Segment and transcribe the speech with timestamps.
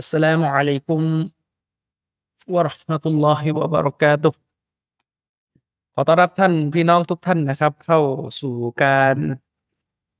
[0.00, 1.00] อัสสลามุอะลัยกุม
[2.54, 4.40] วะราะห์มะตุลลอฮิวะบะเระกาตุฮ์
[5.94, 8.00] ขอต้อนรับท่านพี่น้องทุกท่านนะครับ เข้า
[8.40, 9.16] สู่การ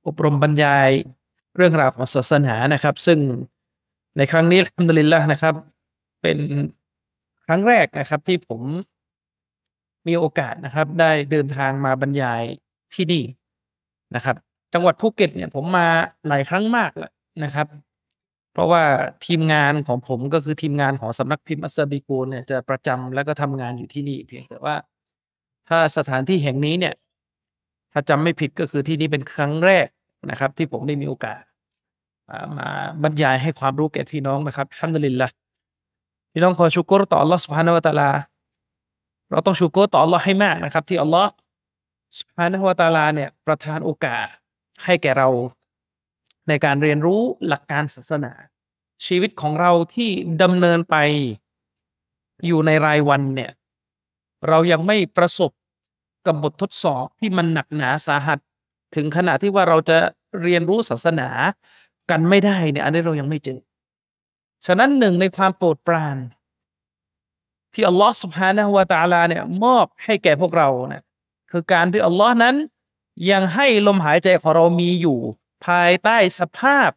[0.06, 0.90] อบรมบรรยาย
[1.56, 3.18] เรื่องราวของศาสนานะครับ ซึ่ง
[4.16, 5.54] ในครั้งนี้อัลฮัมดุลิลละนะครับ
[6.22, 6.38] เป็น
[7.46, 8.60] ครั้งแรกนะครับที่ผม
[10.06, 12.42] มีโอกาสนะครับ ได้เดินทางมาบรรยาย
[12.94, 13.24] ที่นี่
[14.14, 14.36] นะครับ
[14.74, 15.86] จังหวัดภูเก็ตเนี่ยผมมา
[16.28, 17.12] หลายครั้งมากแล้ว
[17.44, 17.66] นะครับ
[18.52, 18.82] เพราะว่า
[19.26, 24.74] ทีมงานของผมก็คือทีมงานของสำนักพิมพ์อัสซาบิกูลเนี่ยจะประจำแล้วก็ทำงานอยู่ที่นี่เพียงแต่ว่า
[25.68, 26.94] ถ้าสถานที่แห่งนี้เนี่ย
[27.92, 29.86] ถ้าจำไม่ผิดก็คือที่นี่เป็นครั้งแรก
[30.30, 31.42] นะครับ ที่ผมได้มีโอกาส
[32.58, 32.68] มา
[33.02, 35.28] บรรยายให้ความรู้แก่พี่น้องนะครับฮัมดุลิลละ
[36.32, 38.10] พี่น้องขอชูกรต่ออัลลอฮ์สุบฮานาวะตะลา
[39.30, 41.30] เราต้องชูกรต่ออัลลอฮ์ให้มากนะครับ ที่อัลลอฮ์
[42.18, 44.26] สุบฮานาวะตะลาเนี่ยประทานโอกาส
[44.84, 45.28] ให้แก่เรา
[46.48, 48.32] ในการเรียนรู้หลักการศาสนา
[49.06, 50.10] ชีวิตของเราที่
[50.42, 50.96] ดำเนินไป
[52.46, 53.50] อยู่ในรายวันเนี่ย
[54.48, 55.50] เรายังไม่ประสบ
[56.26, 58.38] กับบททดสอบที่มันหนักหนาสาหัส
[58.94, 59.98] ถึงขนาดที่ว่าเราจะ
[60.42, 61.28] เรียนรู้ศาสนา
[62.10, 63.60] กันไม่ได้เนี่ย อันนี้เรายังไม่เจอ
[64.66, 66.16] ฉะนั้นหนึ่งในความโปรดปราน
[67.72, 71.02] ที่อัลลอฮฺสุบฮานะฮุวาตาลาเนี่ย มอบให้แก่พวกเราเนี่ย
[71.50, 72.56] คือการที่อัลลอฮ์นั้น
[73.30, 75.18] ยังให้ลมหายใจของเรามีอยู่
[75.66, 76.90] ภายใต้สภาพ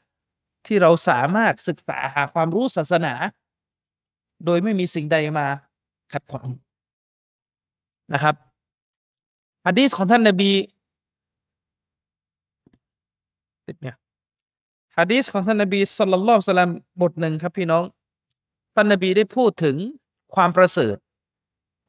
[0.66, 3.14] ที่เราสามารถศึกษาหาความรู้ศาสนา
[4.46, 5.48] โดยไม่มีสิ่งใดมา
[6.14, 6.48] ขัดขวาง
[8.14, 8.36] นะครับ
[9.66, 10.52] ฮะดีษของท่านนบี
[13.68, 13.98] ติดเนี่ย
[14.98, 16.72] ฮะดีษของท่านนบีสุลต่านละสลลัม
[17.02, 17.84] บทหนึ่งครับพี่น้อง
[18.76, 19.76] ท่านนบีได้พูดถึง
[20.36, 20.96] ความประเสริฐ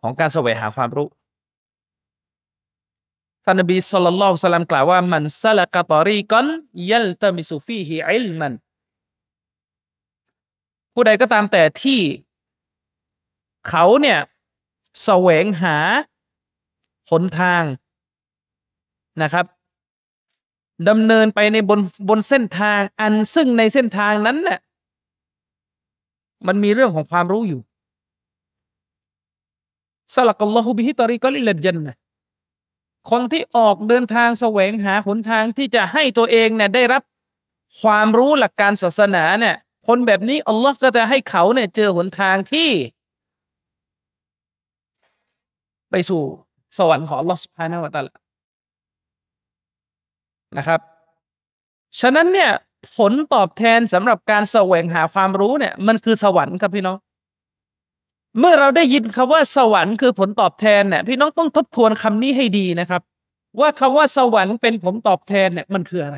[0.02, 1.08] ของการแสวงหาความรู้
[3.44, 6.46] ท่านนบีสุลต่านละสลลัมกล่าวว่ามันซาลกะตอรีกัน
[6.90, 8.52] ยัลตมิสุฟีฮิอิลมัน
[10.94, 12.00] ผู้ใดก็ตามแต่ที่
[13.68, 14.18] เขาเนี่ย
[15.04, 15.76] แสวงหา
[17.10, 17.64] หนทาง
[19.22, 19.46] นะครับ
[20.88, 24.60] ดำเนินไปในบนบนเส้นทาง อันซึ่งในเส้นทางนั้นเนี่ย
[26.46, 27.60] มันมีเรื่องของความรู้อยู่
[30.14, 31.94] สลักอัลลอฮฺบิฮิตอริกอลิลจันนะ
[33.10, 37.02] คนที่ออกเดินทางแสวงหาหนทางที่จะให้ตัวเองเนี่ยได้รับ
[37.80, 39.56] ความรู้หลักการศาสนาเนี่ย
[39.86, 42.70] คนแบบนี้อัลลอฮ์ก็จะให้เขาเนี่ยเจอหนทางที่
[45.90, 46.22] ไปสู่
[46.78, 48.08] สวรรค์ของอัลลอฮ์สุภาณวตาล
[50.56, 50.80] นะครับ
[52.00, 52.50] ฉะนั้นเนี่ย
[52.96, 56.96] ผลตอบแทนสำหรับการแสวงหาความรู้เนี่ย มันคือสวรรค์ครับพี่น้อง
[58.38, 63.02] เมื่อเราได้ยินคำว่าสวรรค์คือผลตอบแทนเนี่ยพี่น้องต้องทบทวนคำนี้ให้ดีนะครับ
[63.60, 66.16] ว่าคำว่าสวรรค์เป็นผลตอบแทนเนี่ยมันคืออะไร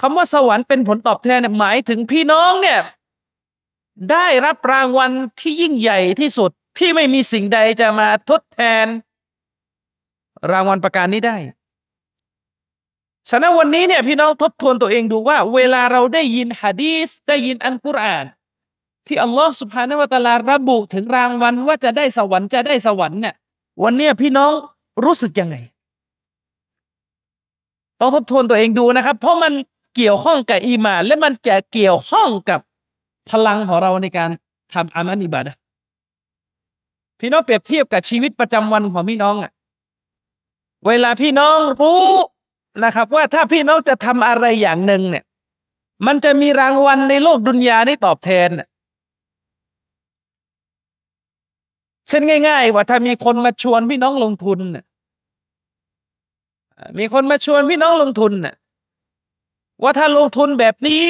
[0.00, 2.78] คำว่าสวรรค์เป็นผลตอบแทนเนี่ยหมายถึงพี่น้องเนี่ย
[4.12, 5.10] ได้รับรางวัล
[5.40, 8.86] ที่ยิ่งใหญ่ที่สุดที่ไม่มีสิ่งใดจะมาทดแทน
[10.52, 11.36] รางวัลประการนี้ได้
[13.28, 18.24] ฉะนั้นวันนี้เนี่ยพี่น้องทบทวนตัวเองดูว่า เวลาเราได้ยินฮะดีสได้ยินอันกุรอาน
[19.06, 23.34] ที่อัลลอฮฺสุบฮานวตาลาระบุถึงรางวัลว่าจะได้สวรรค์จะได้สวรรค์เนี่ย
[23.82, 24.52] วันนี้พี่น้อง
[25.04, 25.56] รู้สึกยังไง
[28.00, 29.52] ต้องทบทวนตัวเองดูนะครับ เพราะมัน
[29.96, 32.60] เกี่ยวข้องกับอีมานและมันจะเกี่ยวข้องกับ
[33.30, 34.30] พลังของเราในการ
[34.74, 35.54] ทำอามันิบาดะ
[37.20, 39.52] พี่น้องเปรียบเทียบกับชีวิตประจำวันของพี่น้องอะ
[40.86, 42.04] เวลาพี่น้องรู้
[42.84, 45.24] นะครับ ว่าถ้าพี่น้องจะทำอะไรอย่างหนึ่งเนี่ย
[46.06, 48.48] มันจะมีรางวัลในโลกดุนยาได้ตอบแทน
[52.08, 54.84] เช่นง่าย ๆ ว่าถ้ามีคนมาชวนพี่น้องลงทุนน่ะ
[56.98, 58.54] มีคนมาชวนพี่น้องลงทุนน่ะ
[59.82, 61.04] ว่าถ้าลงทุนแบบนี้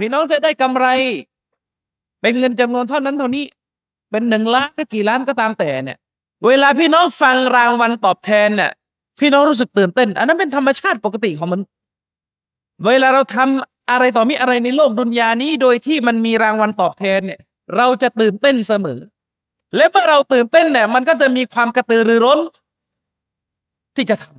[0.00, 0.86] พี่น้องจะได้กำไร
[2.20, 3.44] เป็นเงินจำนวนเท่านั้นเท่านี้
[4.10, 5.98] เป็นหนึ่งล้านก็กี่ล้านก็ตามแต่เนี่ย
[6.46, 8.70] เวลาพี่น้องฟังรางวัลตอบแทนเนี่ย
[9.20, 11.60] พี่น้องรู้สึกตื่นเต้น อันนั้นเป็นธรรมชาติปกติของมัน
[12.86, 17.40] เวลาเราทำอะไรต่อมีอะไรในโลกดุนยานี้ โดยที่มันมีรางวัลตอบแทนเนี่ย
[17.76, 19.00] เราจะตื่นเต้นเสมอ
[19.76, 22.40] และเมื่อเราตื่นเต้นเนี่ยมันก็จะมีความกระตือรือร้น
[23.96, 24.36] ที่จะทำ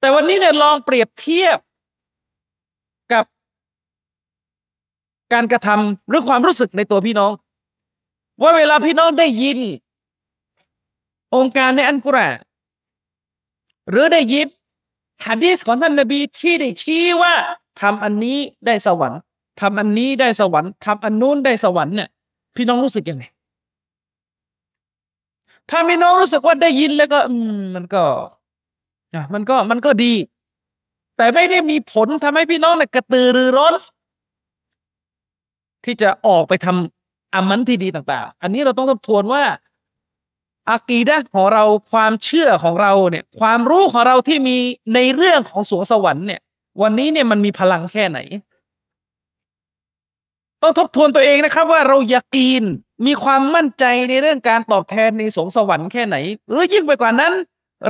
[0.00, 1.58] แต่วันนี้เนี่ยลองเปรียบเทียบ
[3.12, 3.24] กับ
[5.32, 7.32] การกระทำหรือความรู้สึกในตัวพี่น้อง
[8.42, 9.58] ว่าเวลาพี่น้องได้ยิน
[11.36, 12.36] องค์การในอันกุรอาน
[13.90, 14.48] หรือได้ยิบ
[15.26, 17.34] ฮะดีสของท่านนบีที่ได้ชี้ว่า
[17.80, 19.20] ทำอันนี้ได้สวรรค์
[19.60, 22.08] ทำอันนี้ได้สวรรค์ทำอันนู้นได้สวรรค์เนี่ย
[22.58, 23.24] พี่น้องรู้สึกยังไง
[25.70, 28.02] ถ้าพี่น้องรู้สึกว่าได้ยินแล้วก็อืมมันก็
[29.14, 30.12] อะมันก็มันก็ดี
[31.16, 33.74] แต่ไม่ได้มีผลทำให้พี่น้องเนี่ยกระตือรือร้น
[35.84, 39.42] ที่จะออกไปทำอามันที่ดีต่าง ๆ อันนี้เราต้องทบทวนว่า
[40.70, 44.56] อากีดะของเราความเชื่อของเราเนี่ย ความรู้ของเราที่มี
[44.94, 46.40] ในเรื่องของสวงสวรรค์เนี่ย
[46.82, 48.18] วันนี้เนี่ยมันมีพลังแค่ไหน
[50.62, 52.64] ต้องทบทวนตัวเองนะครับ ว่าเราอยากีน
[53.06, 56.16] มีความมั่นใจในเรื่องการตอบแทนในสงสวรรค์แค่ไหน
[56.48, 57.32] หรือยิ่งไปกว่านั้น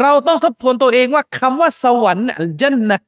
[0.00, 2.26] เราต้องทบทวนตัวเองว่าคำว่าสวรรค์
[2.60, 3.00] จันนะ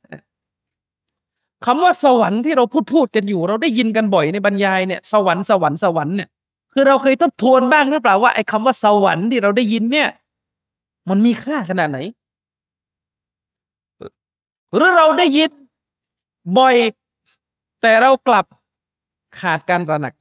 [1.66, 6.28] คำว่าสวรรค์ที่เราพูดพูดกันอยู่ เราได้ยินกันบ่อยในบรรยายเนี่ยสวรรค์สวรรค์สวรรค์เนี่ย
[6.72, 10.08] คือเราเคยทบทวนบ้างหรือเปล่าว่าไอ้คำว่าสวรรค์ที่เราได้ยินเนี่ย
[11.08, 11.98] มันมีค่าขนาดไหน
[14.74, 15.50] หรือเราได้ยิน
[16.58, 16.76] บ่อย
[17.82, 18.46] แต่เรากลับ
[19.38, 20.14] ขาดการตระหนัก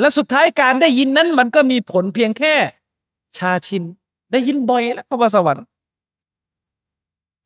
[0.00, 2.54] และสุดท้ายการได้ยินนั้น มันก็มีผลเพียงแค่
[3.38, 3.82] ชาชิน
[4.32, 5.64] ได้ยินบ่อยแล้วคำว่าสวรรค์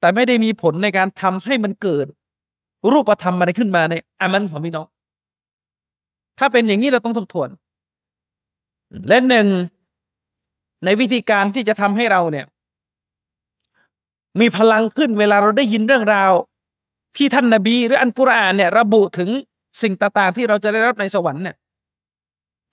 [0.01, 2.07] แต่ไม่ได้มีผลในการทำให้มันเกิด
[2.93, 4.87] รูปธรรมอะไรขึ้นมาในอามันของพี่น้อง
[6.39, 7.49] ถ้าเป็นอย่างนี้เราต้องทบทวน
[9.09, 9.47] และหนึ่ง
[10.85, 12.47] ในวิธีการที่จะทำให้เราเนี่ย
[14.41, 16.33] มีพลังขึ้นเวลาเราได้ยินเรื่องราว
[17.17, 19.31] ที่ท่านนาบีหรืออันกุรอานเนี่ย ระบุถึง
[19.83, 21.57] สิ่งต่างๆที่เราจะได้รับในสวรรค์เนี่ย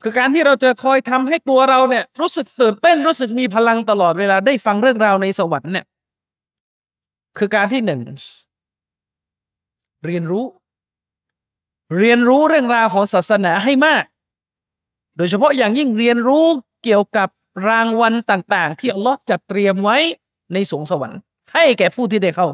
[0.03, 5.85] คือการที่เราจะคอยทำให้ตัวเราเนี่ยรู้สึกตื่นเต้นรู้สึกมีพลังตลอดเวลาได้ฟังเรื่องราวในสวรรค์เนี่ย
[7.38, 8.01] คือการที่หนึ่ง
[10.05, 10.45] เรียนรู้
[12.00, 14.03] เรียนรู้เรื่องราวของศาสนาให้มาก
[15.17, 16.45] โดยเฉพาะอย่างยิ่งเรียนรู้
[16.83, 17.29] เกี่ยวกับ
[17.69, 19.97] รางวัลต่าง ๆ ที่อัลลอฮ์จัดเตรียมไว้
[20.53, 21.19] ในสวงสวรรค์
[21.53, 22.47] ให้แก่ผู้ที่ได้เข้า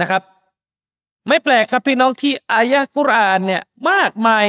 [0.00, 0.22] นะครับ
[1.28, 4.46] ไม่แปลกครับพี่น้องที่อายะกุรอานเนี่ยมากมาย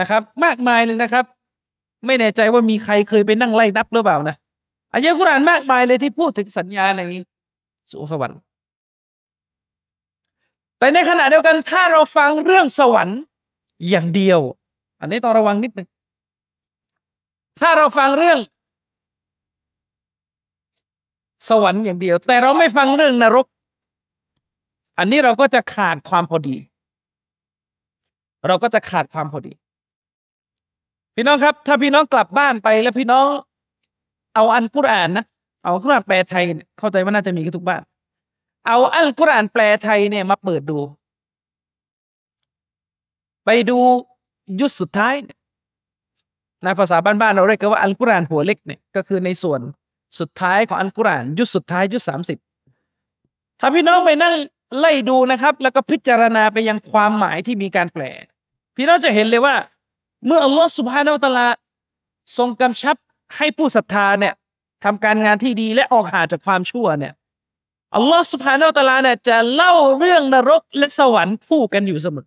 [0.00, 1.24] นะครับ มากมายเลยนะครับ
[2.06, 4.36] ไม่แน่ใจว่ามีใครเคยไปนั่งไล่นับหรือเปล่านะ
[4.92, 7.00] อายะกุรอานมากมายเลยที่พูดถึงสัญญาใน
[7.90, 8.40] สวงสวรรค์
[10.78, 13.18] แต่ในขณะเดียวกันถ้าเราฟังเรื่องสวรรค์
[13.88, 14.40] อย่างเดียว
[15.00, 15.88] อันนี้ต้องระวังนิดนึง
[17.60, 18.38] ถ้าเราฟังเรื่อง
[21.48, 23.46] สวรรค์อย่างเดียว แต่เราไม่ฟังเรื่องนรก
[25.00, 26.56] อันนี้เราก็จะขาดความพอดี
[28.46, 29.52] เราก็จะขาดความพอดี
[31.14, 33.26] พี่น้องครับ ถ้าพี่น้องกลับบ้านไปแล้วพี่น้อง
[34.34, 35.24] เอาอันกุรอานนะ
[35.64, 36.44] เอากุรอานแปลไทย
[36.78, 37.82] เข้าใจว่าน่าจะมีกันทุกบ้าน
[38.66, 40.78] เอาอันกุรอานแปลไทยเนี่ยมาเปิดดู
[43.44, 43.78] ไปดู
[44.60, 45.14] ยุดสุดท้าย
[46.64, 49.60] ในภาษาบ้านๆเราเรียกว่าอัลกุรอานหัวเล็กเนี่ยก็คือในส่วน
[50.18, 52.38] สุดท้ายของอัลกุรอานยุดสุดท้ายยุดสามสิบ
[53.60, 54.34] ถ้าพี่น้องไปนั่ง
[54.78, 58.02] ไล่ดูนะครับ แล้วก็พิจารณาไปยังความหมายที่มีการแปล
[58.76, 59.54] พี่น้องจะเห็นเลยว่า
[60.26, 61.50] เมื่ออัลลอฮฺสุบฮานาอัลตลอฮ
[62.36, 62.96] ทรงกำชับ
[63.36, 64.34] ให้ผู้ศรัทธาเนี่ย
[64.84, 67.12] ทำการงานที่ดีและออกห่างจากความชั่วเนี่ย
[67.96, 72.26] อัลลอฮฺสุบฮานาอัลลอฮเนี่ยจะเล่าเรื่องนรกและสวรรค์คู่กันอยู่เสมอ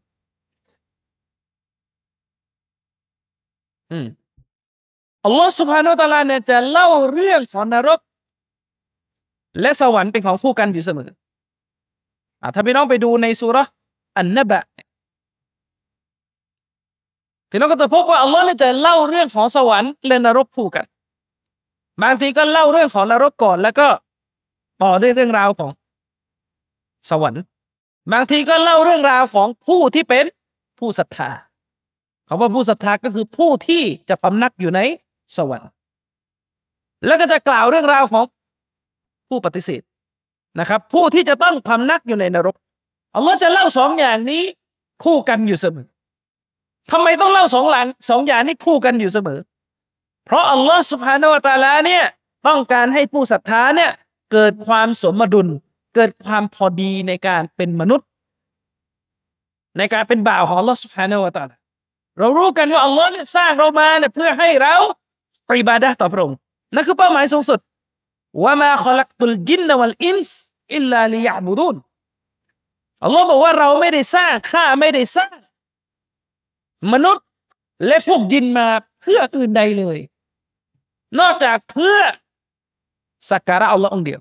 [3.91, 4.07] อืม
[5.25, 7.99] อัลลอฮฺสุบฮานาตะลาเนี่ยจะเล่าเรื่องของนรก
[9.61, 11.09] และสวรรค์เป็นของคู่กันอยู่เสมอ
[12.53, 13.57] ถ้าพี่น้องไปดูในสุร
[14.17, 14.63] อันนบะ
[17.49, 20.85] พี่น้องก็จะพบว่าอัลลอฮ์เนี่ยจะเล่าเรื่องของสวรรค์และนรกคู่กัน
[22.01, 23.87] บางทีก็เล่าเรื่องของนรกก่อน แล้วก็
[24.81, 25.71] ต่อด้วยเรื่องราวของ
[27.09, 27.43] สวรรค์
[28.11, 30.25] บางทีก็เล่าเรื่องราวของผู้ที่เป็น
[30.79, 31.29] ผู้ศรัทธา
[32.27, 34.79] คำว่าผู้ศรัทธาก็คือผู้ที่จะพำนักอยู่ใน
[35.37, 35.69] สวรรค์
[37.05, 38.25] แล้วก็จะกล่าวเรื่องราวของ
[39.27, 39.81] ผู้ปฏิเสธ
[40.59, 42.55] นะครับ ผู้ที่จะต้องพำนักอยู่ในนรก
[43.15, 44.43] อัลลอฮ์จะเล่าสองอย่างนี้
[45.03, 45.87] คู่กันอยู่เสมอ
[46.91, 49.39] ทำไมต้องเล่าสองหลังสองอย่างนี้คู่กันอยู่เสมอ
[50.25, 52.03] เพราะอัลลอฮ์สุภาโนตาลาเนี่ย
[52.47, 53.91] ต้องการให้ผู้ศรัทธาเนี่ย
[54.31, 55.47] เกิดความสมดุล
[55.95, 58.07] เกิดความพอดีในการเป็นมนุษย์
[59.77, 61.57] ในการเป็นบ่าวของอัลลอฮ์สุภาโนตาลา
[62.19, 64.75] เรารู้กันว่าอัลลอฮ์เนี่ยสร้างเรามาเนี่ยเพื่อให้เรา
[65.49, 66.37] ปฏิบัติต่อพระองค์
[66.73, 67.59] นั่นคือเป้าหมายสูงสุด
[68.43, 70.39] ว่ามาขลักตุลจินนวัลอินส์
[70.75, 71.75] อิลลาลิยาบูดุน
[73.03, 75.37] อัลลอฮ์บอกว่าเราไม่ได้สร้างข้าไม่ได้สร้าง
[76.93, 77.25] มนุษย์
[77.87, 78.67] และพวกจินมา
[79.01, 79.97] เพื่ออื่นใดเลย
[81.19, 81.97] นอกจากเพื่อ
[83.31, 84.19] สักการะอัลลอฮ์องเดียว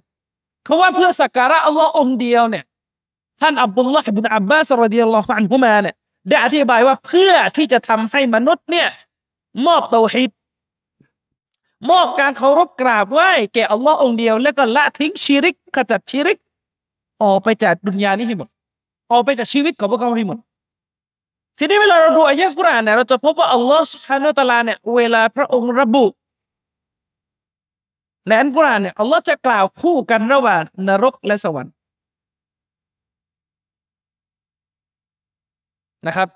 [0.64, 2.64] เขาว่าเพื่อสักการะอัลลอฮ์องเดียวเนี่ย
[3.40, 5.95] ท่านอับดุลลาห์บินอับบาสรดิยัลลอฮุอันฮุมาเนี่ย
[6.28, 8.88] ได้อธิบายว่าเพื่อที่จะทำให้มนุษย์เนี่ย
[9.66, 10.31] มอบเตาฮิด
[11.91, 16.39] มอบการเคารพกราบไหว้แก่อัลลอฮ์องเดียว แล้วก็ละทิ้งชีริกขจัดชีริก
[17.23, 18.49] ออกไปจากดุนยานี้ให้หมด
[19.12, 20.39] ออกไปจากชีวิตของพวกเขาให้หมด
[21.59, 26.07] ทีนี้เวลาเราดูอายะกุรอานเนี่ยเราจะพบว่าอัลลอฮ์สุฮานาตะลาเนี่ยเวลาพระองค์ระบุ
[28.27, 31.73] ในอันกุรอานเนี่ยอัลลอฮ์จะกล่าวคู่กันระหว่างนรกและสวรรค์
[36.07, 36.29] นะครับ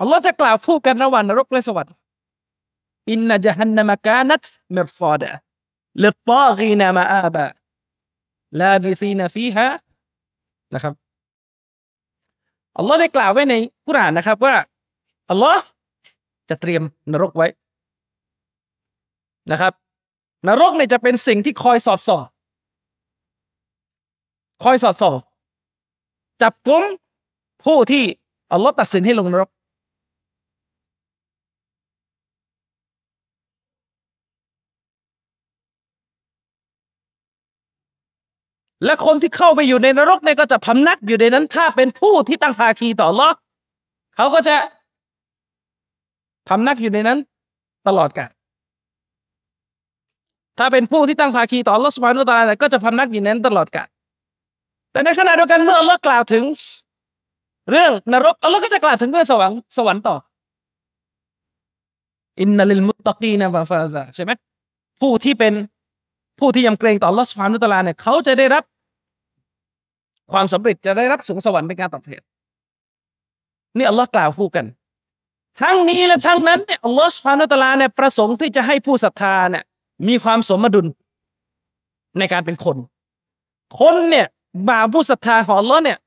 [0.00, 1.94] อัลลอฮ์จะกล่าวคู่กันระหว่างนรกและสวรรค์
[3.10, 4.44] إن جهنم كانت
[4.74, 9.66] مرصادا للطاغين مآبا لابثين فيها
[10.74, 10.94] นะครับ
[12.76, 13.54] อัลลอฮ์ได้กล่าวไว้ใน
[13.86, 14.54] กุรอานนะครับว่า
[15.30, 15.62] อัลลอฮ์
[16.48, 16.82] จะเตรียม
[17.12, 17.48] นรกไว้
[19.50, 19.72] นะครับ
[20.48, 22.22] นรกเนี่ยจะเป็นสิ่งที่คอยสอดส่อง
[24.64, 25.14] คอยสอดส่อง
[26.42, 26.82] จับกุม
[27.64, 28.04] ผู้ที่
[28.52, 29.50] อัลลอฮ์ตัดสินให้ลงนรก
[38.84, 43.30] และคนที่เข้าไปอยู่ในนรกเนี่ยก็จะพำนักอยู่ในนั้นถ้าเป็นผู้ที่ตั้งภาคีต่อลอ
[44.16, 44.56] เขาก็จะ
[46.48, 47.18] พำนักอยู่ในนั้น
[47.86, 48.30] ตลอดกาล
[50.58, 53.88] ถ้าเป็นผู้ที่ตั้งภาคีต่อลอสุบฮานุตาลก็จะพำนักอยู่ในนั้นตลอดกาล
[54.92, 56.44] แต่ในขณะเดียวกันเมื่อลอกล่าวถึง
[57.70, 60.16] เรื่องนรกอัลลอฮ์ก็จะกล่าวถึงเรื่องสวรรค์สวรรค์ต่อ
[62.40, 64.30] อินนัลิลมุตตะกีนะฟาฟาซาใช่ไหม
[65.00, 65.52] ผู้ที่เป็น
[66.38, 68.64] ผู้ที่ยำเกรงต่อลอสุบฮานุตลาเนี่ยเขาจะได้รับ
[70.32, 72.22] ความสำเร็จจะได้รับสูงสวรรค์เป็นการตอบแทน
[73.76, 74.66] นี่อัลลอฮ์กล่าวคู่กัน
[75.60, 79.64] ทั้งนี้และทั้งนั้นเนี่ยอัลลอฮ์สุบฮานุตลาเนี่ยประสงค์ที่จะให้ผู้ศรัทธาเนี่ย
[80.08, 80.86] มีความสมดุล
[82.18, 82.76] ในการเป็นคน
[83.80, 84.26] คนเนี่ย
[84.68, 85.98] บาผู้ศรัทธาของอัลลอฮ์เนี่ย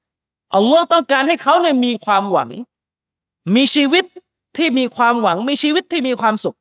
[0.55, 2.49] อัลลอฮ์ต้องการให้เขาเนี่ยมีความหวัง
[3.55, 4.05] มีชีวิต
[4.57, 6.57] ที่มีความหวัง มีชีวิตที่มีความสุข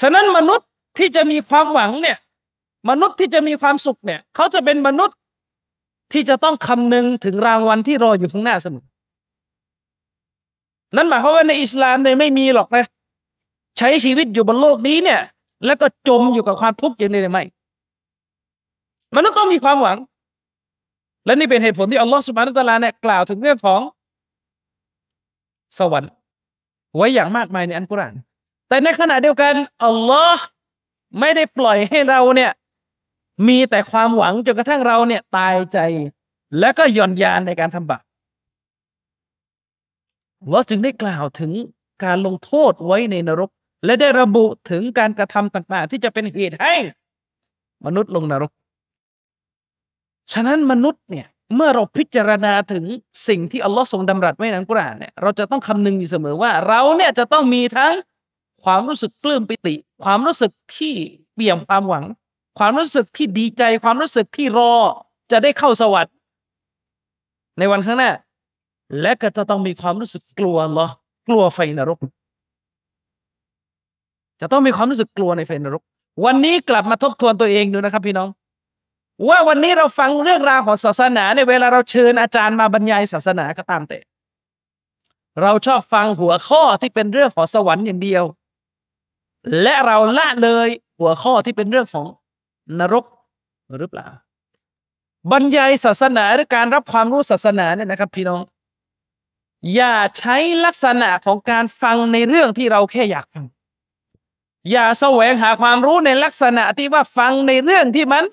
[0.00, 2.16] ฉะนั้นมนุษย์ ที่จะมีความหวังเนี่ย
[2.90, 5.16] มนุษย์ที่จะมีความสุขเนี่ย เขาจะเป็นมนุษย์
[6.12, 8.84] ที่จะต้องคำนึงถึงรางวัลที่รออยู่ข้างหน้าเสมอ
[10.96, 12.84] นั่นหมายความว่าในอิสลามเนี่ยไม่มีหรอกนะ
[13.78, 15.20] ใช้ชีวิตอยู่บนโลกนี้เนี่ย
[15.66, 17.44] แล้วก็จมอยู่กับความทุกข์อย่างนี้เลยไม่
[19.16, 19.98] มนุษย์ต้องมีความหวัง
[21.26, 23.80] และนี่เป็นเหตุผลที่อัลลอฮฺสุบานุตะลาเนี่ยกล่าวถึงเรื่องของ
[25.78, 26.12] สวรรค์
[26.96, 28.14] ไว้อย่างมากมายในอันกุรอาน
[28.68, 30.46] แต่ในขณะเดียวกันอัลลอฮ์
[31.18, 32.52] ไม่ได้ปล่อยให้เราเนี่ย
[33.48, 35.78] มีแต่ความหวังจนกระทั่งเราเนี่ยตายใจ
[36.58, 38.02] และก็หย่อนยานในการทำบาป
[40.50, 41.52] เราจึงได้กล่าวถึง
[42.04, 43.50] การลงโทษไว้ในนรก
[43.84, 46.74] และได้ระบุถึงการกระทำต่างๆ ที่จะเป็นเหตุให้
[47.86, 48.50] มนุษย์ลงนรก
[50.32, 52.84] ฉะนั้นมนุษย์เนี่ยเมื่อเราพิจารณาถึง
[53.28, 57.94] สิ่งที่อัลลอฮ์ทรงดำรัสไว้ในกุรอานเนี่ยเราจะต้องคำนึงอยู่เสมอว่า เราเนี่ยจะต้องมีทั้ง
[58.64, 60.94] ความรู้สึกปลื้มปิติ ความรู้สึกที่
[61.34, 62.04] เปี่ยมความหวัง
[62.58, 64.72] ความรู้สึกที่ดีใจความรู้สึกที่รอ
[65.30, 66.14] จะได้เข้าสวรรค์
[67.58, 68.10] ในวันข้างหน้า
[69.00, 70.88] และก็จะต้องมีความรู้สึกกลัวเหรอ
[71.28, 71.98] กลัวไฟนรก
[74.40, 75.82] จะต้องมีความรู้สึกกลัวในไฟนรก
[76.24, 78.28] วันนี้กลับมาทบทวนตัวเองดูนะครับพี่น้อง
[79.28, 83.98] ว่าวันนี้เราฟังเรื่องราวของศาสนาในเวลาเราเชิญอาจารย์มาบรรยายศาสนาก็ตามแต่
[85.42, 88.24] เราชอบฟังหัวข้อที่เป็นเรื่องของสวรรค์อย่างเดียว
[89.62, 90.68] และเราละเลย
[90.98, 92.06] หัวข้อที่เป็นเรื่องของ
[92.78, 93.04] นรก
[93.78, 94.08] หรือเปล่า
[95.30, 98.42] บรรยายศาสนาหรือการรับความรู้ศาสนาเนี่ยนะครับ พี่น้อง
[99.74, 103.46] อย่าใช้ลักษณะของการฟังในเรื่องที่เราแค่อยากฟัง
[104.70, 108.24] อย่าแสวงหาความรู้ในลักษณะที่ว่าฟังในเรื่องที่มัน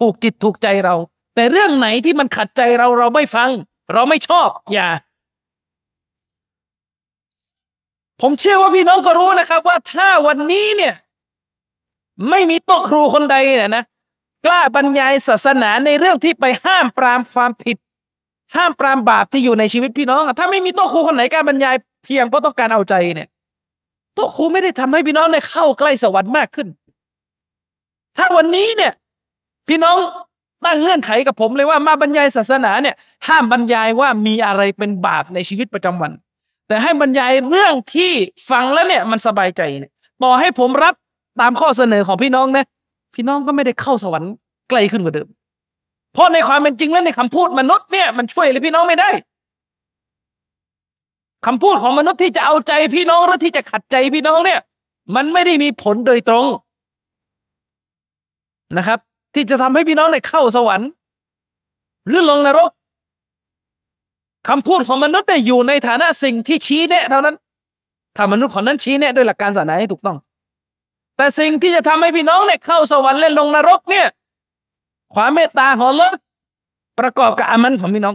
[0.00, 0.94] ถูกจิตถูกใจเรา
[1.34, 3.50] แต่เรื่องไหนที่มันขัดใจเราเราไม่ฟัง
[3.92, 4.88] เราไม่ชอบ อย่า
[8.20, 10.94] ผมเชื่อว่าพี่น้องก็รู้นะครับ ว่าถ้าวันนี้เนี่ย
[12.28, 13.84] ไม่มีโต๊ะครูคนใดเนี่ยนะ
[14.46, 17.76] กล้าบรรยายศาสนาในเรื่องที่ไปห้ามปรามความผิด
[18.56, 23.28] ห้ามปรามบาปที่อยู่ในชีวิตพี่น้องถ้าไม่มีโต๊ะครูคนไหนกล้าบรรยายเพียงเพราะต้องการเอาใจเนี่ย
[24.14, 26.68] โต๊ะครูไม่ได้ทำให้พี่น้องเนี่ยเข้าใกล้สวรรค์มากขึ้น
[28.16, 28.92] ถ้าวันนี้เนี่ย
[29.68, 29.96] พี่น้อง
[30.64, 32.96] ตั้งเงื่อนไขกับผมเลยว่ามาบรรยายศาสนาเนี่ย
[33.28, 36.12] ห้ามบรรยายว่ามีอะไรเป็นบาปในชีวิตประจำวัน
[36.68, 38.12] แต่ให้บรรยายเรื่องที่
[38.50, 39.92] ฟังแล้วเนี่ยมันสบายใจเนี่ย
[40.22, 40.94] ต่อให้ผมรับ
[41.40, 42.64] ตามข้อเสนอของพี่น้องนะ
[43.14, 44.32] พี่น้องก็ไม่ได้เข้าสวรรค์
[44.70, 45.28] ไกลขึ้นกว่าเดิม
[46.12, 49.10] เพราะในความเป็นจริงแล้วในคำพูดมนุษย์เนี่ยมันช่วยเลยพี่น้องไม่ได้
[51.46, 54.60] คำพูดของมนุษย์ที่จะเอาใจพี่น้องหรือที่จะขัดใจพี่น้องเนี่ย
[55.14, 56.46] มันไม่ได้มีผลโดยตรง
[58.76, 58.98] นะครับ
[59.34, 60.88] ที่จะทำให้พี่น้องได้เข้าสวรรค์
[62.08, 62.70] หรือลงนรก
[64.48, 67.36] คำพูดของมนุษย์เนี่ยอยู่ในฐานะสิ่งที่ชี้แนะเท่านั้น
[68.16, 70.16] ถ้ามนุษย์คนนั้นชี้แนะด้วยหลักการศาสนาให้ถูกต้อง
[71.16, 74.06] แต่สิ่งที่จะทำให้พี่น้องเนี่ยเข้าสวรรค์และลงนรกเนี่ย
[75.14, 76.08] ความเมตตาของเรา
[76.98, 78.14] ประกอบกับอามันของพี่น้อง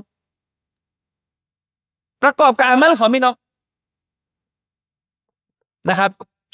[2.23, 3.35] ประกอบกับอามันของพี่น้อง
[5.89, 6.11] นะครับ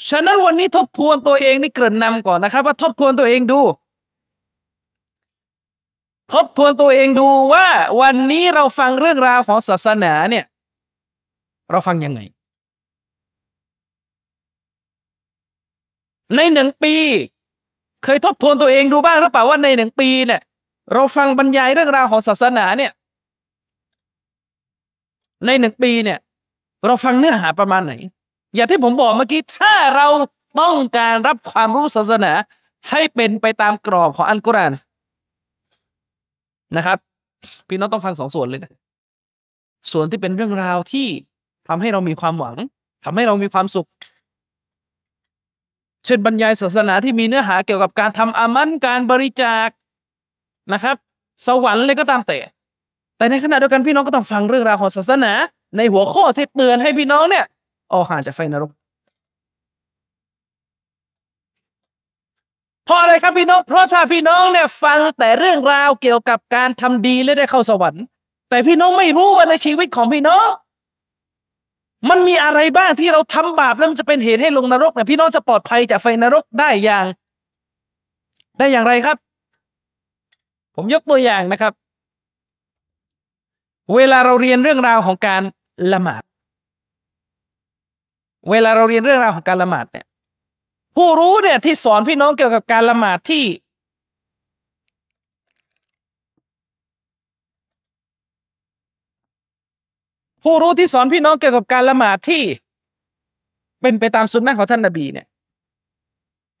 [0.08, 3.60] ฉะนั้นวันนี้ทบทวนตัวเองนี่เกริ่นนำก่อนนะครับ ว่าทบทวนตัวเองดู
[6.32, 7.66] ทบทวนตัวเองดูว่า
[8.00, 10.44] วันนี้เราฟังเรื่องราวของศาสนาเนี่ย
[11.70, 12.20] เราฟังยังไง
[16.36, 16.94] ในหนึ่งปี
[18.04, 20.40] เคยทบทวนตัวเองดูบ้างหรือเปล่าว่าในหนึ่งปีเนี่ย
[20.92, 22.92] เราฟังบรรยายเรื่องราวของศาสนาเนี่ย
[25.46, 26.18] ในหนึ่งปีเนี่ย
[26.86, 27.92] เราฟังเนื้อหาประมาณไหน
[28.54, 30.06] อย่างที่ผมบอกเมื่อกี้ถ้าเรา
[30.60, 32.32] ต้องการรับความรู้ศาสนา
[32.90, 34.72] ให้เป็นไปตามกรอบของอัลกุรอาน
[36.76, 36.98] นะครับ
[37.68, 38.72] พี่น้องต้องฟังสองส่วนเลยนะ
[39.92, 41.06] ส่วนที่เป็นเรื่องราวที่
[41.68, 42.56] ทำให้เรามีความหวัง
[43.04, 43.88] ทำให้เรามีความสุข
[46.04, 49.68] เช่นบรรยายศาสนาที่มีเนื้อหาเกี่ยวกับการทำอามันการบริจาค
[50.72, 50.96] นะครับ
[51.46, 52.38] สวรรค์เลยก็ตามแต่
[53.16, 55.32] แต่ในขณะเดียวกันพี่น้องก็ต้องฟังเรื่องราวของศาสนา
[55.76, 57.44] ในหัวข้อที่เตือนให้พี่น้องเนี่ย
[57.92, 58.70] ออกห่างจากไฟนรก
[62.88, 68.04] เพราะอะไรครับพี่น้อง เพราะถ้าพี่น้องเนี่ยฟังแต่เรื่องราวเกี่ยวกับการทำดีและได้เข้าสวรรค์
[68.50, 70.46] แต่พี่น้องไม่รู้ว่าในชีวิตของพี่น้อง
[72.10, 77.06] มันมีอะไรบ้างที่เราทำบาปแล้วมันจะเป็นเหตุให้ลงนรกเนี่ยพี่น้องจะปลอดภัยจากไฟนรกได้อย่าง
[78.58, 79.16] ได้อย่างไรครับ
[80.74, 81.72] ผมยกตัวอย่างนะครับ
[83.94, 85.42] เวลาเราเรียนเรื่องราวของการ
[85.92, 86.22] ละหมาด
[88.50, 90.06] เวลาเราเรียนเรื่องราวของการละหมาดเนี่ย
[90.98, 93.44] ผู้รู้เนี่ยที่สอนพี่น้องเกี่ยวกับการละหมาดที่
[100.44, 102.42] ผู้รู้ที่สอนพี่น้องเกี่ยวกับการละหมาดที่
[103.80, 105.26] เป็นไปตามสุนนะของท่านนบีเนี่ย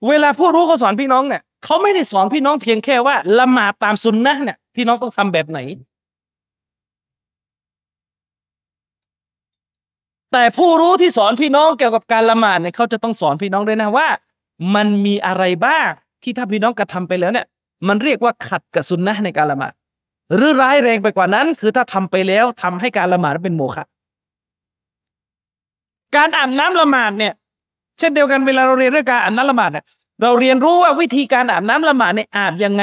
[0.08, 5.58] เวลาผู้รู้เขาสอนพี่น้องเนี่ยเขาไม่ได้สอนพี่น้องเพียงแค่ว่าละหมาดตามสุนนะเนี่ย พี่น้องต้องทำแบบไหน
[10.32, 14.06] แต่ผู้รู้ที่สอนพี่น้องเกี่ยวกับการละหมาดเนี่ยเขาจะต้องสอนพี่น้องด้วยนะว่า
[14.74, 15.88] มันมีอะไรบ้าง
[16.22, 17.46] ที่ถ้าพี่น้องกระทาไปแล้วเนี่ย
[17.88, 19.72] มันเรียกว่าขัดกับสุนนะในการละหมาด
[20.34, 23.86] หรือร้ายแรงไปกว่านั้น คือถ้าทำไปแล้วทำให้การละหมาดเป็นโมฆะ
[26.16, 27.32] การอาบน้ำละหมาดเนี่ย
[27.98, 29.84] เช่นเดียวกันเวลาเราเรียนเรื่องการอาบน้ำละหมาดเนี่ย
[30.22, 32.82] เราเรียนรู้ว่าวิธีการอาบน้ำละหมาดเนี่ยอาบยังไง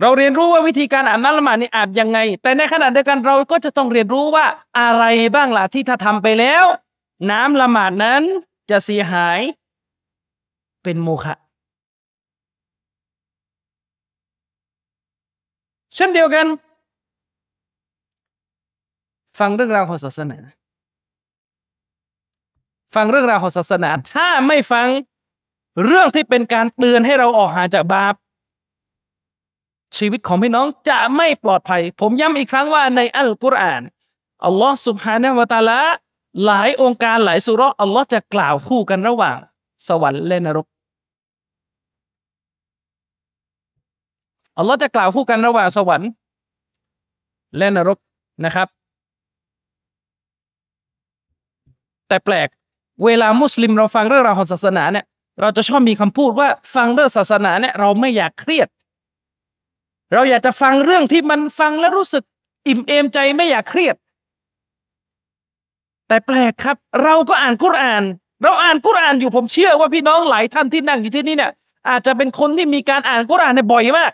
[0.00, 4.46] เราเรียนรู้ว่าวิธีการอาบน้ำละหมาดนี่อาบยังไง แต่ในขณะเดียวกันเราก็จะต้องเรียนรู้ว่า
[4.78, 5.04] อะไร
[5.34, 6.64] บ้างล่ะที่ถ้าทำไปแล้ว
[7.30, 8.22] น้ำละหมาดนั้น
[8.70, 9.40] จะเสียหาย
[10.82, 11.34] เป็นโมฆะ
[15.94, 16.46] เช่นเดียวกัน
[19.38, 20.38] ฟังเรื่องราวของศาสนา
[22.94, 24.88] ฟังเรื่องราวของศาสนา ถ้าไม่ฟัง
[25.84, 28.14] เรื่องที่เป็นการเตือนให้เราออกห่างจากบาป
[29.96, 33.82] ชีวิตของพี่น้องจะไม่ปลอดภัย ผมย้ำอีกครั้งว่าในอัลกุรอาน
[34.44, 35.80] อัลลอฮ์สุบฮานาวะตาละ
[36.44, 39.36] หลายองค์การหลายสุรอัลลอฮ์จะกล่าวคู่กันระหว่าง
[39.88, 40.66] สวรรค์และนรก
[44.58, 46.08] อัลลอฮ์จะกล่าวคู่กันระหว่างสวรรค์
[47.58, 47.98] และนรก
[48.44, 48.68] นะครับ
[52.08, 52.48] แต่แปลก
[53.04, 55.04] เวลามุสลิมเราฟังเรื่องราวของศาสนาเนี่ย
[55.40, 58.68] เราจะชอบมีคำพูดว่าฟังเรื่องศาสนาเนี่ยเราไม่อยากเครียด
[60.12, 62.24] เราอยากจะฟังเรื่องที่มันฟังแล้วรู้สึก
[62.68, 63.96] อิ่มเอมใจไม่อยากเครียด
[66.12, 68.02] แต่แปลกครับ เราก็อ่านกุรอาน
[68.42, 71.52] เราอ่านกุรอานอยู่ผมเชื่อว่าพี่น้องหลายท่านที่นั่งอยู่ที่นี่เนี่ย
[71.88, 74.12] อาจจะเป็นคนที่มีการอ่านกุรอานในบ่อยมาก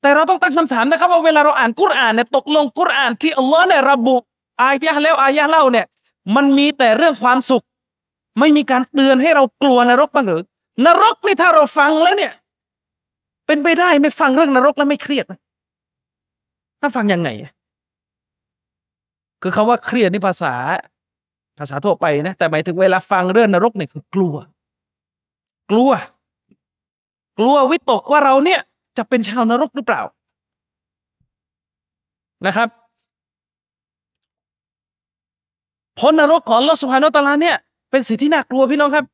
[0.00, 4.16] แต่เราต้องตั้งคำถามนะครับ ว่าเวลาเราอ่านกุรอานเนี่ยตกลงกุรอานที่อัลลอฮ์เนี่ยระบุ
[4.62, 5.86] อายะห์แล้วอายะห์เล่าเนี่ย
[6.34, 7.64] มันมีแต่เรื่องความสุข
[8.38, 10.42] ไม่มีการเตือนให้เรากลัวนรกบ้างหรือ
[10.86, 12.32] นรกนี่ถ้าเราฟังแล้วเนี่ย
[13.46, 15.24] เป็นไปได้ไม่ฟังเรื่องนรกแล้วไม่เครียด
[16.80, 17.28] ถ้าฟังยังไง
[19.46, 20.54] คือคาว่าเครียดนี่ภาษา
[21.58, 24.34] ภาษาทั่วไปนะ แต่หมายถึงเวลาฟังเรื่องนรกเนี่ยคือกลัว
[25.70, 25.90] กลัว
[27.38, 28.60] กลัววิตกว่าเราเนี่ย
[28.96, 30.02] จะเป็นชาวนรกหรือเปล่า
[32.46, 32.68] นะครับ
[35.98, 37.56] พนรกของลอสุภานตาลาเนี่ย
[37.90, 39.04] เป็นสิ่งที่น่ากลัวพี่น้องครับ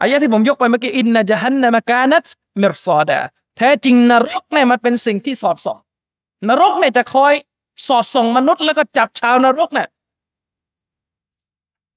[0.00, 2.26] อายะที่ผมยกไปเมื่อกี้อินนะจะฮันนะมากานัต
[2.60, 3.20] มิรซอดะ
[3.56, 5.78] แท้จริงนรกเนี่ยมันเป็นสิ่งที่สอดส่อง
[6.48, 7.32] นรกเนี่ยจะคอย
[7.86, 9.88] สอดส่องมนุษย์แล้วก็จับชาวนรกเนี่ย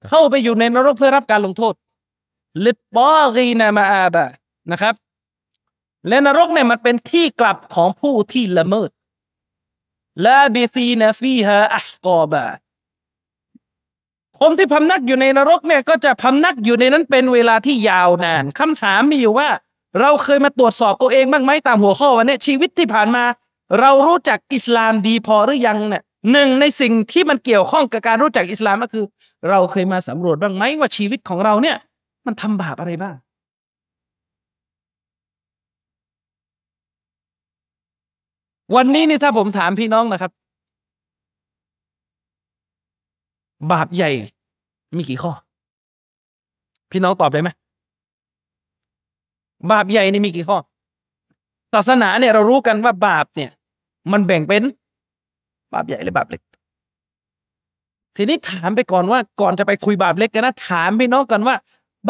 [0.08, 1.74] เข้าไปอยู่ในนรกเพื่อรับการลงโทษ
[2.66, 4.26] ลิปอกีนามาอาบะ
[4.72, 4.96] นะครับ
[6.08, 8.90] และนรกเนี่ยมันเป็นที่กลับของผู้ที่ละเมิด
[10.26, 12.46] ลาบิซีนฟีฮาอัชกอบะ
[14.40, 19.50] คนที่พำนักอยู่ในนรกเนี่ยก็จะพำนักอยู่ในนั้นเป็นเวลาที่ยาวนานคำถามมีอยู่ว่า
[20.00, 23.24] เราเคยมาตรวจสอบตัวเองบ้างไหมตามหัวข้อวันนี้ชีวิตที่ผ่านมา
[23.80, 29.06] เรารู้จักอิสลามดีพอหรือยังเนี่ยหนึ่งในสิ่งที่มันเกี่ยวข้องกับการรู้จักอิสลามก็คือ
[29.50, 31.78] เราเคยมาสำรวจบ้างไหมว่าชีวิตของเราเนี่ย
[32.26, 33.16] มันทำบาปอะไรบ้าง
[38.76, 40.32] วันนี้นี่ถ้าผมถามพี่น้องนะครับ
[43.72, 44.12] บาปใหญ่
[44.98, 45.32] มีกี่ข้อ
[46.92, 47.50] พี่น้องตอบได้ไหม
[49.72, 50.58] บาปใหญ่นี่มีกี่ข้อ
[51.74, 53.52] ศาสนาเนี่ยเรารู้กันว่าบาปเนี่ย
[54.12, 54.64] มันแบ่งเป็น
[55.74, 56.42] บาปใหญ่หรือบาปเล็ก
[58.16, 61.56] ทีนี้ถามไปก่อนว่า ก่อนจะไปคุยบาปเล็กกันนะถามพี่น้องกันว่า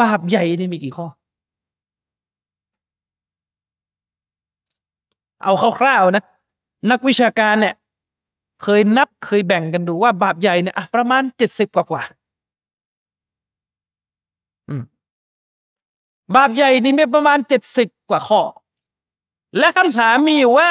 [0.00, 1.06] บาปใหญ่นี่มีกี่ข้อ
[5.42, 6.24] เอาคร่าวๆนะ
[6.90, 7.74] นักวิชาการเนี่ย
[8.62, 12.02] เคยนับเคยแบ่งกันดูว่าบาปใหญ่เนี่ยประมาณเจ็ดสิบกว่ากว่า
[16.36, 18.42] บาปใหญ่นี่มีประมาณเจ็ดสิบกว่าข้อ
[19.58, 20.70] และคำถามมีอยู่ว่า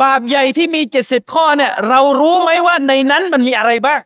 [0.00, 4.00] บาปใหญ่ที่มีเจ็ดสิบข้อเนี่ย เรารู้ไหมว่าในนั้นมันมีอะไรบ้าง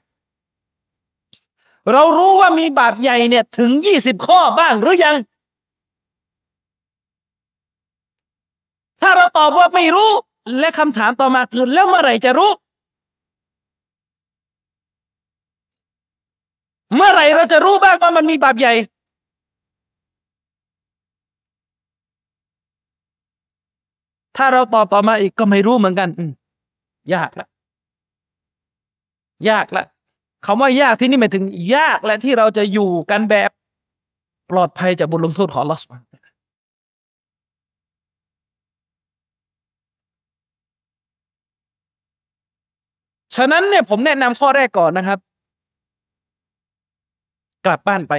[1.92, 5.16] เรารู้ว่ามีบาปใหญ่เนี่ย ถึงยี่สิบข้อบ้างหรือยัง
[9.01, 10.11] ถ้าเราตอบว่าไม่รู้
[10.59, 12.51] และคำถามต่อมาคือแล้วเมื่อไหร่จะรู้
[16.94, 18.72] เมื่อไหร่เราจะรู้บ้างว่ามันมีบาปใหญ่
[24.37, 26.09] ถ้าเราตอบต่อมาอีกก็ไม่รู้เหมือนกัน
[27.14, 27.46] ยากละ
[29.51, 29.85] ยากละ
[30.46, 31.44] คำว่ายากที่นี่หมายถึง
[31.77, 33.51] ยากและที่เราจะอยู่กันแบบ
[34.51, 35.99] ปลอดภัยจากบทลงโทษของลอสมา
[43.37, 45.18] ฉะนั้นเนี่ยผมแนะนำข้อแรกก่อนนะครับ
[47.66, 48.14] กลับบ้านไป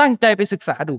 [0.00, 0.94] ตั้งใจไปศึกษาดู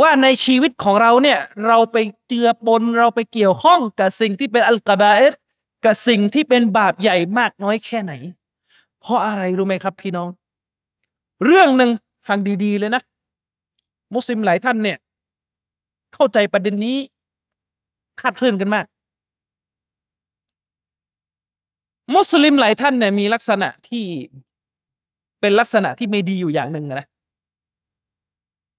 [0.00, 1.96] ว่าในชีวิตของเราเนี่ย เราไป
[2.28, 5.34] เจือปนเราไปเกี่ยวข้องกับสิ่งที่เป็นอัลกบาเอส
[5.84, 8.12] กับสิ่งที่เป็นบาปใหญ่มากน้อยแค่ไหน
[9.00, 10.28] เพราะอะไรรู้ไหมครับพี่น้อง
[11.44, 11.90] เรื่องหนึ่ง
[12.28, 13.02] ฟังดี ๆ เลยนะ
[14.14, 14.98] มุสลิมหลายท่านเนี่ย
[16.14, 16.96] เข้าใจประเด็นนี้
[18.20, 18.86] คาดเคลื่อนกันมาก
[22.14, 24.04] มุสลิมหลายท่านเนี่ยมีลักษณะที่
[25.40, 27.04] เป็นลักษณะที่ไม่ดีอยู่อย่างหนึ่งนะ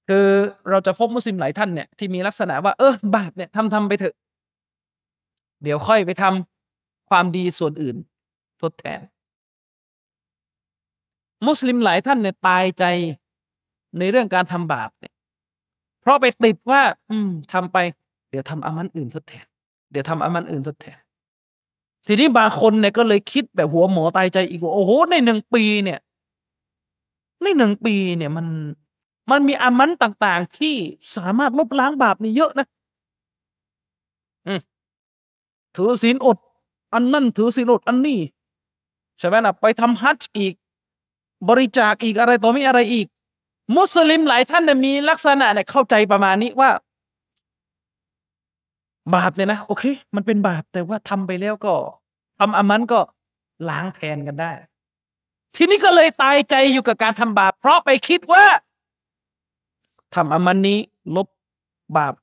[0.07, 0.27] คือ
[0.69, 4.15] เราจะพบมุสลิมหลายท่านเนี่ยที่มีลักษณะว่าเออบาปเนี่ยทำทำไปเถอะ
[5.63, 7.97] เดี๋ยวค่อยไปทำความดีส่วนอื่น
[8.61, 8.99] ทดแทน
[11.47, 12.83] มุสลิมหลายท่านเนี่ยตายใจ
[13.99, 15.13] ในเรื่องการทำบาปเนี่ย
[16.01, 17.77] เพราะไปติดว่า อืมทำไป
[18.29, 19.45] เดี๋ยวทำอามันอื่นทดแทน
[19.91, 20.97] เดี๋ยวทำอามันอื่นทดแทน
[22.07, 25.99] ทีนี้บางคนเนี่ยก็เลยคิดแบบหัวหมอตายใจอีกว่าโอ้โหในหนึ่งปีเนี่ย
[27.43, 28.47] ในหนึ่งปีเนี่ยมัน
[29.31, 30.75] มันมีอามันต่างๆ ที่
[31.15, 32.67] สามารถลบล้างบาปนี่เยอะนะ
[35.75, 36.37] ถือศีลอด
[36.93, 38.19] อันนั่นถือศีลอดอันนี้
[39.17, 40.53] ใช่ไหมนะไปทำฮัจจ์อีก
[41.49, 43.07] บริจาคอีกอะไรต่อมีอะไรอีก
[43.75, 46.69] มุสลิมหลายท่านเนี่ยมีลักษณะเนี่ยเข้าใจประมาณนี้ว่า
[49.15, 49.83] บาปเนี่ยนะโอเค
[50.15, 51.73] มันเป็นบาปแต่ว่าทำไปแล้วก็
[52.39, 52.99] ทำอามันก็
[53.69, 54.51] ล้างแทนกันได้
[55.55, 58.45] ทีนี้ก็เลยตายใจอยู่กับการทำบาป เพราะไปคิดว่า
[60.15, 60.79] ทำอามันนี้
[61.15, 61.27] ลบ
[61.97, 62.13] บาป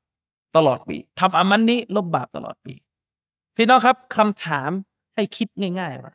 [0.57, 2.75] ตลอดปีทำอามันนี้ลบบาปตลอดปี
[3.57, 4.71] พี่น้องครับคำถาม
[5.15, 5.49] ให้คิด
[5.81, 6.15] ง่ายๆว่า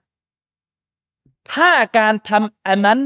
[1.52, 3.00] ถ้าการทำอันนั้น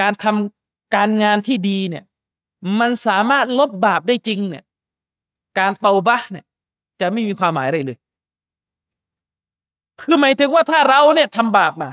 [0.00, 2.04] การทำการงานที่ดีเนี่ย
[2.80, 4.64] มันสามารถลบบาปได้จริงเนี่ย
[5.58, 6.44] การเตาบะเนี่ย
[7.00, 7.98] จะไม่มีความหมายอะไรเลย
[10.00, 11.90] คือหมายถึงว่าถ้าเราเนี่ยทำบาปมา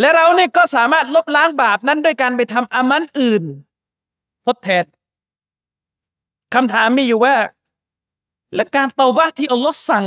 [0.00, 3.44] และเราเนี่ยก็สามารถลบล้างบาปนั้นด้วยการไปทำอามันอื่น
[4.46, 4.84] ทดแทน
[6.54, 7.34] คำถามมีอยู่ว่า
[8.54, 10.06] และการเตาบะที่อัลลอฮ์สั่ง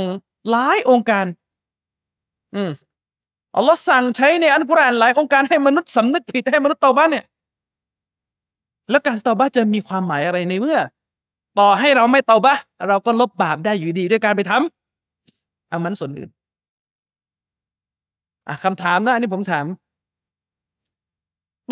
[0.50, 1.26] หลายองค์การ
[2.54, 2.70] อืม
[3.56, 7.24] อัลลอฮ์สั่งใช้ในอันกุรอานหลายองค์การให้มนุษย์สำนึกผิดให้มนุษย์เตาบะเนี่ย
[8.90, 10.78] แล้วการเตาบะจะมีความหมายอะไรในเมื่อ
[11.58, 12.56] ต่อให้เราไม่เตาบะ
[12.88, 16.30] เราก็ลบบาปได้อยู่ดีด้วยการไปทำอามันส่วนอื่น
[18.48, 19.66] อะคำถามนะอันนี้ผมถาม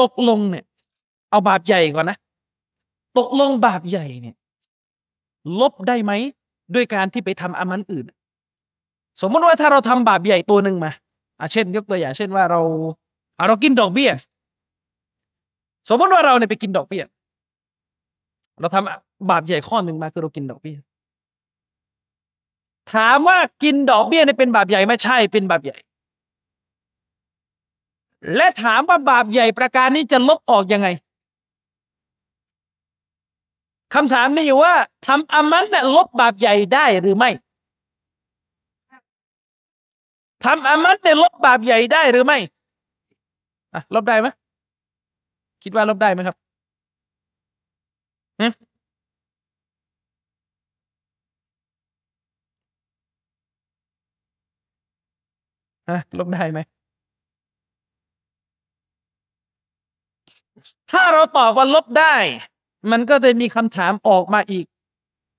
[0.00, 0.64] ตกลงเนี่ย
[1.30, 2.18] เอาบาปใหญ่ก่อนนะ
[3.18, 4.36] ตกลงบาปใหญ่เนี่ย
[5.60, 6.12] ลบได้ไหม
[6.74, 8.06] ด้วยการที่ไปทำอามันอื่น
[9.20, 10.92] สมมติว่าถ้าเราทำบาปใหญ่ตัวหนึ่งมา
[11.40, 12.60] อาเช่น ยกตัวอย่าง เช่นว่าเรา
[13.48, 14.10] เรากินดอกเบี้ย
[15.88, 17.04] สมมติว่าเราเนี่ยไปกินดอกเบี้ย
[18.60, 20.76] เราทำบาปใหญ่ข้อหนึ่งมาคือเรากินดอกเบี้ย
[22.92, 25.76] ถามว่ากินดอกเบี้ยเนี่ยเป็นบาปใหญ่ไม่ใช่เป็นบาปใหญ่
[28.36, 30.88] และถามว่าบาปใหญ่ประการนี้จะลบออกยังไง
[33.94, 34.74] คำถามมีอยู่ว่า
[35.06, 37.30] ทำอามันเนี่ยลบบาปใหญ่ได้หรือไม่
[40.44, 42.38] ทำอามันเนี่ยลบบาปใหญ่ได้หรือไม่
[43.74, 44.28] อะลบได้ไหม
[45.62, 46.36] คิดว่าลบได้ไหมครับ
[55.88, 56.58] ฮะลบได้ไหม
[60.90, 62.14] ถ้าเราตอบว่าลบได้
[62.90, 64.64] มันก็จะมีคำถามออกมาอีก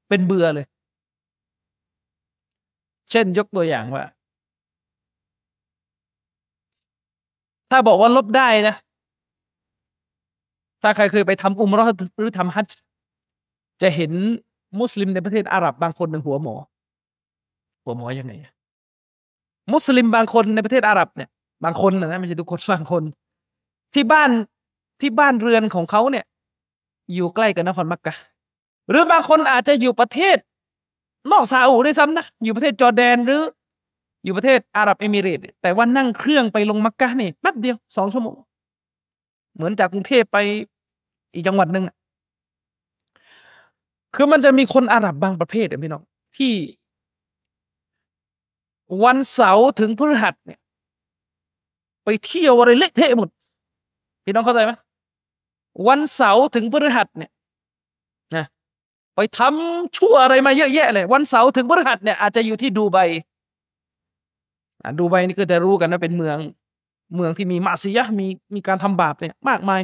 [0.09, 0.65] เป็นเบื่อเลย
[3.11, 4.03] เช่นยกตัวอย่างว่า
[7.71, 8.75] ถ้าบอกว่าลบได้นะ
[10.81, 11.85] ถ้าใครเคยไปทำอุมรอ
[12.17, 12.67] หรือทำฮัจ
[13.81, 14.11] จะเห็น
[14.79, 16.55] มุสลิมในประเทศอาหรับบางคนเป็นหัวหมอ
[17.83, 18.33] หัวหมอยังไง
[19.73, 21.29] มุสลิมบางคนในประเทศอาหรับเนี่ย
[21.63, 23.03] บางคนนะไม่ใช่ทุกคนบางคน
[23.93, 24.29] ที่บ้าน
[25.01, 26.25] ที่บ้านเรือนของเขาเนี่ย
[27.13, 28.15] อยู่ใกล้กับนครมักกะ
[28.89, 30.37] หรือบางคนอาจจะอยู่ประเทศ
[31.31, 33.41] นอกซาอุด้วยซ้ำนะ อยู่ประเทศจอร์แดนหรือ
[34.23, 38.35] อยู่ประเทศอาหรับเอมิเรตแต่ว่านั่งเครื่องไปลงมักกะนี่แป๊บเดียวสองชั่วโมง
[39.55, 40.37] เหมือนจากกรุงเทพไป
[41.33, 41.85] อีกจังหวัดหนึ่ง
[44.15, 46.03] คือมันจะมีคนอาหรับบางประเภทพี่น้อง
[46.37, 46.53] ที่
[49.03, 50.59] วันเสาร์ถึงพฤหัสเนี่ย
[52.03, 53.29] ไปเที่ยวอะไรเละเทะหมด
[54.25, 54.71] พี่น้องเข้าใจไหม
[55.87, 57.31] วันเสาร์ถึงพฤหัสเนี่ย
[58.35, 58.45] นะ
[59.15, 62.97] ไปทำชั่วอะไรมาเยอะแยะเลย วันเสาร์ถึงพฤหัสเนี่ยอาจจะอยู่ที่ดูไบ
[64.99, 66.37] ดูไบนี่ก็จะรู้กันนะเป็นเมือง
[67.15, 69.81] เมืองที่มีมาซียะมีมีการทำบาปเนี่ยมากมาย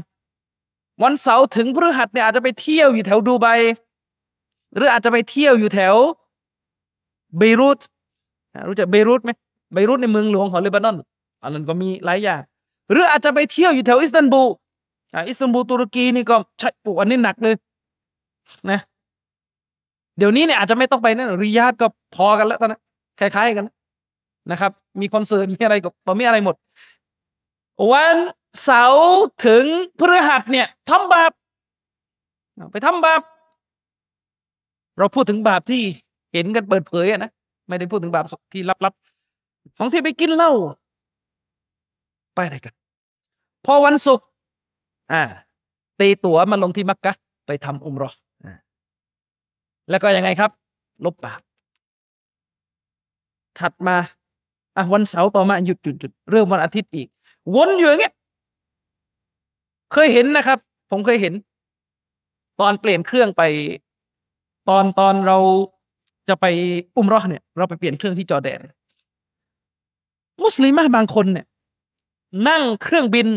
[1.03, 3.47] วันเสาร์ถึงพฤหัสเนี่ยอาจจะไปเที่ยวอยู่แถวดูไบ
[4.75, 5.95] หรืออาจจะไปเที่ยวอยู่แถว
[7.37, 7.79] เบรุต
[8.67, 9.31] รู้จักเบรุตไหม
[9.73, 10.95] เบรุตในเมืองหลวงของเลบานอน
[11.43, 12.41] อันนั้นก็มีหลายอย่าง
[12.91, 14.49] หรืออาจจะไปเที่ยวอยู่แถวอิสตันบูล
[15.27, 17.55] อิสตันบูลตุรกีนี่ก็ใช่ปุอันนี้หนักเลย
[18.71, 18.79] นะ
[20.17, 22.81] เดี๋ยวนี้เนี่ยอาจจะไม่ต้องไปนะริยาดก็พอกันแล้วตอนนั้น
[23.19, 23.65] คล้ายๆกัน
[24.51, 26.55] นะครับ มีคอนเสิร์ตมีอะไรก็ตอนมีอะไรหมด
[27.91, 28.15] วัน
[28.63, 29.07] เสาร์
[29.45, 29.65] ถึง
[29.99, 31.31] พฤหัสเนี่ยทำบาป
[32.71, 33.21] ไปทำบาป
[34.97, 35.81] เราพูดถึงบาปที่
[36.33, 37.31] เห็นกันเปิดเผยอะนะ
[37.67, 40.51] ไม่ได้พูดถึงบาปที่ลับๆของที่ไปกินเหล้า
[42.35, 42.73] ไปอะไรกัน
[43.65, 44.25] พอวันศุกร์
[45.11, 45.23] อ่า
[45.99, 47.13] ตีตั๋วมาลงที่มักกะ
[47.47, 48.11] ไปทำอุมรอ
[49.89, 50.51] แล้วก็ยังไงครับ
[51.05, 51.41] ลบบาป
[53.59, 53.97] ถัดมา
[54.77, 57.07] อะวันเสาร์ต่อมาหยุดหยุดหยุดเริ่มวันอาทิตย์อีก
[57.55, 58.13] วนอยู่อย่างเงี้ย
[59.93, 60.59] เคยเห็นนะครับ
[60.91, 61.33] ผมเคยเห็น
[62.59, 63.43] ตอนเปลี่ยนเครื่องไป
[64.69, 65.37] ตอนตอนเรา
[66.29, 66.45] จะไป
[66.97, 68.59] อุมรอเนี่ย เราไปเปลี่ยนเครื่องที่จอแดน
[70.43, 71.45] มุสลิมบางคนเนี่ย
[72.47, 73.27] นั่งเครื่องบิน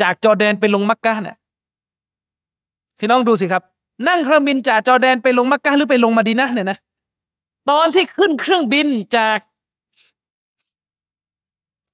[0.00, 1.36] จากจอแดนไปลงมักกะเนี่ย
[2.98, 3.62] พี่น้องดูสิครับ
[4.08, 6.78] นั่งเครื่องบินจากจอแดนไปลงมักกะหรือไปลงมาดีนะเนี่ยนะ
[7.70, 9.38] ตอนที่ขึ้นเครื่องบินจาก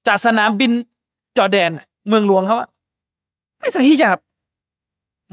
[0.06, 0.72] จากสนามบิน
[1.36, 1.70] จอแดน
[2.08, 2.68] เมืองหลวงเขาอะ
[3.60, 4.18] ไม่ใส่ฮิญาบ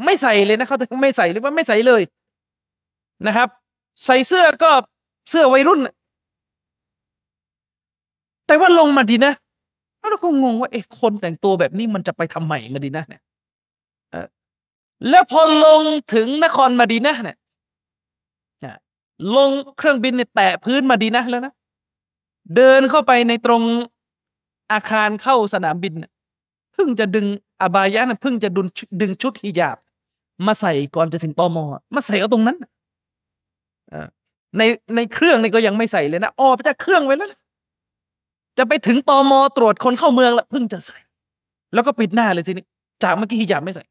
[0.06, 2.02] ไม่ใส่เลยนะเขาไม่ใส่หรือว่าไม่ใส่เลย
[3.28, 3.50] นะครับ
[4.06, 4.72] ใส่เสื้อก็
[5.30, 5.80] เสื้อวัยรุ่น
[8.48, 9.34] แต่ว่าลงมาดีนะ
[10.10, 13.22] เราก็งงว่าเอ๊ะคนแต่งตัวแบบนี้มันจะไปทำใหมมาดีนะเนี่ย
[15.10, 15.82] แล้วพอลง
[16.14, 17.38] ถึงนครมาดีนะเนี่ย
[19.36, 21.54] ลงเครื่องบินเนี่ยแตะพื้นมาดีนะแล้วนะ
[22.56, 23.62] เดินเข้าไปในตรง
[24.72, 25.94] อาคารเข้าสนามบิน
[26.74, 27.26] เพิ่งจะดึง
[27.62, 28.68] อบายะนะเพิ่งจะดึง
[29.02, 29.78] ดึงชุดฮิญาบ
[30.46, 32.58] มาใส่ก่อนจะถึงตอมอมาใส่เอาตรงนั้น
[34.58, 34.62] ใน
[34.96, 37.30] ในเครื่องนี่ก็ยังไม่ใส่เลยนะออกไปจากเครื่องไว้แล้ว
[38.60, 40.98] จะไปถึงตอมอตรวจคนเข้าเมืองแล้วเพิ่งจะใส่
[41.74, 42.66] แล้วก็ปิดหน้าเลยทีนี้
[43.04, 43.84] จากเมื่อกี้ฮิญาบไม่ใส่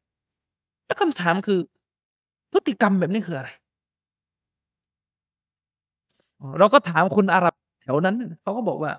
[0.85, 1.59] แล้วคำถามคือ
[2.51, 3.49] พฤติกรรมแบบนี้คืออะไร
[6.59, 8.91] เราก็ถามคุณอาหรับแถวนั้นเขาก็บอกว่า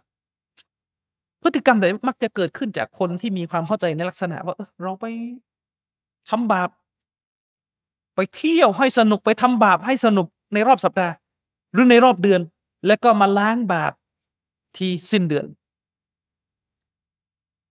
[1.42, 5.06] พฤติกรรมแบบมักจะเกิดขึ้นจากคนที่มีความเข้าใจในลักษณะว่าเราไป
[6.30, 6.70] ทำบาป
[8.14, 11.14] ไปเที่ยวให้สนุกไปทำบาปให้สนุกในรอบสัปดาห์
[11.72, 12.40] หรือในรอบเดือน
[12.87, 13.92] แล้วก็มาล้างบาป
[14.76, 15.46] ที่สิ้นเดือน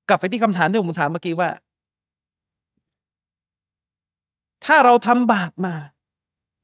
[0.09, 1.49] กลับไปที่คำถามที่ผมถามเมื่อกี้ว่า
[4.65, 5.75] ถ้าเราทำบาปมา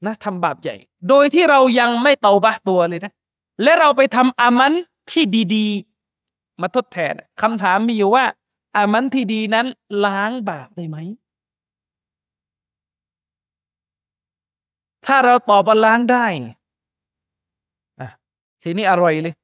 [0.05, 0.75] นะ ทำบาปใหญ่
[1.09, 3.13] โดยที่เรายังไม่เตาบะตัวเลยนะ
[3.63, 4.73] และเราไปทำอามัน
[5.11, 5.23] ที่
[5.55, 8.25] ดีๆ มาทดแทนคำถามมีอยู่ว่า
[8.75, 9.67] อามันที่ดีนั้น
[10.05, 10.97] ล้างบาปได้ไหม
[15.05, 16.25] ถ้าเราตอบว่าล้างได้
[18.63, 19.35] ทีนี้อร่อยเลย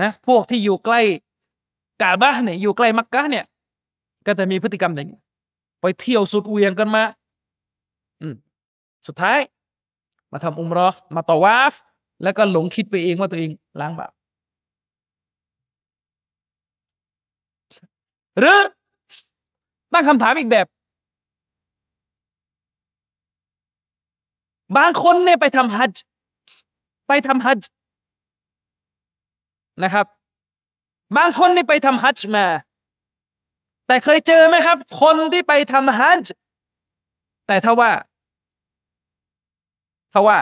[0.00, 1.00] นะ พวกที่อยู่ใกล้
[2.02, 3.44] กาบะเนี่ยอยู่ใกล้มักกะเนี่ย
[4.26, 5.20] ก็จะมีพฤติกรรมอย่างนี้
[5.80, 7.02] ไปเที่ยวสุดเวียงกันมา
[8.20, 8.34] อืม
[9.06, 9.38] สุดท้าย
[10.32, 11.74] มาทำอุมรอมาต่อวาฟ
[12.22, 14.12] แล้วก็หลงคิดไปเองว่าตัวเองล้างบาป
[18.38, 18.58] หรือ
[19.92, 20.66] ตั้งคำถามอีกแบบ
[24.76, 25.92] บางคนเนี่ยไปทำฮัจ
[27.08, 27.58] ไปทำฮัจ
[29.82, 30.06] นะครับ
[31.16, 32.46] บางคนนี่ไปทำฮัจจ์มา
[33.86, 36.30] แต่เคยเจอไหมครับ คนที่ไปทำฮัจจ์
[37.46, 37.90] แต่ถ้าว่า
[40.12, 40.38] ถ้าว่า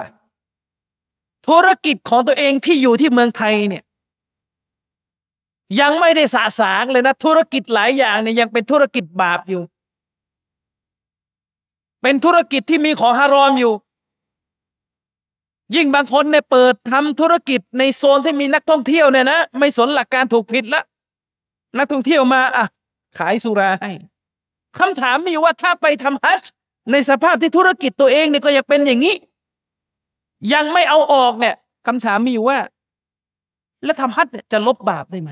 [1.47, 3.85] ธุรกิจของตัวเองที่อยู่ที่เมืองไทยเนี่ย
[5.81, 9.63] ยังไม่ได้สาสางเลยนะ ธุรกิจหลายอย่างเนี่ยยังเป็นธุรกิจบาปอยู่
[12.03, 13.73] เป็นธุรกิจที่มีของฮารอมอยู่
[15.75, 20.83] ยิ่งบางคนเนี่ยเปิดทำธุรกิจในโซนที่มีนักท่องเที่ยวเนี่ยนะไม่สนหลักการถูกผิดละ
[21.79, 22.65] นักท่องเที่ยวมาอะ
[23.19, 23.91] ขายสุราให้
[24.79, 26.43] คำถามมีว่าถ้าไปทำฮัจ
[26.91, 29.15] ในสภาพที่ธุรกิจตัวเองเนี่ยก็ยังเป็นอย่างนี้
[30.55, 31.55] ยังไม่เอาออกเนี่ย
[31.87, 32.59] คำถามมีอยู่ว่า
[33.85, 35.31] แล้วทำฮัจจะลบบาปได้ไหม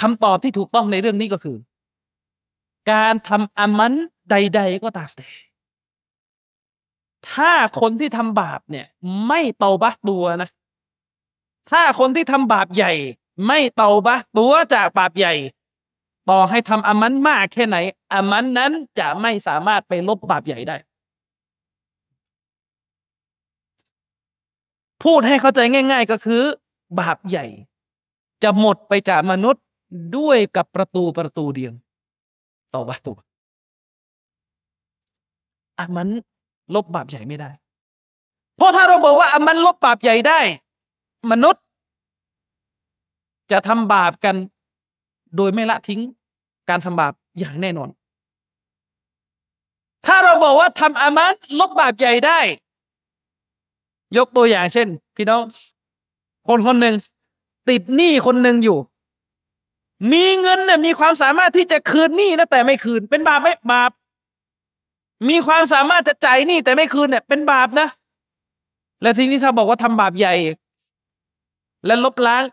[0.00, 1.58] คำตอบที่ถูกต้องในเรื่องนี้ก็คือ
[2.90, 3.94] การทำอามัน
[4.30, 5.28] ใด ๆ ก็ตามแต่
[7.30, 8.86] ถ้าคนที่ทำบาปเนี่ย
[9.28, 10.48] ไม่เตาบะตัวนะ
[11.70, 12.92] ถ้าคนที่ทำบาปใหญ่
[13.46, 15.34] ไม่เตาบะตัวจากบาปใหญ่
[16.30, 17.76] ต่อให้ทำอามันมากแค่ไหน
[18.12, 20.76] อามันนั้นจะไม่สามารถไปลบบาปใหญ่ได้
[25.02, 26.42] พูดให้เข้าใจง่าย ๆ ก็คือ
[27.00, 27.46] บาปใหญ่
[28.42, 29.64] จะหมดไปจากมนุษย์
[30.16, 31.72] ด้วยกับประตูประตูเดียว
[32.74, 33.16] ต่อบาตัว
[35.78, 36.08] อะมัน
[36.74, 37.50] ลบบาปใหญ่ไม่ได้
[38.56, 40.40] เพราะถ้าเราบอกว่าอะมันลบบาปใหญ่ได้
[41.30, 41.62] มนุษย์
[43.50, 44.36] จะทำบาปกัน
[45.36, 46.00] โดยไม่ละทิ้ง
[46.68, 47.88] การทำบาปอย่างแน่นอน
[50.06, 52.38] ถ้าเราบอกว่าทำอามันลบบาปใหญ่ได้
[54.16, 55.42] ยกตัวอย่างเช่น พี่น้อง
[56.48, 56.94] คนคนหนึ่ง
[57.68, 58.78] ติดหนี้คนหนึ่งอยู่
[60.12, 63.90] มีเงินเนี่ยมีความสามารถที่จะคืนหนี้นะแต่ไม่คืน เป็นบาปไหมบาป
[65.28, 67.88] มีความสามารถจะจ่ายหนี้แต่ไม่คืนเนี่ยเป็นบาปนะ
[69.02, 70.34] และทีนี้ถ้าบอกว่าทำบาปใหญ่
[71.86, 72.44] และลบล้าง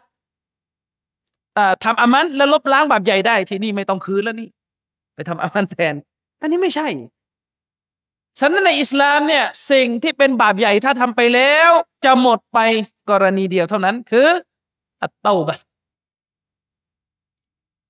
[1.58, 4.49] อ่าทำอามันแล้วลบล้างบาปใหญ่ได้ทีนี้ไม่ต้องคืนแล้วนี่
[5.15, 5.95] ไปทำอามันแทน
[6.41, 6.88] อันนี้ไม่ใช่
[8.39, 11.69] ฉะนั้นในอิสลามเนี่ย สิ่งที่เป็นบาปใหญ่ถ้าทำไปแล้ว
[12.06, 12.60] จะหมดไป
[13.10, 14.28] กรณีเดียวเท่านั้นคือ
[15.02, 15.58] อัตเตาบะ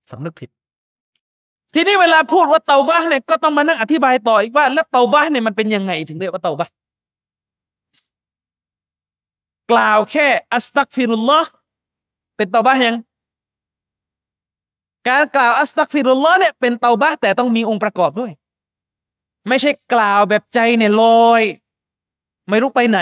[0.09, 0.49] สำนึกผิด
[1.73, 6.67] ทีนี้เวลาพูดว่าเตาบ้าเนี่ยก็ต้องมานั่งอธิบายต่ออีกว่า แล้วเตาบ้าเนี่ยมันเป็นยังไงถึงเรียกว่าเตาบ้า
[9.71, 11.49] กล่าวแค่อัสตักฟิรุลลอฮ์
[12.37, 12.97] เป็นเตาบ้ายัง
[15.07, 18.31] การกล่าวอัสตักฟิรุลลอฮ์เนี่ยเป็นเตาบ้าแต่ต้องมีองค์ประกอบด้วย
[19.47, 21.41] ไม่ใช่กล่าวแบบใจเนี่ยลอย
[22.49, 22.99] ไม่รู้ไปไหน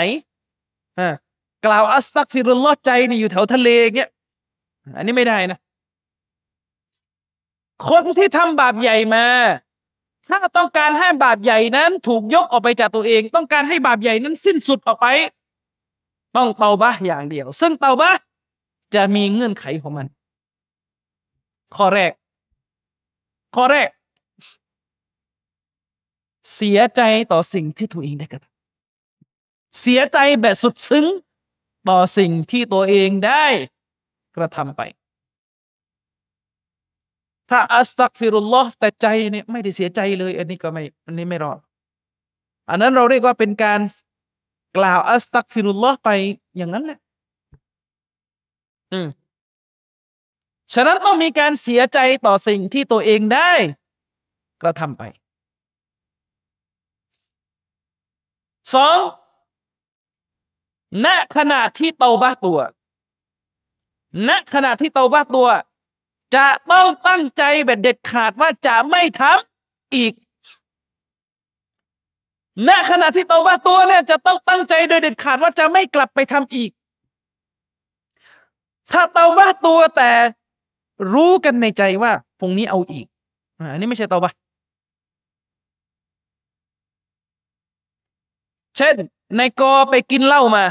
[0.98, 1.08] อ่า
[1.66, 4.10] กล่าวอัสตักฟิรุลลอฮ์ใจเนี่ยอยู่แถวทะเลเงี้ย
[4.96, 5.58] อันนี้ไม่ได้นะ
[7.88, 9.26] คนที่ทำบาปใหญ่มา
[10.28, 15.06] ถ้าต้องการให้บาปใหญ่นั้น ถูกยกออกไปจากตัวเอง ต้องการให้บาปใหญ่นั้นสิ้นสุดออกไป
[16.36, 18.12] ต้องเตาบะอย่างเดียว ซึ่งเตาบะ
[18.94, 20.06] จะมีเงื่อนไขของมัน
[21.76, 22.12] ข้อแรก
[23.54, 23.88] ข้อแรก
[26.54, 27.00] เสียใจ
[27.32, 31.06] ต่อสิ่งที่ตัวเองได้กระทำเสียใจแบบสุดซึ้ง
[31.88, 33.44] ต่อสิ่งที่ตัวเองได้
[34.36, 34.82] กระทำไป
[37.52, 41.58] ถ้าอัสตักฟิรุลลอฮ์แต่ใจเนี่ยไม่ได้เสียใจเลย อันนี้ก็ไม่อันนี้ไม่รอด
[42.68, 43.80] อันนั้นเราเรียกว่าเป็นการ
[44.76, 46.10] กล่าวอัสตักฟิรุลลอฮ์ไป
[46.56, 46.98] อย่างนั้นแหละ
[48.92, 49.08] อืม
[50.74, 53.50] ฉะนั้นต้องมีการเสียใจต่อสิ่งที่ตัวเองได้
[54.62, 55.02] กระทำไป
[58.74, 58.98] สอง
[61.04, 61.06] ณ
[61.36, 62.58] ขณะที่เตาบ้าตัว
[64.28, 65.48] ณขณะที่เตาบ้าตัว
[66.34, 70.12] จะต้องตั้งใจแบบเด็ดขาดว่าจะไม่ทำอีก
[72.68, 76.70] ณขณะที่โตบ้าตัวเนี่ยจะต้องตั้งใจโดยเด็ดขาดว่าจะไม่กลับไปทำอีก
[78.92, 80.10] ถ้าเตาบ้าตัวแต่
[81.12, 83.06] รู้กันในใจว่าพรุ่งนี้เอาอีก
[83.58, 84.30] อันนี้ไม่ใช่เตาบ้า
[88.76, 88.96] เช่น
[89.36, 90.64] ในกอไปกินเหล้ามา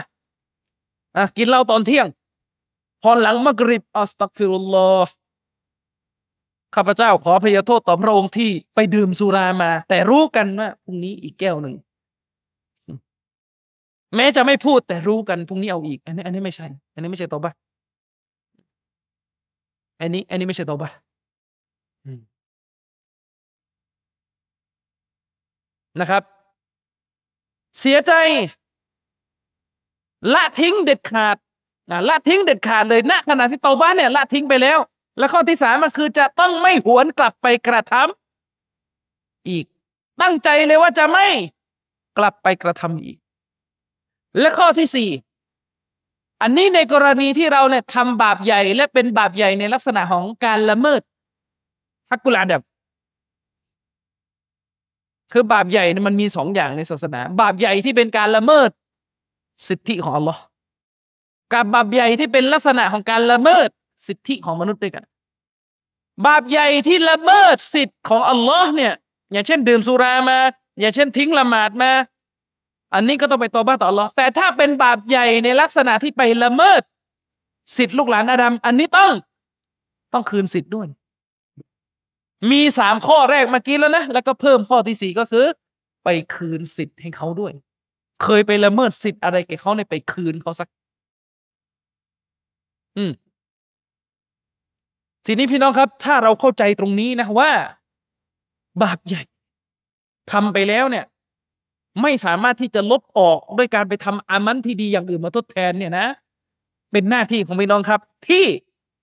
[1.17, 2.07] อะกินเหล้าตอนเที่ยง
[3.01, 5.11] พอหลังมักริบอัสตักฟิรุลลอฮ์
[6.75, 11.75] ข้าพเจ้าขอพยโทษต่อพระองค์ที่ไปดื่มสุรามา แต่รู้กันว่าพรุ่งนี้อีกแก้วหนึ่ง
[14.15, 17.53] แม้จะไม่พูดแต่รู้กันพรุ่งนี้เอาอีก อันนี้ อันนี้ไม่ใช่ อันนี้ไม่ใช่ตอบะ
[19.99, 20.89] อันนี้ อันนี้ไม่ใช่ตอบะ
[25.99, 26.23] นะครับ
[27.79, 28.13] เสียใจ
[30.33, 31.37] ละทิ้งเด็ดขาด
[32.09, 34.79] ละทิ้งเด็ดขาดเลยณขณะที่เตาบ้านเนี่ยละทิ้งไปแล้ว
[35.21, 39.65] แล้วข้อที่สามมันคือจะต้องไม่หวนกลับไปกระทำอีก
[40.21, 41.27] ตั้งใจเลยว่าจะไม่
[42.17, 43.17] กลับไปกระทำอีก
[44.39, 45.09] และข้อที่สี่
[46.41, 51.01] อันนี้ในกรณีที่เราเนี่ยทำบาปใหญ่ และเป็นบาปใหญ่ในลักษณะของการละเมิด
[52.11, 52.61] ฮักกุลาดับ
[55.31, 58.69] คือบาปใหญ่มันมีสองอย่างในศาสนา บาปใหญ่ที่เป็นการละเมิด
[59.67, 60.41] สิทธิของอัลลอฮ์
[61.53, 63.69] กับบาปใหญ่ที่เป็นลักษณะของการละเมิด
[64.07, 65.03] สิทธิของมนุษย์ด้วยกัน
[66.25, 68.93] บาปใหญ่ที่ละเมิดสิทธิ์ของอัลลอฮ์เนี่ย
[69.31, 70.39] อย่างเช่น ดื่มสุรามา
[70.79, 71.91] อย่างเช่นทิ้งละหมาดมา
[72.93, 76.81] อันนี้ก็ต้องไปตอบ้าต่ออัลลอฮ์แต่ถ้าเป็นบาปใหญ่ในลักษณะที่ไปละเมิด
[77.77, 79.11] สิทธิ์ลูกหลานอาดัมอันนี้ต้อง
[80.13, 80.87] ต้องคืนสิทธิ์ด้วย
[82.51, 85.45] มีสามข้อแรกเมื่อกี้แล้วนะ แล้วก็เพิ่มข้อที่สี่ก็คือ
[86.03, 87.53] ไปคืนสิทธิ์ให้เขาด้วย
[88.23, 90.67] เคยไปละเมิดสิทธิ์อะไรแกเขาในไปคืนเขาสัก
[92.97, 93.11] อืม
[95.25, 97.51] ทีนี้พี่น้องครับ ถ้าเราเข้าใจตรงนี้นะว่า
[98.81, 99.21] บาปใหญ่
[100.31, 101.05] ทำไปแล้วเนี่ย
[102.01, 106.07] ไม่สามารถที่จะลบออกด้วยการไปทำอามันที่ดีอย่างอื่นมาทดแทนเนี่ยนะ
[106.91, 108.45] เป็นหน้าที่ของพี่น้องครับ ที่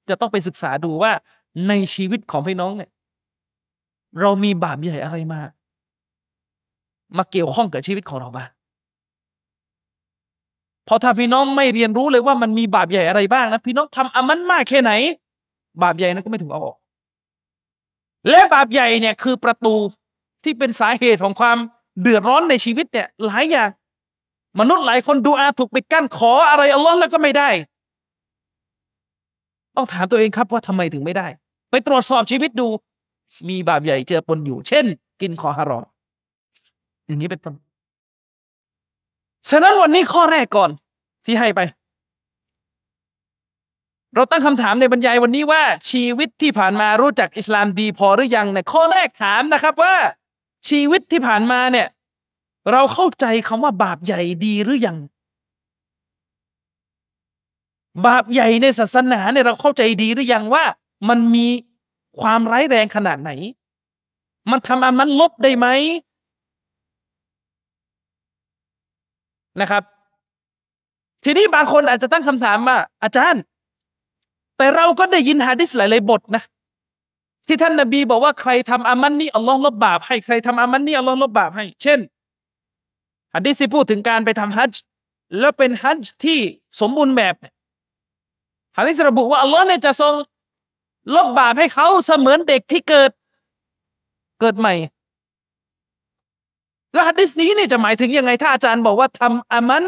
[0.09, 1.13] จะต้องไปศึกษาดูว่า
[1.69, 2.91] ในชีวิตของพี่น้องเนี่ย
[4.21, 5.41] เรามีบาปใหญ่อะไรมา
[7.17, 8.49] มาเกี่ยวข้องกับชีวิตของเราบ้าง
[10.89, 14.93] พอถ้าพี่น้องไม่เรียนรู้เลยว่ามันมีบาปใหญ่อะไรบ้างนะพี่น้องทำอามันมากแค่ไหน
[15.83, 16.77] บาปใหญ่นั้นก็ไม่ถูกเอาออก
[18.31, 19.75] และบาปใหญ่เนี่ยคือประตู
[20.45, 21.57] ที่เป็นสาเหตุของความ
[22.01, 23.69] เดือดร้อนในชีวิตเนี่ย หลายอย่าง
[24.61, 27.49] มนุษย์หลายคนดูอาถูกไปกั้นขออะไรอัลลอฮ์แล้วก็ไม่ได้
[29.77, 31.27] ต้องถามตัวเองครับว่าทำไมถึงไม่ได้
[31.71, 32.69] ไปตรวจสอบชีวิตดู
[33.49, 34.85] มีบาปใหญ่เจอปนอยู่ เช่น
[35.21, 35.85] กินขอฮารอม
[37.07, 37.55] อย่างนี้เป็นต้น
[39.51, 40.71] ฉะนั้นวันนี้ข้อแรกก่อน
[41.25, 41.61] ที่ให้ไป
[44.15, 49.95] เราตั้งคำถามในบรรยายวันนี้ว่า ชีวิตที่ผ่านมารู้จักอิสลามดีพอหรือยังเนี่ยข้อแรกถามนะครับว่า
[50.69, 51.89] ชีวิตที่ผ่านมาเนี่ย
[52.73, 54.99] เราเข้าใจคำว่าบาปใหญ่ดีหรือยัง
[58.07, 60.65] บาปใหญ่ในศาสนาเนี่ยเราเข้าใจดีหรือยังว่า
[61.09, 61.49] มันมี
[62.21, 63.31] ความร้ายแรงขนาดไหน
[64.51, 65.67] มันทำอามันลบได้ไหม
[69.61, 69.83] นะครับ
[71.25, 73.43] ทีนี้บางคนอาจจะตั้งคำถามว่าอาจารย์
[74.59, 76.43] แต่เราก็ได้ยินฮะดิษหลายๆบทนะ
[77.47, 81.99] ที่ท่านนบีบอกว่าใครทำอามันนี่อัลลอฮ์ลบบาปให้ใครทำอามันนี่อัลลอฮ์ลบบาปให้ เช่น
[83.35, 84.81] ฮะดิษที่พูดถึงการไปทำฮัจจ์
[85.39, 86.39] แล้วเป็นฮัจจ์ที่
[86.81, 87.35] สมบูรณ์แบบ
[88.79, 90.15] ฮะดิษระบุว่าอัลลอฮ์เนี่ยจะทรง
[91.15, 93.11] ลบบาปให้เขาเสมือนเด็กที่เกิด
[94.41, 94.75] เกิดใหม่
[96.93, 99.85] แล้วฮัดดิสนี้เนี่ยจะหมายถึงยังไงถ้าอาจารย์บอกว่าทำอามัน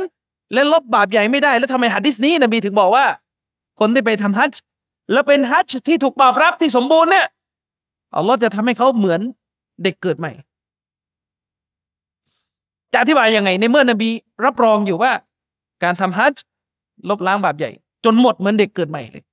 [0.53, 3.05] และลบบาปใหญ่ไม่ได้ แล้วทำไมฮัดดิสนี้นบีถึงบอกว่า
[3.81, 4.61] คนที่ไปทำฮัจจ์
[5.13, 7.27] แล้วเป็นฮัจจ์ที่ถูกตอบรับที่สมบูรณ์เนี่ย
[8.17, 9.21] อัลลอฮ์จะทำให้เขาเหมือน
[9.83, 10.33] เด็กเกิดใหม่
[12.93, 14.11] จะอธิบายยังไง ในเมื่อนบี
[14.45, 15.13] รับรองอยู่ว่า
[15.83, 16.43] การทำฮัจจ์
[17.09, 17.71] ลบล้างบาปใหญ่
[18.05, 19.25] จนหมดเหมือนเด็กเกิดใหม่เลย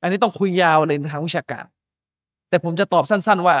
[0.00, 1.64] อันนี้ต้องคุยยาวเลยทางวิชาการ
[2.48, 3.56] แต่ผมจะตอบสั้น ๆ ว่า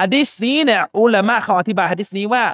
[0.00, 2.44] ฮะดิษนี้เนี่ยอุลามะเขาอธิบายฮะดิษนี้ว่า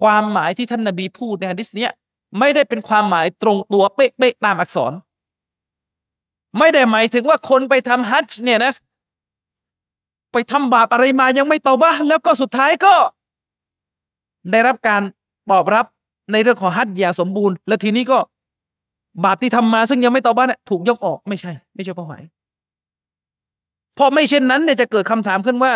[0.00, 1.92] ความหมายที่ท่านนบีพูดในฮะดิษเนี้ย
[2.38, 4.92] ไม่ได้เป็นความหมายตรงตัวเป๊ะๆตามอักษร
[6.58, 8.72] ไม่ได้หมายถึงว่าคนไปทำฮัจจ์เนี่ยนะ
[10.32, 12.94] ไปทำบาปอะไรมายังไม่ตอบ้าแล้วก็สุดท้ายก็
[14.50, 15.02] ได้รับการ
[15.50, 15.86] ตอบรับ
[16.32, 18.18] ในเรื่องของฮัจจ์อย่างสมบูรณ์ แล้วทีนี้ก็
[19.24, 22.22] บาปที่ทำมาซึ่งยังไม่ตอบ้านเนี่ยถูกยกออกไม่ใช่ ไม่ใช่เป้าหมาย
[23.94, 25.72] เพราะไม่เช่นนั้นเนี่ยจะเกิดคำถามขึ้นว่า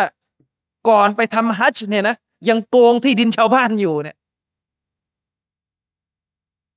[0.89, 2.15] ก่อนไปทำฮัจจ์เนี่ยนะ
[2.49, 4.15] ยังโกงที่ดินชาวบ้านอยู่เนี่ย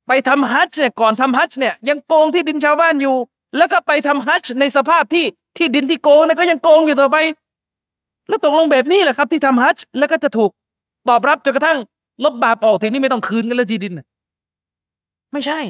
[0.08, 3.16] ไปทำฮัจจ์เนี่ยก่อนทำฮัจจ์เนี่ยยังโกงที่ดินชาวบ้านอยู่
[3.56, 5.24] แล้วก็ไปทำฮัจจ์ในสภาพที่
[5.56, 7.16] ที่ดินที่โกงเนี่ยก็ยังโกงอยู่ต่อไป
[8.28, 10.50] แล้วตกลงแบบนี้แหละครับ ที่ทำฮัจจ์แล้วก็จะถูก
[11.08, 11.78] ตอบรับจนกระทั่ง
[12.24, 13.92] ลบบาปออกทีนี้ไม่ต้องคืนกันแล้วที่ดิน
[15.32, 15.60] ไม่ใช่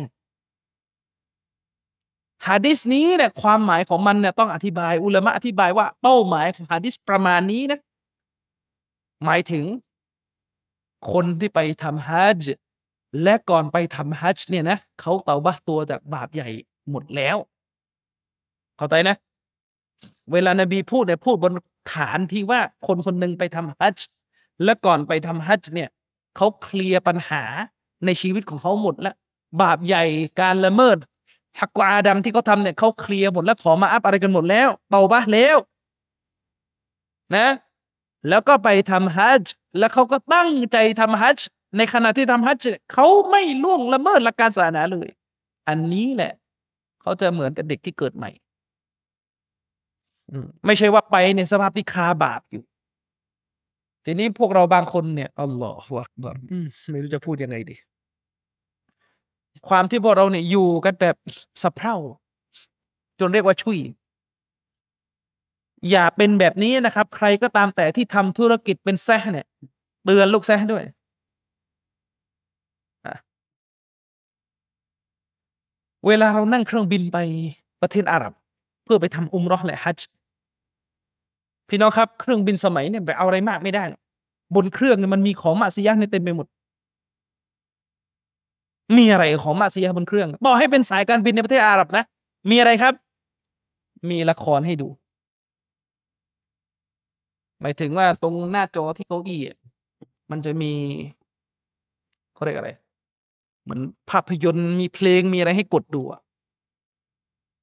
[2.46, 7.78] ฮะดิษนี้เนี่ยความหมายของมันเนี่ยต้องอธิบายอุลามะอธิบายว่าเป้าหมายของฮะดิษประมาณนี้นะ
[9.24, 9.64] หมายถึง
[11.12, 12.67] คนที่ไปทำฮัจจ์
[13.22, 16.48] และก่อนไปทำฮัจจ์เนี่ยนะเขาเตาบะตัวจากบาปใหญ่
[16.90, 17.36] หมดแล้ว
[18.76, 19.16] เข้าใจนะ
[20.32, 21.52] เวลานบีพูดเนี่ยพูดบน
[21.92, 24.06] ฐานที่ว่าคนคนหนึ่งไปทำฮัจจ์
[24.64, 25.88] และก่อนไปทำฮัจจ์เนี่ย
[26.36, 27.42] เขาเคลียร์ปัญหา
[28.04, 29.14] ในชีวิตของเขาหมดแล้ว
[29.62, 30.04] บาปใหญ่
[30.40, 30.96] การละเมิด
[31.60, 35.56] ฮักกวาดำที่เขาทำเนี่ยเขาเคลียร์หมดแล้วขอมาอัพอะไรกันหมดแล้วเบาบะแล้ว
[37.36, 37.48] นะ
[38.28, 41.46] แล้วก็ไปทำฮัจจ์แล้วเขาก็ตั้งใจทำฮัจจ์
[41.76, 45.08] ในขณะที่ทำฮัจจ์เขาไม่ล่วงละเมิดหลักการศาสนาเลย
[45.68, 46.32] อันนี้แหละ
[47.00, 48.30] เขาจะเหมือนกับเด็กที่เกิดใหม่
[50.66, 52.64] ไม่ใช่ว่าไปในสภาพที่คาบาปอยู่
[54.04, 56.36] ทีนี้พวกเราบางคนเนี่ยอัลลอฮฺวักบาร
[56.90, 57.76] ไม่รู้จะพูดยังไงดี
[59.68, 61.16] ความที่พวกเราเนี่ยอยู่กันแบบ
[61.62, 61.96] สะเพร่า
[63.20, 63.78] จนเรียกว่าชุย
[65.90, 69.46] อย่าเป็นแบบนี้นะครับ ใครก็ตามแต่ที่ทำธุรกิจเป็นแซ่เนี่ย
[70.04, 70.84] เตือนลูกแซ่ด้วย
[76.06, 77.18] เวลาเรานั่งเครื่องบินไป
[77.82, 78.32] ประเทศอาหรับ
[78.84, 80.08] เพื่อไปทำอุมรอและฮัจจ์
[81.68, 83.84] พี่น้องครับเครื่องบินสมัยเนี่ยไปเอาอะไรมากไม่ได้
[84.54, 86.46] บนเครื่องเนี่ยมันมีของมาซียะเนี่ยเต็มไปหมด
[88.96, 92.04] มีอะไรของมาซียะบนเครื่อง บอกให้เป็นสายการบินในประเทศอาหรับนะ
[92.50, 92.94] มีอะไรครับ
[94.08, 94.88] มีละครให้ดู
[97.60, 99.40] หมายถึงว่าตรงหน้าจอที่เก้าอี้
[100.30, 100.72] มันจะมี
[102.34, 102.70] เขาเรียกอะไร
[103.68, 106.20] เหมือนภาพยนตร์มีเพลงมีอะไรให้กดดูอะ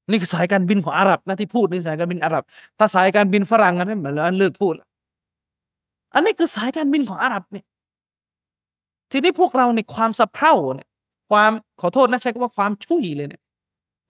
[0.09, 2.43] นี่คือสายการบินของอาหรับนะที่พูดนี่สายการบินอาหรับ
[2.77, 4.73] ถ้าสายการบินฝรั่งกันไม่เหมือนแล้วเลิกพูด
[6.13, 7.65] อันนี้คือสายการบินของอาหรับเนี่ย
[9.11, 10.87] ทีนี้พวกเราในความสะเพร่าเนี่ย
[11.29, 11.51] ความ
[11.81, 13.41] ขอโทษนะใช้คำว่าความชุยเลยเนี่ย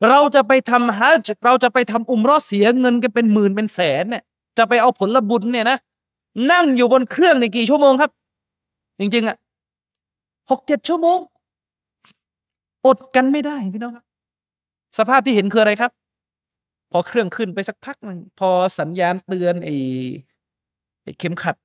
[0.09, 4.23] เราจะไปทำฮัจเราจะไปทำอุมรอเสียเงินกันเป็นหมื่นเป็นแสนเนี่ย
[4.57, 5.77] จะไปเอาผลบุญเนี่ยนะ
[6.51, 8.11] นั่งอยู่บนเครื่องในกี่ชั่วโมงครับ
[8.99, 9.37] จริงๆอะ
[10.49, 11.17] หกเจ็ดชั่วโมง
[12.85, 14.05] อดกันไม่ได้พี่น้องครับ
[14.97, 15.91] สภาพที่เห็นคืออะไรครับ
[16.91, 19.75] พอเครื่องขึ้นไปสักพักหนึ่งพอสัญญาณเตือนไอ้
[21.19, 21.55] เข็มขัด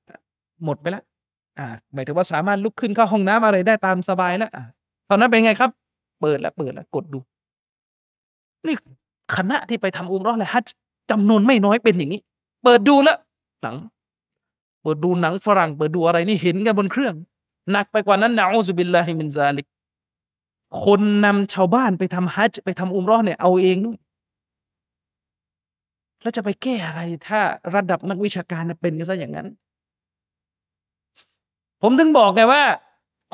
[0.63, 1.03] หมดไปแล้ว
[1.59, 4.63] อ่าหมายถึงว่าสามารถลุกขึ้นเข้าห้องน้ำอะไรได้ตามสบายแล้วอ่า
[5.09, 5.71] ตอนนั้นเป็นไงครับ
[6.21, 7.19] เปิดแล้วเปิดแล้วกดดู
[8.67, 8.75] นี่
[9.35, 10.67] คณะที่ไปทำอุมรอและฮัจ
[11.11, 12.21] จำนวนไม่น้อยเป็นอย่างนี้
[12.63, 13.17] เปิดดูแล้ว
[13.61, 13.75] หนัง
[14.81, 17.15] เปิดดูหนังฝรั่ง เปิดดูอะไรนี่เห็นกันบนเครื่อง
[17.71, 19.65] หนักไปกว่านั้นนะอูซุบิลลาฮิมินซาลิก
[20.85, 23.97] คนนำชาวบ้านไปทำฮัจไปทำอุมรอเนี่ยเอาเองด้วย
[26.21, 27.39] แล้วจะไปแก้อะไรถ้า
[27.75, 29.47] ระดับนักวิชาการเป็นกันซะอย่างนั้น
[31.81, 32.63] ผมถึงบอกไงว่า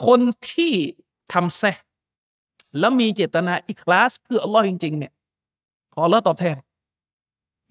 [0.05, 0.19] คน
[0.51, 0.71] ที่
[1.33, 1.63] ทำแซ
[2.79, 5.13] แล้วมีเจตนาอีคลาสเพื่ออัลลอฮ์จริง ๆ เนี่ย
[5.93, 6.55] ขออัลลอฮ์ตอบแทน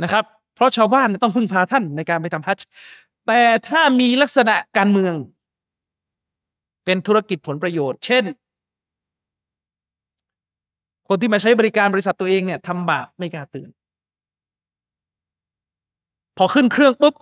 [0.02, 2.66] นะครับ เพราะชาวบ้านต้องพึ่งพาท่านในการไปทำฮัจจ์
[3.26, 5.14] แต่ถ้ามีลักษณะการเมือง
[6.84, 8.24] เป็นธุรกิจผลประโยชน์ เช่น
[11.08, 13.68] คนที่มาใช้บริการบริษัทตัวเองเนี่ยทำบาปไม่กล้าตื่น
[16.36, 17.14] พอขึ้นเครื่องปุ๊บ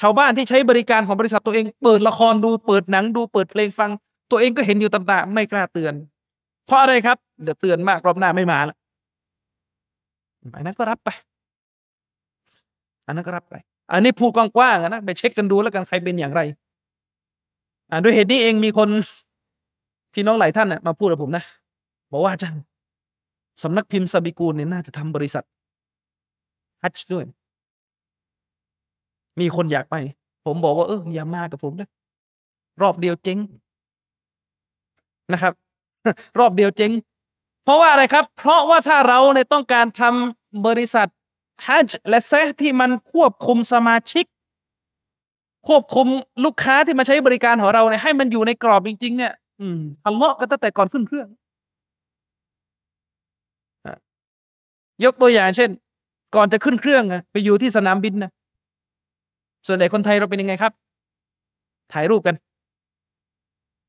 [0.00, 3.90] ชาวบ้านที่ใช้บริการของบริษัทตัวเอง เปิดละครดูเปิดหนังดูเปิดเพลงฟัง
[4.30, 5.94] ตัวเองก็เห็นอยู่ต่างๆไม่กล้าเตือน
[6.66, 8.76] เพราะอะไรครับ เดี๋ยวเตือนมากรอบหน้าไม่มาแล้ว
[10.54, 11.10] อันนั้นก็รับไป
[13.06, 13.54] อันนั้นก็รับไป
[13.92, 16.40] อันนี้พูดกว้างๆนะไปเช็คกันดูแล้วกันใครเป็นอย่างไร
[17.90, 18.88] อ่าด้วยเหตุนี้เองมีคน
[20.14, 21.44] พี่น้องหลายท่านนี่ยมาพูดกับผมนะ
[22.12, 22.62] บอกว่าอาจารย์
[23.62, 25.44] สำนักพิมพ์ซาบิกูลเนี่ยน่าจะทำบริษัท
[26.82, 27.24] ฮัจด้วย
[29.40, 29.96] มีคนอยากไป
[30.46, 31.88] ผมบอกว่าเอออย่ามากับผมนะ
[32.82, 33.38] รอบเดียวเจ๊ง
[35.32, 35.52] นะครับ
[36.38, 36.92] รอบเดียวเจ๊ง
[37.64, 41.08] เพราะว่าอะไรครับ เพราะว่าถ้าเราเนี่ยต้องการทำบริษัท
[41.66, 44.24] ฮัจและเซที่มันควบคุมสมาชิก
[45.68, 46.06] ควบคุม
[46.44, 51.28] ลูกค้าที่มาใช้บริการของเราเนี่ยให้มันอยู่ในกรอบจริง ๆ เนี่ย อืมทะเลาะกันตั้งแต่ก่อนขึ้นเครื่อง
[55.04, 55.70] ยกตัวอย่างเช่น
[56.34, 58.30] ก่อนจะขึ้นเครื่องอะไปอยู่ที่สนามบินนะ
[59.66, 60.72] ส่วนใหญ่คนไทยเราเป็นยังไงครับ
[61.92, 62.34] ถ่ายรูปกัน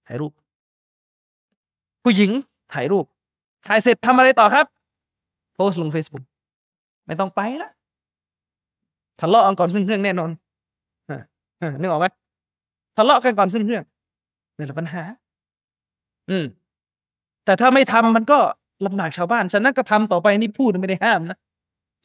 [0.08, 0.32] ถ่ายรูป
[2.04, 2.32] ผู้หญิง
[2.74, 3.06] ถ่ายรูป
[3.68, 4.66] ถ่ายเสร็จทำอะไรต่อครับ
[5.54, 6.24] โพสต์ลง Facebook
[7.06, 7.70] ไม่ต้องไปละ
[9.20, 10.30] ทะเลาะกันก่อนขึ้นเครื่องแน่นอน
[11.80, 12.08] นึกออกไหม
[12.98, 13.84] ทะเลาะกันก่อนขึ้นเครื่อง
[14.58, 15.02] นี่แหละปัญหา
[16.30, 16.46] อืม
[17.46, 18.40] แต่ถ้าไม่ทำมันก็
[18.86, 21.38] ลำบากชาวบ้าน ฉะนั้นก็ทำต่อไปนี่พูดไม่ได้ห้ามนะ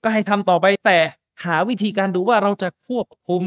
[0.03, 0.99] ก็ให้ทำต่อไปแต่
[1.45, 3.45] หาวิธีการดูว่าเราจะควบคุม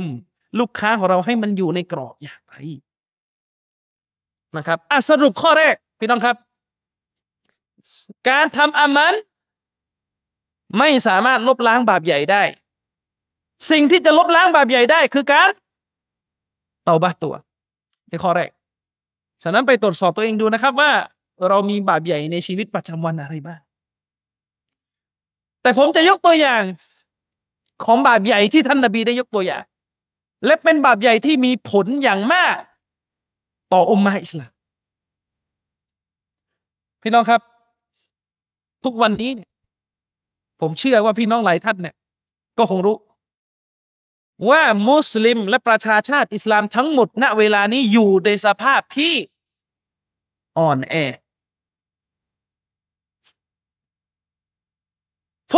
[0.59, 2.55] ลูกค้าของเราให้มันอยู่ในกรอบอย่างไร
[4.57, 6.36] นะครับอะสรุปข้อแรก พี่น้องครับ
[8.30, 9.13] การทำอามัน
[10.78, 12.43] ไม่สามารถลบล้างบาปใหญ่ได้
[13.71, 15.49] สิ่งที่จะลบล้างบาปใหญ่ได้ คือการ
[16.84, 17.36] เตาบาตัว
[18.09, 18.49] ในข้อแรก
[19.43, 20.91] ฉะนั้นไปตรวจสอบตัวเองดูนะครับว่า
[21.49, 23.59] เรามีบาปใหญ่ในชีวิตประจำวันอะไรบ้าง
[25.61, 26.63] แต่ผมจะยกตัวอย่าง
[27.86, 29.63] ของบาปใหญ่ที่ท่านนบีได้ยกตัวอย่าง
[30.45, 32.57] และเป็นบาปใหญ่ที่มีผลอย่างมาก
[33.73, 34.51] ต่ออุมมาอิสลาม
[37.01, 37.41] พี่น้องครับ
[38.83, 39.49] ทุกวันนี้เนี่ย
[40.61, 41.95] ผมเชื่อว่าพี่น้องหลายท่านเนี่ย
[42.57, 42.97] ก็คงรู้
[44.49, 49.13] ว่ามุสลิมและประชาชาติอิสลามทั้งหมดณเวลานี้อยู่ในสภาพที่
[50.57, 50.95] อ่อนแอ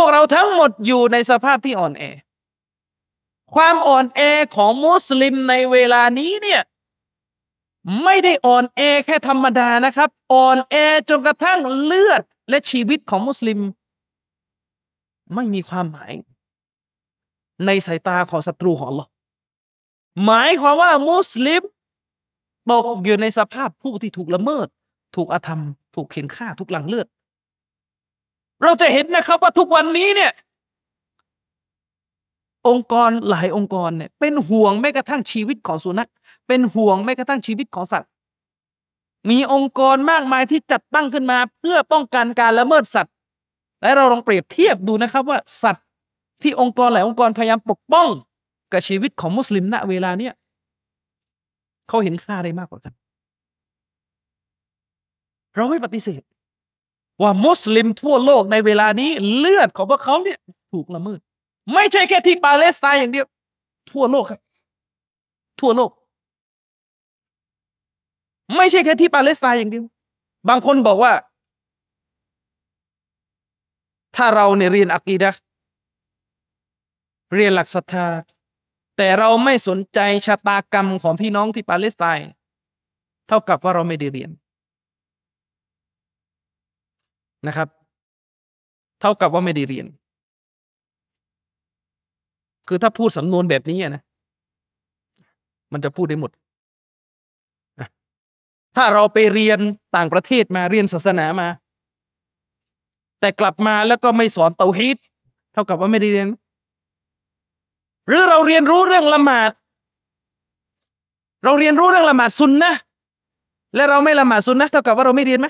[0.02, 2.04] วกเราทั้งหมดอยู่ในสภาพที่อ่อนแอ
[3.54, 4.20] ความอ่อนแอ
[4.56, 6.62] ของมุสลิมในเวลานี้เนี่ย
[8.02, 10.76] ไม่ได้อ่อนแอแค่ธรรมดานะครับ อ่อนแอ
[11.08, 13.58] จนกระทั่งเลือดและชีวิตของมุสลิม
[15.34, 16.12] ไม่มีความหมาย
[17.66, 19.06] ในสายตาของศัตรูของเรา
[20.24, 21.62] หมายความว่ามุสลิม
[22.70, 24.68] ตกอยู่ในสภาพผู้ที่ถูกละเมิด
[25.16, 25.62] ถูกอาธรรม
[25.94, 27.06] ถูกเข็นฆ่าถูกหลังเลือด
[28.62, 30.32] เราจะเห็นนะครับว่าทุกวันนี้เนี่ย
[32.68, 36.10] องค์กรหลายองค์กรเนี่ยเป็นห่วงแม้กระทั่งชีวิตของสุนัข
[36.46, 38.10] เป็นห่วงแม้กระทั่งชีวิตของสัตว์
[39.30, 43.14] มีองค์กรมากมายที่จัดตั้งขึ้นมา เพื่อป้องกันการละเมิดสัตว์
[43.82, 45.84] และเราลองเปรียบเทียบดูนะครับว่าสัตว์
[46.42, 48.08] ที่องค์กรหลายองค์กรพยายามปกป้อง
[48.72, 50.34] กับชีวิตของมุสลิมณเวลาเนี้ย
[51.88, 52.92] เขาเห็นค่าได้มากกว่ากัน
[55.56, 56.22] เราไม่ปฏิเสธ
[57.22, 60.38] ว่ามุสลิมทั่วโลกในเวลานี้เลือดของพวกเขาเนี่ย
[60.72, 61.20] ถูกละเมิด
[61.74, 63.26] ไม่ใช่แค่ที่ปาเลสไตน์อย่างเดียว
[63.90, 64.40] ทั่วโลกครับ
[65.60, 65.90] ทั่วโลก
[68.56, 69.84] ไม่ใช่แค่ที่ปาเลสไตน์อย่างเดียว
[70.48, 71.12] บางคนบอกว่า
[74.16, 75.30] ถ้าเราเนี่ยเรียนอักีดะ
[77.34, 78.06] เรียนหลักศรัทธา
[78.96, 82.28] แต่เราไม่สนใจชะตากรรมของพี่น้องที่ปาเลสไตน์
[83.28, 84.30] เท่ากับว่าเราไม่ได้เรียน
[87.46, 87.68] นะครับ
[89.00, 89.86] เท่ากับว่าไม่ได้เรียน
[92.68, 94.02] คือถ้าพูดสำนวนแบบนี้นะ
[95.72, 96.30] มันจะพูดได้หมด
[98.76, 99.58] ถ้าเราไปเรียน
[99.96, 101.48] ต่างประเทศมาเรียนศาสนามา
[103.20, 104.96] แต่กลับมาแล้วก็ไม่สอนเตาฮีด
[105.52, 106.28] เท่ากับว่าไม่ได้เรียน
[108.08, 109.50] หรือเราเรียนรู้เรื่องละหมาด
[111.44, 112.72] เราเรียนรู้เรื่องละหมาดซุนนะ
[113.74, 115.46] และเราไม่ละหมาดซุนนะเท่ากับว่าเราไม่เรียนไหม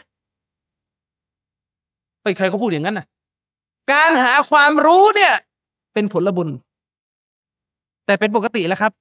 [2.37, 3.07] ใครเขาพูดอย่างนั้นนะ
[3.93, 5.33] การหาความรู้เนี่ย
[5.95, 6.49] เป็นผลบุญ
[8.07, 8.93] แต่เป็นปกติแล้วครับ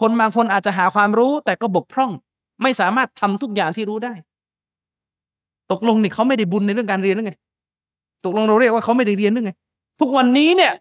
[0.00, 2.10] คนบางคนอาจจะหาความรู้ แต่ก็บกพร่อง
[2.62, 4.12] ไม่สามารถทำทุกอย่างที่รู้ได้
[5.72, 7.32] ตกลงนี่เขาไม่ได้บุญในเรื่องการเรียนหรือไง
[8.24, 9.52] ตกลงเราเรียกว่าเขาไม่ได้เรียนหรือไง
[10.00, 10.72] ทุกวันนี้เนี่ย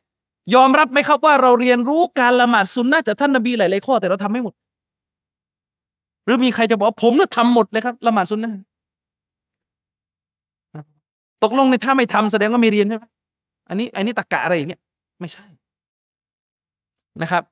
[0.55, 4.53] ยอมรับไหมครับว่าเราเรียนรู้การละหมาดซุนนะจากท่านนบีหลายๆข้อ แต่เราทำไม่หมด
[6.25, 8.51] หรือมีใครจะบอกผมเนี่ยทำหมดเลยครับละหมาดซุนนะ
[11.43, 13.05] ตกลงในถ้าไม่ทำแสดงว่าไม่เรียนใช่ไหม
[13.69, 14.81] อันนี้อันนี้ตะกะอะไรอย่างเงี้ย
[15.19, 15.45] ไม่ใช่
[17.21, 17.43] นะครับ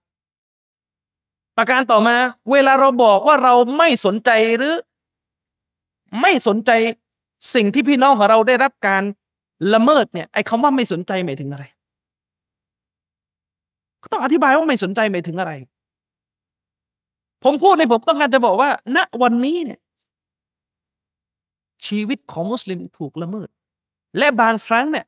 [1.58, 2.16] ประการต่อมา
[2.52, 4.76] เวลาเราบอกว่าเราไม่สนใจหรือ
[6.22, 6.72] ไม่สนใจ
[7.56, 9.04] สิ่งที่พี่น้องของเราได้รับการ
[9.74, 11.66] ละเมิดเนี่ยไอ้คาว่าไม่สนใจหมายถึงอะไร
[14.02, 15.52] ก็ต้องอธิบายว่าไม่สนใจหมายถึงอะไร
[17.44, 19.80] ผมพูดในผมต้องการจะบอกว่า ณวันนี้เนี่ย
[21.86, 23.50] ชีวิตของมุสลิมถูกละเมิด
[24.18, 25.06] และบางครั้งเนี่ย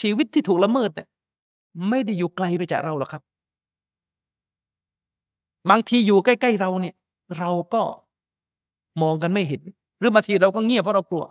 [0.00, 1.08] ชีวิตที่ถูกละเมิดเนี่ย
[1.88, 3.22] ไม่ได้อยู่ไกลไปจากเราหรอกครับ
[5.70, 6.94] บางทีอยู่ใกล้ๆเราเนี่ย
[7.38, 7.82] เราก็
[9.02, 9.62] มองกันไม่เห็น
[9.98, 11.24] หรือบางทีเราก็เงียบเพราะเรากลัว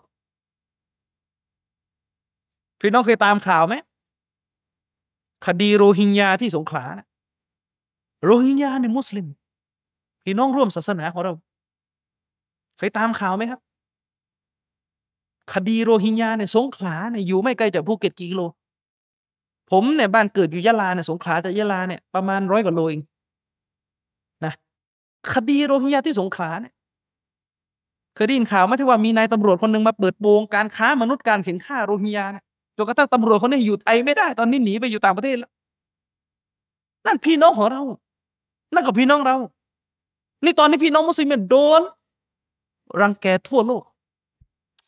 [2.80, 3.76] พี่น้องเคยตามข่าวไหม
[5.46, 6.86] คดีโรฮิงญาที่สงขลา
[8.24, 9.28] โรฮิงญาเนี่ยมุสลิม
[10.24, 11.34] พี่น้องร่วมศาสนาของเรา
[12.78, 13.60] เคยตามข่าวไหมครับ
[15.52, 18.42] คดีโรฮิงญาเนี่ยสงขลาเนี่ยอยู่ไม่ไกลจากภูเก็ตกี่กิโล
[19.72, 23.02] ผมเนี่ยบ้านเกิดอยู่ยะลาเนี่ยสงขลาจากยะลาเนี่ยประมาณร้อยกว่าโลเอง
[24.46, 24.54] นะ
[25.32, 26.74] คดีโรฮิงญาที่สงขลาเนี่ย
[28.16, 32.44] เคยได้ยินข่าวไหมที่ว่ามีนายตำรวจคนหนึ่งมาเปิดโปงการค้ามนุษย์การเข่นฆ่าโรฮิงญาเนี่ย
[32.78, 35.52] จนกระทั่งตำรวจคนนี้อยู่ไทยไม่ได้ตอนนี้หนีไปอยู่ต่างประเทศแล้ว
[37.06, 37.82] นั่นพี่น้องของเรา
[38.74, 39.36] นั่นก็พี่น้องเรา
[40.44, 41.82] นี่ตอนนี้พี่น้องมุสลิมโดน
[43.02, 43.84] รังแกทั่วโลก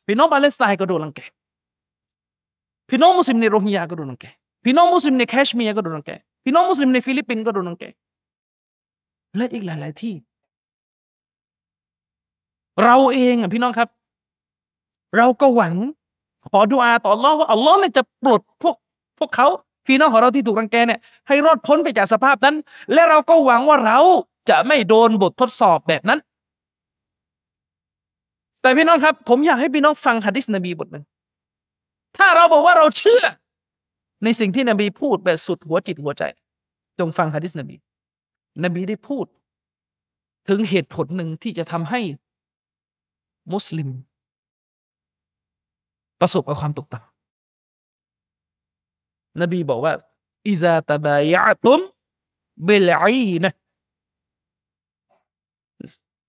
[0.07, 1.21] พี่น้องปาเลสไตน์ก็โดนรังแก
[2.89, 4.25] พี่น้องมุสลิมในโรฮิงญาก็โดนรังแก
[4.65, 6.11] พี่น้องมุสลิมในแคชเมียร์ก็โดนรังแก
[6.43, 7.83] พี่น้องมุสลิมในฟิลิปปินส์ก็โดนรังแก
[9.37, 10.13] และอีกหลาย ๆ ที่
[12.83, 13.89] เราเองอะพี่น้องครับ
[15.17, 15.73] เราก็หวัง
[16.51, 18.75] ขอดุอาต่ออัลลอฮ์ว่าอัลลอฮ์เนี่ยจะปลดพวก
[19.19, 19.47] พวกเขา
[19.87, 22.55] พี่น้องของเราที่ถูกรังแกเนี่ยให้รอดพ้นไปจากสภาพนั้น
[22.93, 23.99] และเราก็หวังว่าเรา
[24.49, 26.19] จะไม่โดนบททดสอบแบบนั้น
[28.65, 31.05] แต่พี่น้องครับ ผมอยากให้พี่น้องฟังฮะดิษนบีบทหนึ่ง
[32.17, 33.23] ถ้าเราบอกว่าเราเชื่อ
[34.23, 36.23] ในสิ่งที่นบีพูดแบบสุดหัวจิตหัวใจ
[36.99, 37.75] จงฟังฮะดิษนบี
[38.63, 39.25] นบีได้พูด
[40.49, 41.99] ถึงเหตุผลหนึ่งที่จะทำให้
[43.53, 43.89] มุสลิม
[46.19, 49.93] ประสบกับความตกต่ำนบีบอกว่า
[50.47, 51.79] อิซาตบายะตุม
[52.63, 53.53] เบลอีนะ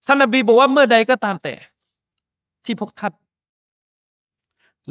[0.06, 1.54] ท่านนบีบอกว่าเมื่อใดก็ตามแต่
[2.66, 3.12] ที่พวกท่าน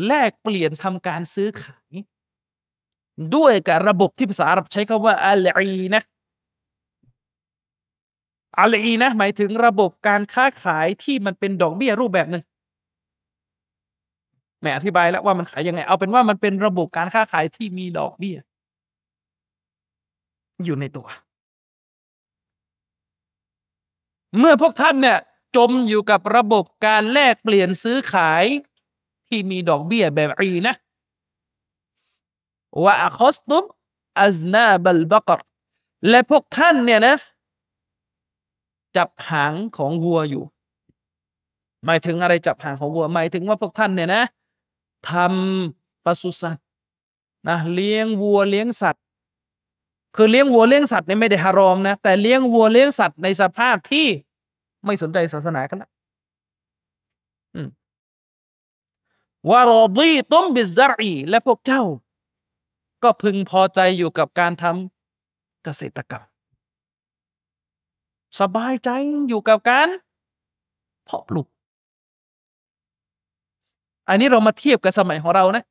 [0.05, 1.93] แลกเปลี่ยนทำการซื้อขาย
[3.35, 6.01] ด้วยกับระบบที่ภาษาอาหรับใช้คำว่าอัลอีนะ
[8.59, 12.43] อัลอีนะหมายถึงระบบการค้าขายที่มันเป็นดอกเบี้ยรูปแบบหนึ่ง
[14.61, 18.37] แม่อธิบายแล้วว่ามันขายยังไง เอาเป็นว่ามันเป็นระบบการค้าขายที่มีดอกเบี้ย
[20.63, 21.07] อยู่ในตัว
[24.39, 25.19] เมื่อพวกท่านเนี่ย
[25.55, 28.45] จมอยู่กับระบบการแลกเปลี่ยนซื้อขาย
[29.27, 30.75] ที่มีดอกเบี้ยแบบอีนะ
[32.83, 33.63] ว่าอัคอสตุม
[34.19, 35.41] อัซนาบัลบักร
[36.09, 37.15] และพวกท่านเนี่ยนะ
[38.97, 40.43] จับหางของวัวอยู่
[41.85, 44.23] หมายถึงอะไรจับหางของวัว หมายถึงว่าพวกท่านเนี่ยนะ
[45.09, 46.65] ทำปศุสัตว์
[47.47, 49.03] นะเลี้ยงวัวเลี้ยงสัตว์
[50.15, 54.07] คือเลี้ยงวัวเลี้ยงสัตว์เนี่ยไม่ได้ฮารอมนะแต่เลี้ยงวัวเลี้ยงสัตว์ในสภาพที่
[54.85, 55.89] ไม่สนใจศาสนากันละ
[59.49, 61.81] วารอดีต้มบิซารีและพวกเจ้า
[63.03, 66.23] ก็พึงพอใจอยู่กับการทำเกษตรกรรม
[68.39, 68.89] สบายใจ
[69.27, 69.87] อยู่กับการ
[71.05, 71.47] เพาะปลูก
[74.09, 75.63] อันนี้เรามาเทียบกับสมัยของเรานะ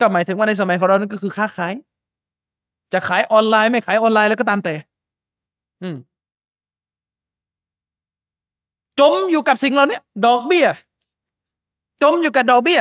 [0.00, 1.74] ก็หมายถึงว่าในสมัยของเรานั่นก็คือค้าขาย
[2.92, 4.74] จะขายออนไลน์ไม่ขายออนไลน์แล้วก็ตามแต่
[5.82, 5.96] อืม
[8.98, 10.66] จมอยู่กับสิ่งเหล่านี้ดอกเบี้ย
[12.02, 12.80] จมอยู่กับดอกเบี้ย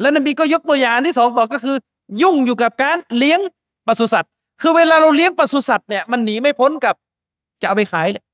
[0.00, 1.76] แล้วนบีก็ยกตัวอย่างที่สองต่อก็คือ
[2.22, 3.40] ยุ่งอยู่กับการเลี้ยง
[3.86, 4.30] ปศุสัตว์
[4.62, 6.94] คือเวลาเราเลี้ยงปศุสัตว์เนี่ยมันหนีไม่พ้นกับ
[7.60, 8.24] จะเอาไปขายเลย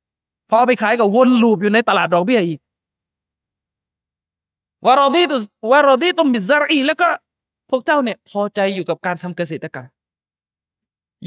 [0.49, 2.61] พอเอาไปขายก็วนลูปอยู่ในตลาดดอกเบี้ยอีก
[4.87, 5.37] วารอดีตุ
[5.71, 7.09] วารอดีตุมบิซารีแล้วก็
[7.71, 9.87] พวกเจ้าเนี่ยพอใจอยู่กับการทำเกษตรกรรม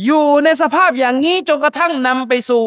[0.03, 2.63] อยู่ในสภาพอย่างนี้จนกระทั่งนำไปสู่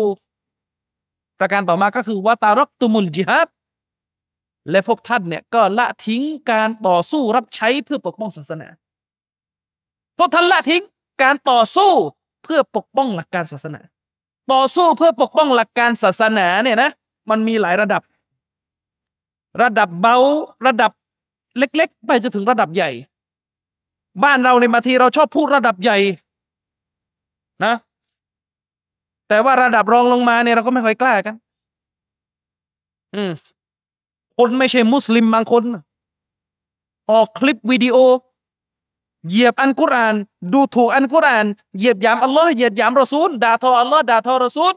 [1.39, 3.49] ประการต่อมาก็คือว่าตารักตุมุลจิฮัด
[4.71, 8.69] และพวกท่านเนี่ยก็ละทิ้งการต่อสู้รับใช้เพื่อปกป้องศาสนา
[10.19, 10.83] พวกท่านละทิ้ง
[11.23, 11.91] การต่อสู้
[12.45, 13.81] เพื่อปกป้องหลักการศาสนา
[14.53, 16.91] ต่อสู้เพื่อปกป้องหลักการศาสนาเนี่ยนะ
[17.31, 18.03] มันมีหลายระดับ
[19.63, 20.17] ระดับเบา
[20.67, 20.93] ระดับ
[21.59, 22.91] เล็ก ๆ ไปจนถึงระดับใหญ่
[24.25, 25.99] บ้านเราในบางทีเราชอบพูดระดับใหญ่
[27.65, 27.75] นะ
[29.29, 31.35] แต่ว่าระดับรองลงมาเนี่ยเราก็ไม่ค่อยกล้ากัน
[33.15, 33.33] อืม
[34.37, 35.63] คนไม่ใช่มุสลิมบางคน
[37.11, 37.97] ออกคลิปวิดีโอ
[39.29, 40.15] เหยียบอันกุราน
[40.53, 41.47] ดูถูกอันกุราน
[41.77, 44.75] เหยียบยามอัลลอฮ์เหยียบยามรอซูลด่าทออัลลอฮ์ด่าทอรอซูล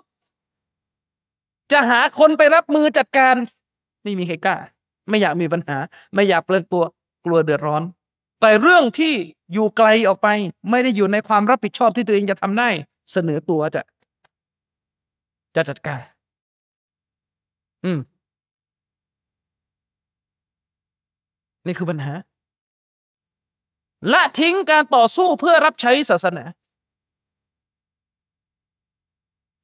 [1.72, 3.36] จะหาคนไปรับมือจัดการ
[4.04, 4.58] ไม่มีใครกล้า
[5.10, 5.78] ไม่อยากมีปัญหา
[6.14, 6.84] ไม่อยากเปลืองตัว
[7.26, 7.84] กลัวเดือดร้อน
[8.41, 9.14] แต่เรื่องที่
[9.54, 10.28] อยู่ไกลออกไป
[10.70, 12.70] ไม่ได้อยู่ในความรับผิดชอบที่ตัวเองจะทำได้
[13.12, 13.82] เสนอตัวจะ
[15.56, 16.00] จะจัดการ
[17.86, 18.00] อืม
[21.66, 22.14] นี่คือปัญหา
[24.14, 26.43] ละทิ้งการต่อสู้เพื่อรับใช้ศาสนา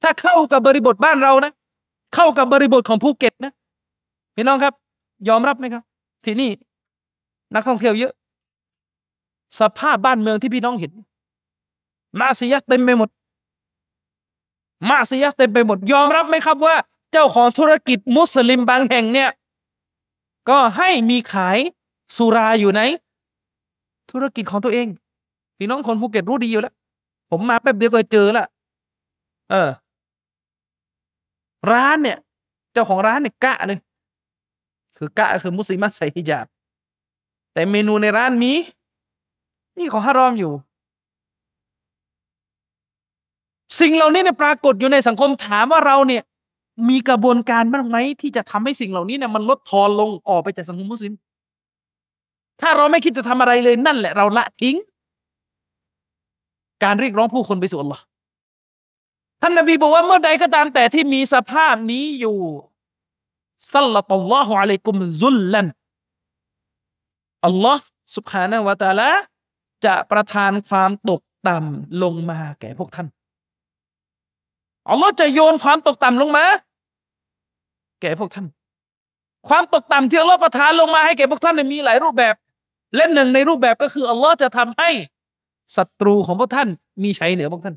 [0.03, 1.51] ถ้าเข้ากับบริบทบ้านเรานะ
[2.15, 3.51] เข้ากับบริบทของภูเก็ตนะ
[4.35, 4.73] พี่น้องครับ
[5.29, 5.83] ยอมรับไหมครับ
[6.25, 6.49] ที่นี่
[7.53, 8.13] นักท่องเที่ยวเยอะ
[9.59, 10.91] สภาพบ้านเมืองที่พี่น้องเห็น
[12.19, 13.09] มาซียะเต็มไปหมด
[14.89, 16.75] มาซียะเต็มไปหมดยอมรับไหมครับว่า
[17.11, 19.29] เจ้าของธุรกิจมุสลิมบางแห่งเนี่ย
[20.49, 21.57] ก็ให้มีขาย
[22.15, 22.81] สุราอยู่ใน
[24.11, 24.87] ธุรกิจของตัวเอง
[25.57, 26.73] พี่น้องคนภูเก็ตรู้ดีอยู่แล้ว
[27.29, 28.45] ผมมาแป๊บเดียวก็เจอละ
[29.49, 29.69] เออ
[31.71, 32.17] ร้านเนี่ย
[32.71, 33.79] เจ้าของร้านเนี่ยกะเลย
[34.97, 36.45] คือกะคือมุสลิมใส่ฮิญาบ
[37.53, 38.53] แต่เมนูในร้านมี
[39.77, 40.51] นี่ของฮารอมอยู่
[43.79, 46.23] สิ่งเหล่านี้เนี่ยปรากฏอยู่ในสังคมถามว่าเราเนี่ย
[46.89, 51.13] มีกระบวนการบ้างไหมที่จะทำให้สิ่งเหล่านี้เนี่ยมันลดทอนลงออกไปจากสังคมมุสลิม
[52.61, 54.77] ถ้าเราไม่คิดจะทำอะไรเลยนั่นแหละเราละทิ้ง
[56.83, 58.03] การเรียกร้องผู้คนไปสู่อัลลอฮ์
[59.41, 62.37] ท่านนบีบอกว่าเมื่อใดก็ตามแต่ที่มีสภาพนี้อยู่
[63.73, 65.67] สัลลัตัลลอฮุอะลัยกุมซุลลัน
[67.45, 67.85] อัลลอฮ์
[68.15, 69.11] สุบฮานะวะตาละ
[69.85, 73.07] จะประทานความตกต่ำลงมาแก่พวกท่าน
[74.89, 76.45] อัลลอฮ์จะโยนความตกต่ำลงมา
[78.01, 78.45] แก่พวกท่าน
[79.47, 82.35] ความตกต่ำที่อัลลอฮ์ประทานลงมาให้แก่พวกท่านมีหลายรูปแบบ
[82.95, 84.89] เล่นหนึ่งในรูปแบบก็คืออัลลอฮ์จะทำให้
[85.75, 86.67] ศัตรูของพวกท่าน
[87.03, 87.75] มีชัยเหนือพวกท่าน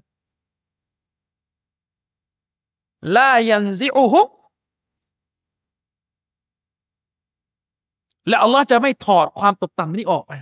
[3.16, 4.22] ลายันซิอุฮุ
[8.28, 10.32] และอัลลอฮ์จะไม่ถอดความตกต่ำนี้ออกไป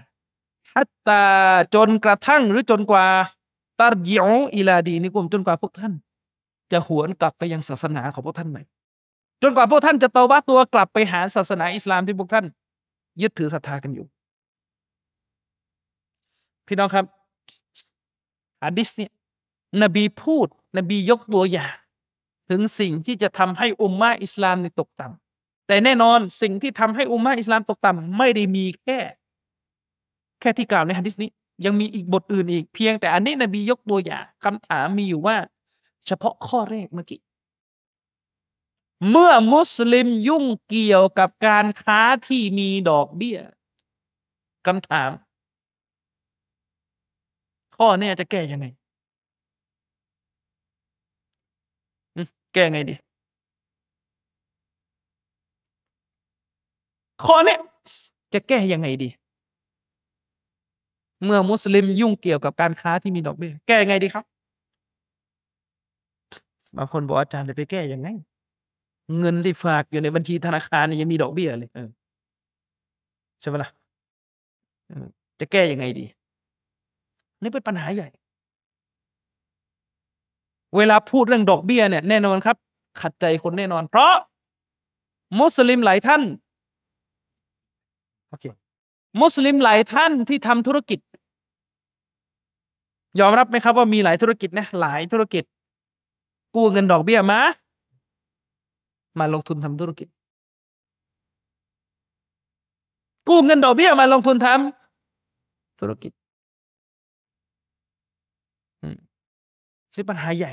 [0.74, 1.24] ฮัตตา
[1.74, 3.06] จนกระทั่งหรือจนกว่า
[3.80, 4.24] ตารยิอ
[4.56, 5.92] อิลาดีนิกุมจนกว่าพวกท่าน
[6.72, 8.62] จะหวนกลับไปยังศาสนาของพวกท่านใหม่
[9.42, 12.46] จนกว่าพวกท่านจะเตาบ้าตัวกลับไปหาศาสนาอิสลามที่พวกท่าน
[13.22, 14.06] ยึดถือศรัทธากันอยู่
[16.66, 17.04] พี่น้องครับ
[18.64, 19.12] อะดิษเนี่ย
[19.82, 20.46] นบีพูด
[20.76, 21.74] นบียกตัวอย่าง
[22.50, 28.98] ถึงสิ่งที่จะทำให้อุมมาอิสลามในตกต่ำแต่แน่นอนสิ่งที่ทำให้อุมมาอิสลามตกต่ำไม่ได้มีแค่
[30.40, 31.30] แค่ที่กล่าวในฮะดิษนี้
[31.64, 35.36] ยังมีอีกบทอื่นอีกเพียงแต่อันนี้นบียกตัวอย่างคำถามมีอยู่ว่า
[36.06, 37.20] เฉพาะข้อแรกเมื่อกี้
[39.10, 43.38] เมื่อมุสลิมยุ่งเกี่ยวกับการค้าที่มีดอกเบี้ย
[44.66, 45.10] คำถาม
[47.76, 48.66] ข้อนี้จะแก้ยังไง
[52.54, 52.94] แก้ไงดี
[57.24, 57.56] ข้อนี้
[58.32, 59.08] จะแก้ยังไงดี
[61.24, 64.35] เมื่อมุสลิมยุ่งเกี่ยวกับการค้าที่มีดอกเบี้ย แก้ยังไงดีครับ
[66.76, 68.08] บางคนบอกอาจารย์จะไปแก้ยังไง
[69.18, 71.88] เงินที่ฝากอยู่ในบัญชีธนาคารยังมีดอกเบี้ยเลยเออ
[73.40, 73.70] ใช่ไหมล่ะ
[75.40, 76.06] จะแก้ยังไงดี
[77.42, 78.08] นี่เป็นปัญหาใหญ่
[80.76, 82.56] เวลาพูดเรื่องดอกเบี้ยเนี่ยแน่นอนครับ
[83.00, 84.14] ขัดใจคนแน่นอน เพราะ
[85.40, 86.22] มุสลิมหลายท่าน
[88.28, 88.44] โอเค
[89.20, 91.00] มุสลิมหลายท่านที่ทำธุรกิจ
[93.20, 95.44] ยอมรับไหมครับว่ามีหลายธุรกิจนะหลายธุรกิจ
[96.54, 97.40] กู้เงินดอกเบี้ยมา
[99.18, 100.08] มาลงทุนทำธุรกิจ
[103.28, 106.12] กู้เงินดอกเบี้ยมาลงทุนทำธุรกิจ
[109.94, 110.52] คือปัญหาใหญ่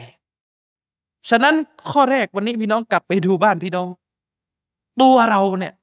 [1.30, 1.56] ฉะนั้น
[1.92, 3.88] ข้อแรกวันนี้พี่น้องกลับไปดูบ้านพี่น้อง
[5.02, 5.74] ตัวเราเนี่ย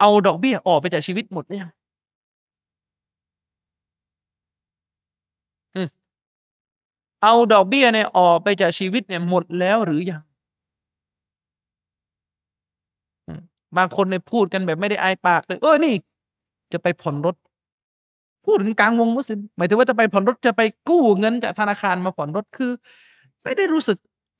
[0.00, 1.70] เอาดอกเบี้ยออกไปจากชีวิตหมดหรือยัง
[7.26, 10.22] เอาดอกเบี้ยเนี่ยออกไปจากชีวิตเนี่ยหมดแล้วหรือยัง
[13.76, 15.94] บางคนเนี่ยพูดกันแบบไม่ได้อายปากเลยเออนี่
[16.72, 17.34] จะไปผ่อนรถ
[18.46, 22.70] พูดถึงกลางวงมุสลิมหมายถึงว่าจะไปผ่อนรถจะไปกู้เงินจากธนาคารมาผ่อนรถคือ
[23.42, 23.96] ไม่ได้รู้สึก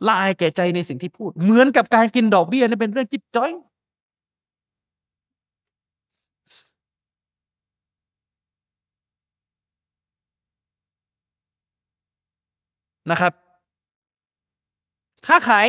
[0.07, 3.51] ละอายแก่ใจในสิ่งที่พูด เหมือนกับการกินดอกเบี้ยนี่เป็นเรื่องจิบจ้อย
[13.11, 13.33] นะครับ
[15.29, 15.67] ค้าขาย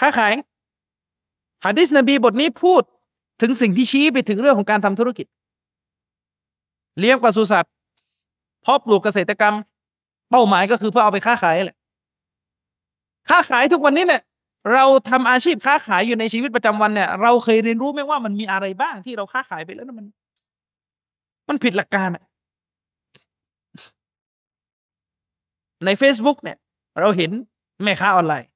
[0.00, 0.32] ค้าขาย
[1.64, 2.82] ฮะดิษนบีบทนี้พูด
[3.40, 5.26] ถึงสิ่งที่ชี้ไปถึงเรื่องของการทำธุรกิจ
[6.98, 7.72] เลี้ยงปศุสัตว์
[8.62, 9.54] เพาะปลูกเกษตรกรรม
[10.30, 11.76] เป้าหมายก็คือเพื่อเอาไปค้าขายแหละ
[13.30, 14.22] ค้าขายทุกวันนี้เนี่ย
[14.72, 20.06] เราทำอาชีพค้าขายอยู่ในชีวิตประจำวันเนี่ย เราเคยเรียนรู้ไหมว่ามันมีอะไรบ้างที่เราค้าขายไปแล้วมัน
[21.48, 22.22] มันผิดหลักการอะ
[25.84, 26.56] ใน Facebook เนี่ย
[27.00, 27.30] เราเห็น
[27.82, 28.48] แม่ค้าออนไลน์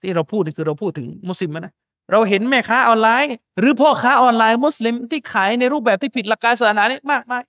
[0.00, 1.74] ที่เราพูดนี่คือเราพูดถึงมุสลิมนะ
[2.12, 7.42] เราเห็นแม่ค้าออนไลน์ หรือพ่อค้าออนไลน์มุสลิมที่ขายในรูปแบบที่ผิดหลักการศาสนาเนี่ยมากมาย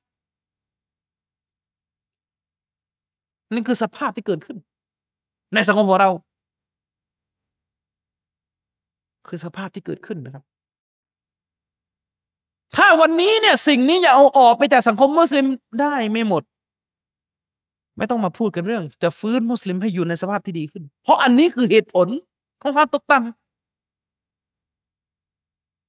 [3.54, 4.58] นี่คือสภาพที่เกิดขึ้น
[5.54, 6.10] ในสังคมของเรา
[9.28, 10.44] คือสภาพที่เกิดขึ้นนะครับ
[12.76, 15.48] ถ้าวันนี้เนี่ย สิ่งนี้จะเอาออกไปจากสังคมมุสลิม
[15.82, 16.44] ได้ไม่หมด
[17.98, 22.08] ไม่ต้องมาพูดกันเรื่อง จะฟื้นมุสลิมให้อยู่ในสภาพที่ดีขึ้น เพราะอันนี้คือเหตุผล
[22.62, 23.36] ของความตกต่ำ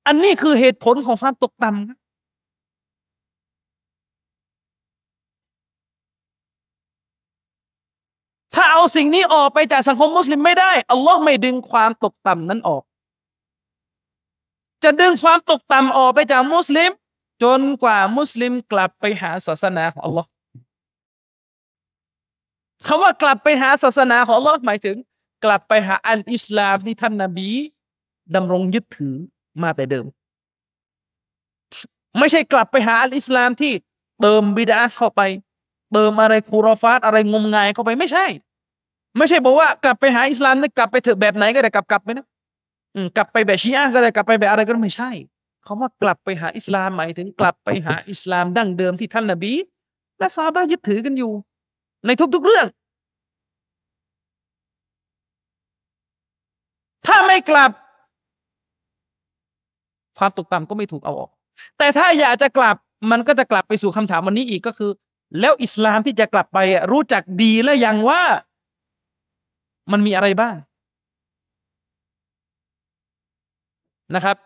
[0.07, 2.03] อันนี้คือเหตุผลของความตกต่ำ
[8.55, 12.83] ถ้าเอาสิ่งนี้ออกไปจากสังคมมุสลิมไม่ได้อัลลอฮ์ไม่ดึงความตกต่ำนั้นออก
[14.83, 16.91] จะดึงความตกต่ำออกไปจากมุสลิม
[17.43, 20.29] จนกว่ามุสลิมกลับไปหาศาสนาของอัลลอฮ์
[22.87, 24.97] คำว่ากลับไปหาศาสนาของอัลลอฮ์หมายถึง
[25.45, 27.51] กลับไปหาอันอิสลามที่ท่านนาบี
[28.35, 29.15] ดำรงยึดถือ
[29.63, 30.07] มาแต่เดิม
[32.19, 33.73] ไม่ใช่กลับไปหาอัลอิสลามที่
[34.21, 35.23] เติมบิดาเข้าไป
[35.93, 38.27] เติมอะไรคูรอฟาตอะไรงมงายเข้าไปไม่ใช่
[39.17, 42.27] ไม่ใช่บอกว่ากลับไปหาอิสลามนี่กลับไปเถอะแบบไหนก็ได้กลับกลับไปนะ
[43.17, 45.11] กลับไปแบบชีอะก็ได้กลับไปแบบอะไรก็ไม่ใช่
[45.67, 49.53] คาว่ากลับไปหาอิสลามหมายถึงกลับไปหาอิสลามดั้งเดิมที่ท่านนบี
[50.19, 51.33] และซาบะยึดถือกันอยู่
[52.07, 52.67] ในทุกๆเรื่อง
[57.07, 57.71] ถ้าไม่กลับ
[60.19, 61.31] ความตกต่ำก็ไม่ถูกเอาออก
[61.79, 62.77] แต่ถ้าอยากจะกลับ
[63.11, 64.91] มันก็จะกลับไปสู่คำถามวันนี้อีกก็คือ
[65.41, 66.59] แล้วอิสลามที่จะกลับไป
[66.93, 68.23] รู้จักดีแล้วยังว่า
[69.93, 70.57] มันมีอะไรบ้าง
[74.15, 74.37] นะครับ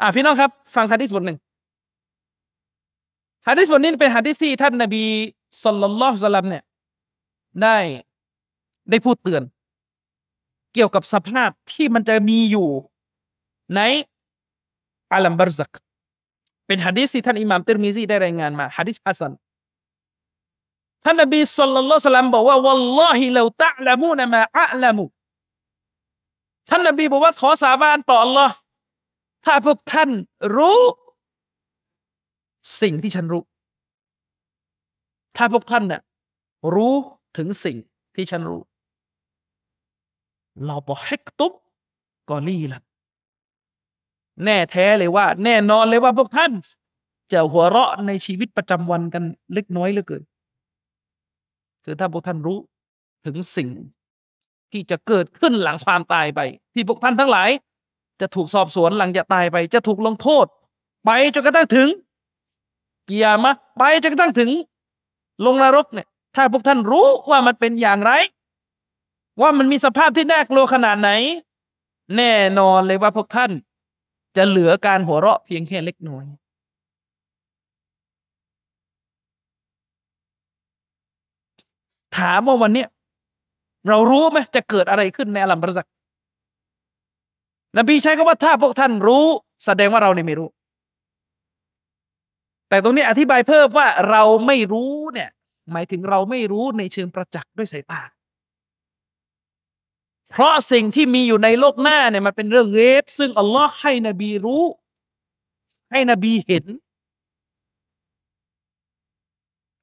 [0.00, 1.38] อ่าพี่น้องครับ ฟังฮะดิษบทหนึ่ง
[3.48, 5.04] ฮะดิษบทนี้เป็นฮะดิษที่ท่านนบี
[5.64, 6.64] สุลต่านละสัลลัมเนี่ย
[7.62, 7.76] ได้
[8.90, 9.42] ได้พูดเตือน
[10.74, 12.68] เกี่ยวกับสภาพที่มันจะมีอยู่
[13.74, 13.80] ใน
[15.12, 15.72] อาลัมบารซัก
[16.66, 19.32] เป็นฮะดิษที่ท่านอิหม่ามติรมิซีได้รายงานมาฮะดิษฮัสัน
[21.04, 25.04] ท่านนบีสุลต่านละสัลลัมบอกว่าวัลลอฮิลาตะละมูนมาอะละมู
[26.68, 28.50] ท่านนบีบอกว่าขอสาบานต่อ Allah
[29.44, 30.10] ถ้าพวกท่าน
[30.56, 30.80] รู้
[32.80, 33.42] สิ่งที่ฉันรู้
[35.36, 36.00] ถ้าพวกท่านเนี่ย
[36.74, 36.94] รู้
[37.36, 37.76] ถึงสิ่ง
[38.14, 38.62] ที่ฉันรู้
[40.66, 41.52] เราบอกให้ตุบ
[42.28, 42.80] ก็นี่ละ
[44.44, 46.52] แน่แท้เลยว่า แน่นอนเลยว่าพวกท่าน
[47.32, 49.24] จะหัวเราะในชีวิตประจำวันกัน
[49.54, 50.22] เล็กน้อยเหลือเกิน
[51.84, 52.58] คือถ้าพวกท่านรู้
[53.26, 53.68] ถึงสิ่ง
[54.72, 56.40] ที่จะเกิดขึ้นหลังความตายไป
[56.74, 57.50] ที่พวกท่านทั้งหลาย
[58.20, 60.46] จะถูกสอบสวนหลังจากตายไป จะถูกลงโทษ
[61.04, 61.88] ไปจนกระทั่งถึง
[63.06, 64.50] เกียร์มาไปจนกระทั่งถึง
[65.44, 68.12] ลงนรกเนี่ย ถ้าพวกท่านรู้ว่ามันเป็นอย่างไร
[69.40, 71.10] ว่ามันมีสภาพที่น่ากลัวขนาดไหน
[72.16, 73.50] แน่นอนเลยว่าพวกท่าน
[74.36, 76.24] จะเหลือการหัวเราะเพียงแค่เล็กน้อย
[82.18, 82.88] ถามว่าวันเนี้ย
[83.88, 85.88] เรารู้ไหมจะเกิดอะไรขึ้นในอัลัมบรซัก
[87.78, 89.26] นบีใช้คำว่าถ้าพวกท่านรู้
[89.64, 90.48] แสดงว่าเราเนี่ยไม่รู้
[92.70, 95.30] แต่ตรงนี้อธิบายเพิ่มว่าเราไม่รู้เนี่ย
[95.72, 98.02] หมายถึงเราไม่รู้ในเชิงประจักษ์ด้วยสายตา
[100.30, 104.64] เพราะสิ่งที่มีอยู่ในโลกหน้าเนี่ยมันเป็นเรื่องเล็บซึ่งอัลลอฮ์ให้นบีรู้
[105.92, 106.64] ให้นบีเห็น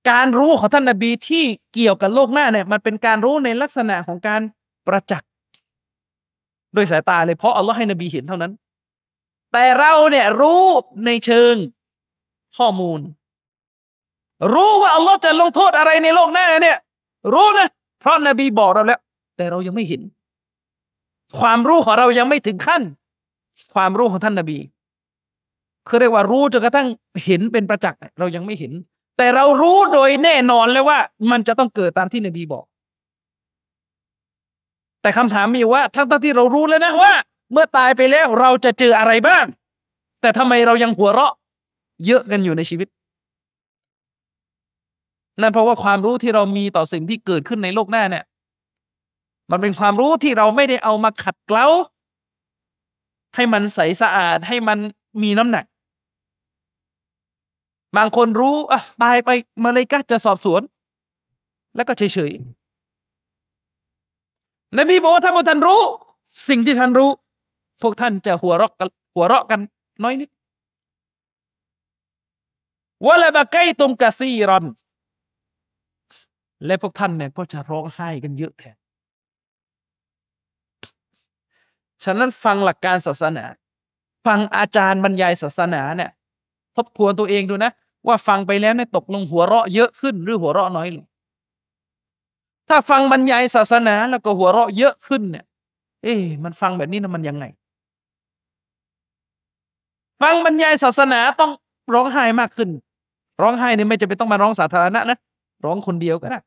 [0.09, 4.41] การรู้ของท่านนบีที่เกี่ยวกับโลกหน้าเนี่ยมันเป็นการรู้ในลักษณะของการ
[4.87, 5.29] ประจักษ์
[6.73, 8.53] โดยสายตาเลยเพราะอัลลอฮ์ให้นบีเห็นเท่านั้น
[9.51, 10.63] แต่เราเนี่ยรู้
[11.05, 11.53] ในเชิง
[12.57, 12.99] ข้อมูล
[14.53, 16.77] รู้ว่าอัลลอฮ์จะลงโทษอะไรในโลกหน้าเนี่ย
[17.33, 17.67] รู้นะ
[17.99, 18.99] เพราะนบีบอกเราแล้ว
[19.37, 20.01] แต่เรายังไม่เห็น
[21.39, 22.81] ความรู้ของเรายังไม่ถึงขั้น
[23.73, 24.57] ความรู้ของท่านนบี
[25.87, 26.87] คือเรียกว่ารู้จนกระทั่ง
[27.25, 28.73] เห็นเป็นประจักษ์เรายังไม่เห็น
[29.17, 30.99] แต่เรารู้โดยแน่นอนเลยว่า
[31.31, 32.65] มันจะต้องเกิดตามที่นบีบอก
[35.01, 37.13] แต่คำถามมีว่า ทั้งที่เรารู้แล้วนะว่า
[37.51, 39.45] เมื่อตายไปแล้วเราจะเจออะไรบ้าง
[40.21, 41.33] แต่ทำไมเรายังหัวเราะ
[42.05, 42.87] เยอะกันอยู่ในชีวิต
[45.41, 48.23] นั่นเพราะว่าความรู้ที่เรามีต่อสิ่งที่เกิดขึ้นในโลกหน้าเนี่ย
[49.51, 51.65] มันเป็นความรู้ที่เราไม่ได้เอามาขัดเกลา
[53.35, 54.77] ให้มันใสสะอาดให้มัน
[55.23, 55.65] มีน้ำหนัก
[57.97, 59.29] บางคนรู้อะตายไป
[59.63, 60.61] มาเลยก็จะสอบสวน
[61.75, 65.81] แล้วก็เฉยๆนบีบอกว่าถ้าพวกท่านรู้
[66.49, 67.09] สิ่งที่ท่านรู้
[67.81, 69.59] พวกท่านจะหัวเราะกันหัวเราะกัน
[70.03, 70.29] น้อยนิด
[73.05, 74.65] วะละบะไกตุมกะซีรอน
[76.65, 78.77] และพวกท่านเนี่ยก็จะร้องไห้กันเยอะแทน
[82.03, 83.45] ฉะนั้นฟังหลักการศาสนา
[84.25, 86.11] ฟังอาจารย์บรรยายศาสนาเนี่ย
[86.75, 87.71] ทบทวนตัวเองดูนะ
[88.07, 91.05] ว่าฟังไปแล้วเนี่ยตกลงหัวเราะเยอะขึ้นหรือหัวเราะน้อยลง
[92.67, 95.45] ถ้าฟังบรรยายศาสนาแล้วก็หัวเราะเยอะขึ้นเนี่ย
[96.03, 97.45] เอ๊มันฟังแบบนี้นะมันยังไง
[100.21, 101.51] ฟังบรรยายศาสนาต้อง
[101.93, 102.69] ร้องไห้มากขึ้น
[103.41, 105.17] ร้องไห้เนี่ยไม่จะเป็นต้องมาร้องสาธารณะนะ
[105.65, 106.39] ร้องคนเดียวก็ได้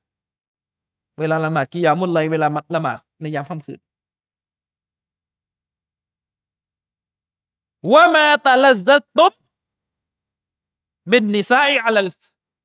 [1.19, 3.81] เวลาละหมาดกิยามุลไลเวลาละหมาดในยามค่ำคืน
[7.93, 9.33] ว่ามาตะลซดตุบ
[11.11, 12.09] บินนิซาอิอัลล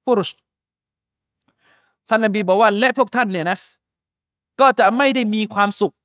[0.06, 0.30] ฟุรุช
[2.08, 3.58] ท่านนบีบอกว่าและพวกท่านเนี่ยนะ
[4.60, 5.96] ก็จะไม่ได้มีความสุข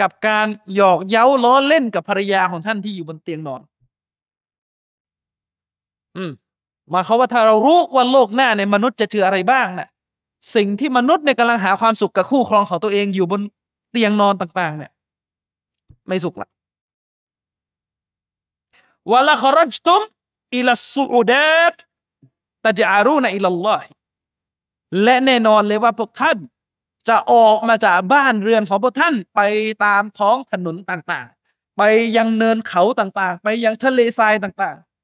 [0.00, 3.60] กับการหยอกเย้าล้อเล่นกับภรรยาของท่านที่อยู่บนเตียงนอน
[6.16, 6.32] อืม
[6.92, 9.88] มาเขาว่าถ้าเรารู้ว่าโลกหน้าในมนุษย์จะเจออะไรบ้างนะ่ะ
[10.54, 13.40] สิ่งที่มนุษย์ในกำลังหาความสุขกับคู่ครองของตัวเองอยู่บน
[13.90, 14.92] เตียงนอนต่าง ๆ เนี่ย
[16.06, 16.48] ไม่สุขละ
[19.10, 20.02] วะละครจตุม
[20.54, 21.34] อิลสูอุด
[21.72, 21.74] ต
[22.64, 23.82] ตะจารูนอิลลอฮ
[25.02, 26.38] และแน่นอนเลยว่าพวกท่าน
[27.08, 29.40] จะออกมาจากบ้านเรือนของพวกท่านไป
[29.84, 31.82] ตามท้องถนนต่างๆ ไป
[32.16, 34.95] ยังเนินเขาต่างๆ ไปยังทะเลทรายต่างๆ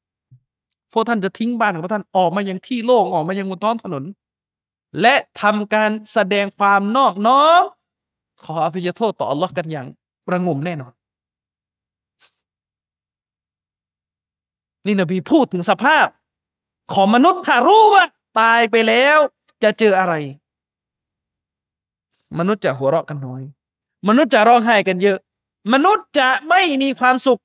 [0.92, 4.04] พวกท่านจะทิ้งบ้านของพวกท่านออกมายังที่โล่งออกมายังบนท้องถนน
[5.00, 7.62] และทำการแสดงความนอบน้อม
[8.44, 9.86] ขออภัยโทษต่ออัลลอฮ์กันอย่าง
[10.26, 10.92] ประงมแน่นอน
[14.86, 16.06] นี่นบีพูดถึงสภาพ
[16.94, 18.04] ของมนุษย์ถ้ารู้ว่า
[18.40, 19.18] ตายไปแล้ว
[19.62, 20.14] จะเจออะไร
[22.38, 23.42] มนุษย์จะหัวเราะกันน้อย
[24.08, 25.18] มนุษย์จะร้องไห้กันเยอะ
[25.72, 27.40] มนุษย์จะไม่มีความสุข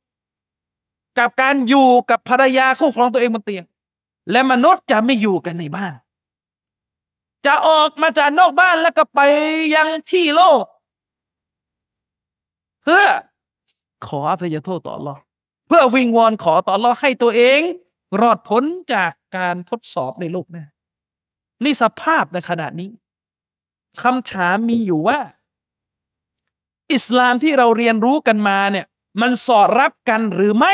[1.19, 3.65] กับการอยู่กับภรรยาคู่ครองตัวเองบนเตียง
[4.31, 5.93] และมนุษย์จะไม่อยู่กันในบ้าน
[7.45, 9.19] จะออกมาจากนอกบ้านแล้วก็ไป
[9.75, 10.63] ยังที่โลก
[12.83, 13.07] เพื่อ
[14.05, 15.17] ขออภัยโทษต่อ Allah
[15.67, 17.61] เพื่อวิงวอนขอต่อ Allah ให้ตัวเอง
[18.21, 18.63] รอดพ้น
[18.93, 20.65] จากการทดสอบในโลกหน้า
[21.63, 22.89] นี่สภาพในขณะนี้
[24.03, 25.19] คำถามมีอยู่ว่า
[26.93, 28.85] อิสลามที่เราเรียนรู้กันมาเนี่ย
[29.21, 30.73] มันสอดรับกันหรือไม่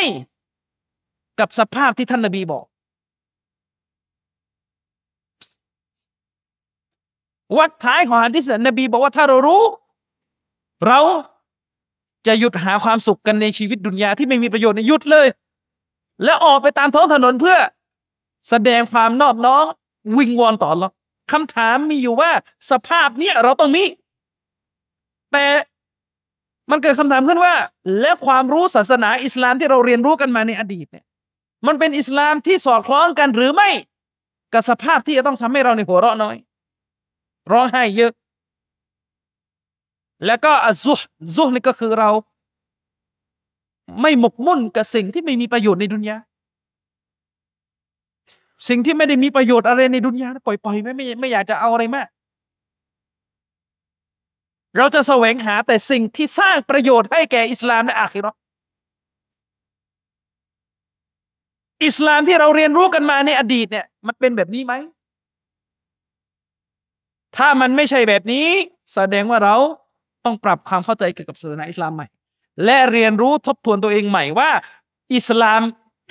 [1.40, 2.66] กับสภาพที่ท่านนบีบอก
[7.58, 9.64] วัดท้ายของฮะดิษนบีบอกว่าถ้าเรารู้
[10.88, 11.00] เรา
[12.28, 15.28] จะหยุดหาความสุขกันในชีวิตดุนยาที่ไม่มีประโยชน์ในหยุดเลย
[16.24, 17.58] แล้วออกไปตามท้องถนนเพื่อ
[18.50, 19.66] แสดงความนอบน้อม
[20.18, 20.90] วิงวอนต่อเรา
[21.32, 22.32] คำถามมีอยู่ว่า
[22.72, 23.84] สภาพเนี้ยเราต้องมี
[25.32, 25.46] แต่
[26.72, 27.54] มันเกิดคำถามขึ้นว่า
[28.00, 31.06] และความรู้ศาสนาอิสลามที่เราเรียนรู้กันมาในอดีตเนี่ย
[31.68, 33.70] มันเป็นอิสลามที่สอดคล้องกันหรือไม่
[34.54, 36.36] กับสภาพที่จะต้องทำให้เราในหัวเราะน้อย
[37.52, 38.12] ร้องไห้เยอะ
[40.26, 40.94] แล้วก็อซุ
[41.36, 42.10] ซุนี่ก็คือเรา
[44.02, 46.18] ไม่หมกมุ่นกับสิ่งที่ไม่มีประโยชน์ในดุนยา
[48.68, 52.08] สิ่งที่ไม่ได้มีประโยชน์อะไรในดุนยาปล่อยปล่อยไม่ไม่ไม่อยากจะเอาอะไรมาก
[54.78, 58.32] เราจะแสวงหาแต่สิ่งที่สร้างประโยชน์ให้แก่อิสลามและอาคิรอ
[61.86, 64.74] อิสลามที่เราเรียนรู้กันมาในอดีตเนี่ย มันเป็นแบบนี้ไหม
[67.38, 68.48] ถ้ามันไม่ใช่แบบนี้
[68.94, 69.56] แสดงว่าเรา
[70.26, 72.08] ต้องปรับความเข้าใจเกี่ยวกับศาสนาอิสลามใหม่
[72.66, 74.50] และเรียนรู้ทบทวนตัวเองใหม่ว่า
[75.16, 75.62] อิสลาม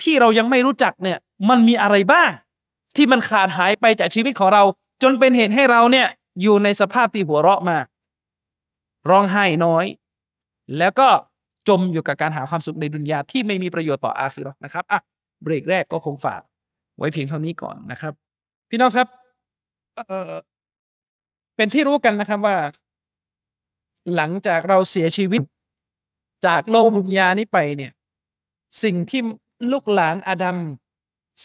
[0.02, 1.18] ที่เรายังไม่รู้จักเนี่ย
[1.48, 2.30] มันมีอะไรบ้าง
[2.96, 4.62] ที่มันขาดหายไปจากชีวิตของเรา
[5.02, 6.06] จนเป็นเหตุให้เราเนี่ย
[6.42, 7.78] อยู่ในสภาพที่หัวเราะมา
[9.10, 9.84] ร้องไห้น้อย
[10.78, 11.08] แล้วก็
[11.68, 15.00] จมอยู่กับการหาความสุขในดุนยาที่ไม่มีประโยชน์ต่ออาคิรอนะครับอะ
[15.43, 16.43] เบรกแรกก็คงฝาก
[16.97, 18.12] ไว้เพียงเท่านี้ก่อนนะครับ
[18.70, 19.09] พี่น้องครับ
[19.97, 20.32] เออ
[21.57, 22.57] เป็นที่รู้กันนะครับว่า
[24.14, 25.43] หลังจากเราเสียชีวิต
[26.47, 27.93] จากโลกดุนยานี้ไปเนี่ย
[28.82, 29.20] สิ่งที่
[29.72, 30.59] ลูกหลานอาดัม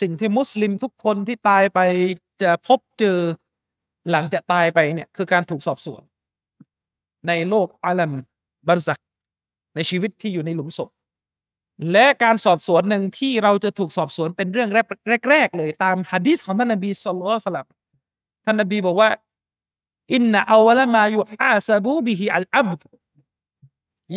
[0.02, 1.80] สิ่งที่มุสลิมทุกคนที่ตายไป
[2.42, 3.18] จะพบเจอ
[4.12, 6.02] หลังจากตายไปเนี่ย คือการถูกสอบสวน
[7.28, 8.14] ในโลกอาลัม
[8.68, 9.02] บัรซัก
[9.76, 10.90] ในชีวิตที่อยู่ในหลุมศพ
[11.92, 14.86] และการสอบสวนหนึ่งที่เราจะถูกสอบสวนเป็นเรื่องแรก
[15.30, 17.64] แรกๆเลยตามฮะดีษของท่านนบีสุลต่านละ
[18.46, 19.10] ท่านนบีบอกว่า
[20.14, 22.82] อินนะอาวลมายุอาซาบูบิฮิอัลอับด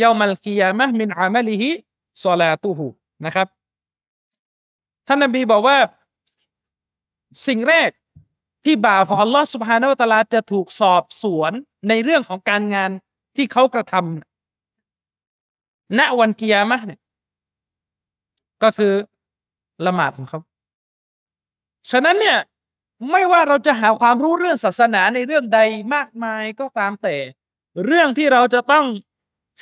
[0.02, 1.70] ยามัลกิยามะมินอามลิฮิ
[2.24, 2.86] ซอลาตูฮู
[3.24, 3.46] นะครับ
[5.06, 5.78] ท่านนบีบอกว่า
[7.46, 7.90] สิ่งแรก
[8.64, 11.52] ที่บ่าวของอัลลอฮ์สุบฮานาวตลาจะถูกสอบสวน
[11.88, 12.90] ในเรื่องของการงาน
[13.36, 17.00] ที่เขากระทำณวันกิยามะเนี่ย
[18.62, 18.92] ก็คือ
[19.86, 20.38] ละหมาดของเขา
[21.90, 22.38] ฉะนั้นเนี่ย
[23.10, 25.60] ไม่ว่าเราจะหาความรู้เรื่องศาสนาในเรื่องใด
[25.94, 27.14] มากมายก็ตามแต่
[27.84, 28.86] เรื่องที่เราจะต้อง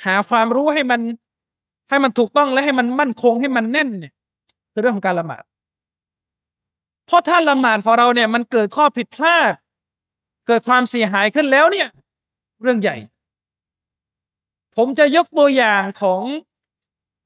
[0.05, 1.01] หาความรู้ให้มัน
[1.89, 4.13] ให้มันถูกต้องและให้มันมั่นคงให้มันแน่นเนี่ย
[4.71, 5.43] คือเรื่องของการละหมาด
[7.05, 9.53] เพราะถ้าละหมาดของเราเนี่ยมันเกิดข้อผิดพลาด
[10.47, 11.87] เกิดความเสียหายขึ้นแล้วเนี่ย
[12.61, 12.95] เรื่องใหญ่
[14.75, 16.23] ผมจะยกตัวอย่างของ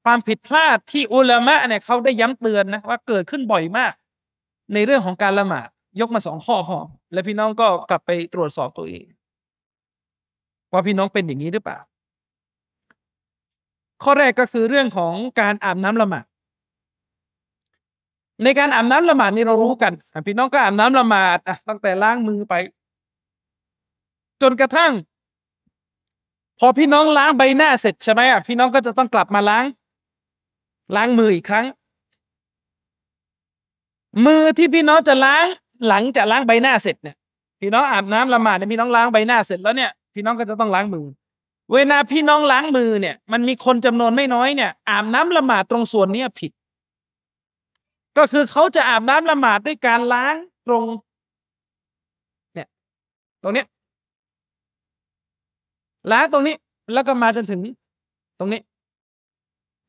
[0.04, 3.92] ความผิดพลาดที่อุลามะเนี่ยเขาได้ย้ำเตือนนะว่าเกิดขึ้นบ่อยมาก
[4.74, 5.68] ในเรื่องของการละหมาด
[6.00, 6.78] ยกมาสองข้อพอ
[7.12, 9.04] และพี่น้องก็กลับไปตรวจสอบตัวเอง
[10.72, 11.78] ว่าพี่น้องเป็นอย่างนี้หรือเปล่า
[14.02, 16.24] ข้อแรกก็คือเรื่องของการอาบน้ำละหมาด
[18.44, 19.92] ในการอาบน้ำละหมาดนี่เรารู้กัน
[20.26, 22.54] พี่น้องก็อาบน้ำละหมาดตั้งแต่ล้างมือไป
[24.42, 24.92] จนกระทั่ง
[26.58, 29.64] พอพี่น้องล้างใบหน้าเสร็จใช่ไหมอะพี่น้องก็จะต้องกลับมาล้าง
[30.96, 31.66] ล้างมืออีกครั้ง
[34.26, 35.46] มือที่พี่น้องจะล้าง
[35.88, 37.16] หลังจากล้างใบหน้าเสร็จเนี่ย
[37.60, 41.06] พี่น้องอาบน้ำละหมาดเนี่ยพี่น้องล้างใบหน้าเสร็จแล้วเนี่ยพี่น้องก็จะต้องล้างมือ
[41.72, 46.52] เวลาพี่น้องล้างมือเนี่ย มันมีคนจำนวนไม่น้อยเนี่ย อาบน้ำละหมาดตรงส่วนนี้ผิด
[48.16, 50.34] ก็คือเขาจะอาบน้ำละหมาดด้วยการล้าง
[50.66, 50.84] ตรง
[52.54, 52.68] เนี่ย
[53.42, 53.66] ตรงเนี้ย
[56.12, 56.56] ล้างตรงนี้
[56.92, 57.60] แล้วก็มาจนถึง
[58.38, 58.60] ตรงนี้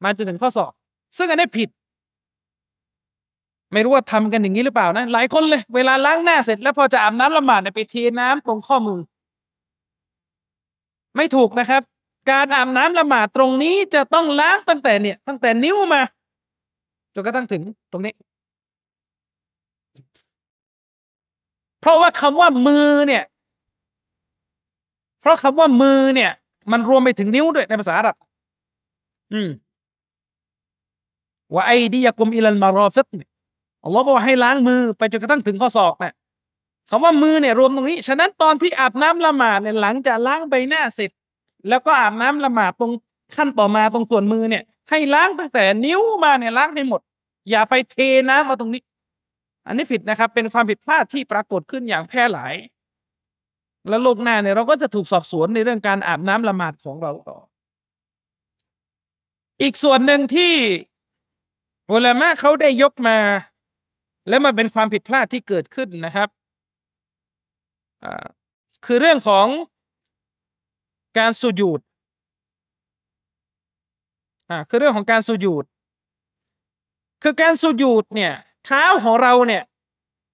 [0.04, 0.72] มาจนถึงข้อศอก
[1.18, 1.70] ซึ่งอันนี้ผิด
[3.74, 9.00] ไม่รู้ว่าทำกันอย่างนี้หรือเปล่านะ หลายคนเลย เวลาล้างหน้าเสร็จ แล้วพอจะอาบน้ำละหมาดเนี่ยไปเทน้ำตรงข้อมือ
[11.16, 11.82] ไม่ถูกนะครับ
[12.32, 16.02] การอาบน้ำละหมาดตรงนี้จะต้องล้างตั้งแต่เนี่ย ตั้งแต่นิ้วมา
[17.14, 17.62] จนกระทั่งถึง
[17.92, 18.14] ตรงนี้
[21.80, 23.24] เพราะว่าคำว่ามือเนี่ย
[25.20, 26.32] เพราะคำว่ามือเนี่ย
[26.72, 28.16] มันรวมไปถึงนิ้วด้วยในภาษาอาหรับ
[29.34, 29.50] อืม
[31.54, 33.30] ว่าไอ้ดียกุมอิลันมารอฟิตเนี่ย
[33.84, 36.14] อัลลอฮ์บอกให้ล้างมือไปจนกระทั่งถึงข้อศอกเนี่ย
[36.90, 41.12] คำว่ามือเนี่ยรวมตรงนี้ ฉะนั้นตอนที่อาบน้ำละหมาดเนี่ยหลังจากล้างใบหน้าเสร็จ
[41.70, 42.92] แล้วก็อาบน้ำละหมาดตรง
[43.36, 47.02] ขั้นต่อมาตรงส่วนมือเนี่ย ให้ล้างตั้งแต่นิ้วมาเนี่ยล้างให้หมด
[47.50, 47.98] อย่าไปเท
[48.30, 48.82] น้ำมาตรงนี้
[49.68, 52.54] อันนี้ผิดนะครับ เป็นความผิดพลาดที่ปรากฏขึ้นอย่างแพร่หลาย
[53.90, 57.38] แล้วโลกหน้าเนี่ยเราก็จะถูกสอบสวนในเรื่องการอาบน้ำละหมาดของเราต่อ
[59.62, 60.54] อีกส่วนหนึ่งที่
[61.92, 63.18] อุลามะเขาได้ยกมา
[64.30, 66.30] และมันเป็นความผิดพลาดที่เกิดขึ้นนะครับ
[68.86, 69.48] คือเรื่องของ
[71.18, 71.80] การสุญูด
[74.50, 75.66] อ่าคือเรื่องของการสุญูด
[77.24, 78.34] คือการสุญูดเนี่ย
[78.66, 79.64] เท้าของเราเนี่ย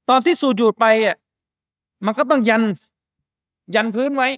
[0.10, 1.16] ตอนที่สุญูดไปอะ
[2.06, 2.64] มันก็ต้องยัน
[3.76, 4.30] ยันพื้นไว้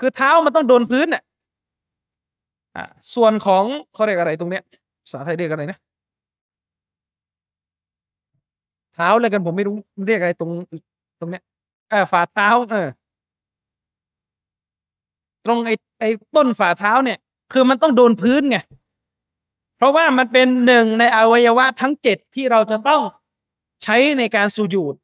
[0.00, 1.22] คือเท้ามันต้องโดนพื้นอะ
[2.76, 2.84] อ่า
[3.14, 3.64] ส่วนของ
[3.94, 4.62] เขาเรียกอะไรตรงเนี้ย
[5.04, 5.78] ภาษาไทยเรียกอะไรนะ
[8.94, 10.50] เท้าอะไรกันผมไม่รู้เรียกอะไรตรง
[11.20, 11.42] ตรงเนี้ย
[11.90, 12.88] เออฝ่าเท้า เออ
[15.44, 17.18] ตรงไอ้ไอ้ต้นฝ่าเท้าเนี่ย
[17.52, 18.58] คือมันต้องโดนพื้นไง
[19.76, 23.02] เพราะว่ามันเป็นหนึ่งในอวัยวะทั้งเจ็ดที่เราจะต้อง
[23.82, 24.94] ใช้ในการสูญูด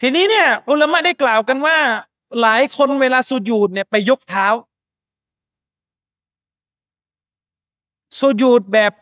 [0.00, 1.76] ทีนี้เนี่ย อุลามะได้กล่าวกันว่า
[2.40, 4.46] หลายคนเวลาสูญูดเนี่ยไปยกเท้า
[8.18, 8.92] สูญูดแบบ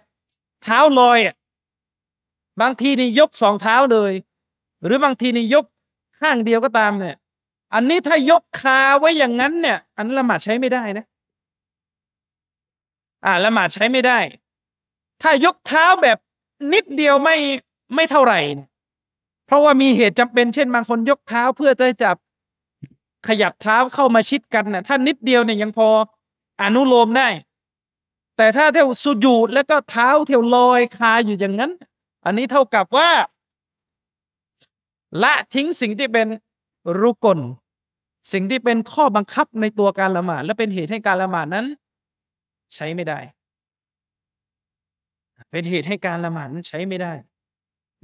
[0.64, 1.34] เท้าลอยอะ
[2.60, 4.12] บางทีนี่ยกสองเท้าเลย
[4.84, 5.64] หรือบางทีนี่ยก
[6.20, 7.16] ข้างเดียวก็ตามเนี่ย
[7.74, 11.04] อันนี้ถ้ายกคาไว้อย่างนั้นเนี่ย อันละหมาดใช้ไม่ได้นะ
[13.24, 14.18] อ่าละหมาดใช้ไม่ได้
[15.22, 16.18] ถ้ายกเท้าแบบ
[16.72, 17.36] นิดเดียวไม่
[17.94, 18.40] ไม่เท่าไหร่
[19.46, 22.16] เพราะว่ามีเหตุจำเป็นเช่นบางคนยกเท้าเพื่อจะจับ
[23.28, 25.88] ขยับเท้าเข้ามาชิดกันนะ่ะถ้านิดเดียวเนี่ยยังพอ
[26.62, 27.28] อนุโลมได้
[28.36, 31.72] แต่ถ้าเที่ยวสุญูดแล้วก็เท้าเที่ยวลอยคาอยู่อย่างนั้น
[32.24, 33.10] อันนี้เท่ากับว่า
[35.22, 36.28] ละทิ้งสิ่งที่เป็น
[37.00, 37.40] รุกล
[38.32, 41.66] สิ่งที่เป็นข้อบังคับในตัวการละหมาดและเป็นเหตุให้การละหมาดนั้น
[42.74, 43.18] ใช้ไม่ได้
[45.50, 47.12] เป็นเหตุให้การละหมาดนั้นใช้ไม่ได้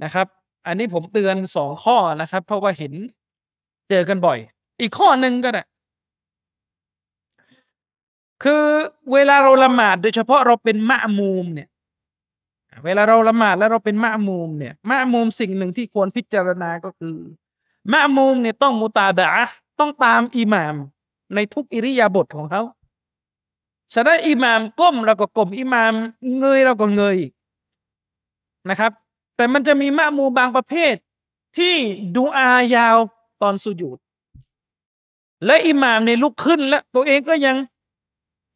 [0.03, 0.27] นะครับ
[0.67, 2.93] อันนี้ผมเตือนสองข้อนะครับ เพราะว่าเห็น
[3.89, 4.37] เจอกันบ่อย
[4.81, 5.63] อีกข้อหนึ่งก็ได้
[8.43, 8.63] คือ
[9.13, 11.68] เวลาเราละหมาดโดยเฉพาะเราเป็นมะมูมเนี่ย
[12.85, 17.17] เวลาเราละหมาดแล้วเราเป็นมะมุมเนี่ยมะมุมสิ่งหนึ่งที่ควรพิจารณาก็คือ
[17.91, 19.47] มะมุมเนี่ยต้องมุตาบะ
[19.79, 20.75] ต้องตามอิหมาม
[21.35, 22.61] ในทุกอิริยาบถของเขา
[23.93, 25.93] ฉะนั้นอิหมามก้มเราก็ก้มอิหมาม
[26.39, 27.19] เงยเราก็เงย
[28.69, 28.91] นะครับ
[29.35, 30.95] แต่มันจะมีมะมูบางประเภท
[31.57, 31.73] ที่
[32.15, 32.97] ดูอายาว
[33.41, 33.97] ตอนสุญูด
[35.45, 37.55] และอิหมามในลุกขึ้นแล้วตัวเองก็ยัง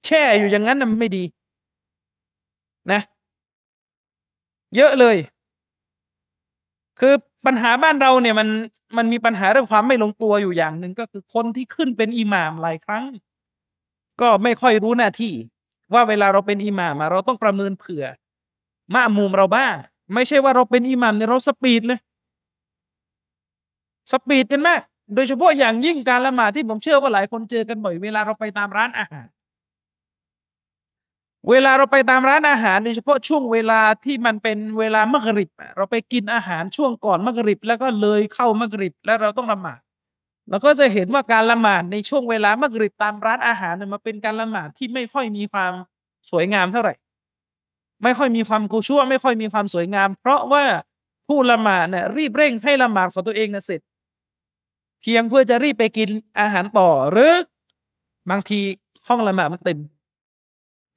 [0.06, 1.24] แช่อยู่อย่างนั้นมันไม่ดี
[2.92, 3.02] นะ
[4.76, 5.18] เยอะเลย
[7.00, 7.14] คือ
[7.46, 8.48] ปัญหาบ้านเราเนี่ยมัน
[8.98, 13.04] มันมีปัญหาเรื่องความไม่ลงตัวอยู่อย่างหนึ่งก็คือคนที่ขึ้นเป็นอิหม่ามหลายครั้ง
[14.22, 15.34] ก็ไม่ค่อยรู้หน้าที่
[15.94, 18.06] ว่าเวลาเราเป็นอิหม่ามเราต้องประเมินเผื่อ
[18.94, 19.76] มะมูมเราบ้าง
[20.14, 22.00] ไม่ใช่ว่าเราเป็นอิหม่ามเนี่ยเรา speed เลย
[24.12, 24.82] speed กันมาก
[25.16, 29.28] โดยเฉพาะอย่างยิ่งการละหมาดที่ผมเชื่อว่าหลายคนเจอกันบ่อยเวลาเราไปตามร้านอาหาร
[31.50, 39.80] เวลาเราไปตามร้านอาหารโดยเฉพาะช่วงเวลาที่มันเป็นเวลามักริบเราไปกินอาหารช่วงก่อนมักริบแล้วก็เลยเข้ามักริบแล้วเราต้องละหมาด
[40.50, 45.72] เราก็จะเห็นว่าการละหมาดในช่วงเวลามักริบตามร้านอาหารเนี่ยมันเป็นการละหมาดที่ไม่ค่อยมีความ
[46.30, 46.94] สวยงามเท่าไหร่
[48.04, 50.64] ไม่ค่อยมีความกูชั่ว ไม่ค่อยมีความสวยงาม เพราะว่า
[51.28, 53.82] ผู้ละหมาดเนี่ยรีบเร่งให้ละหมาดของตัวเองนะเสร็จ
[55.02, 56.10] เพียงเพื่อจะรีบไปกิน
[56.40, 57.34] อาหารต่อหรือ
[58.30, 58.60] บางที
[59.08, 59.80] ห้องละหมาดมันเต็ม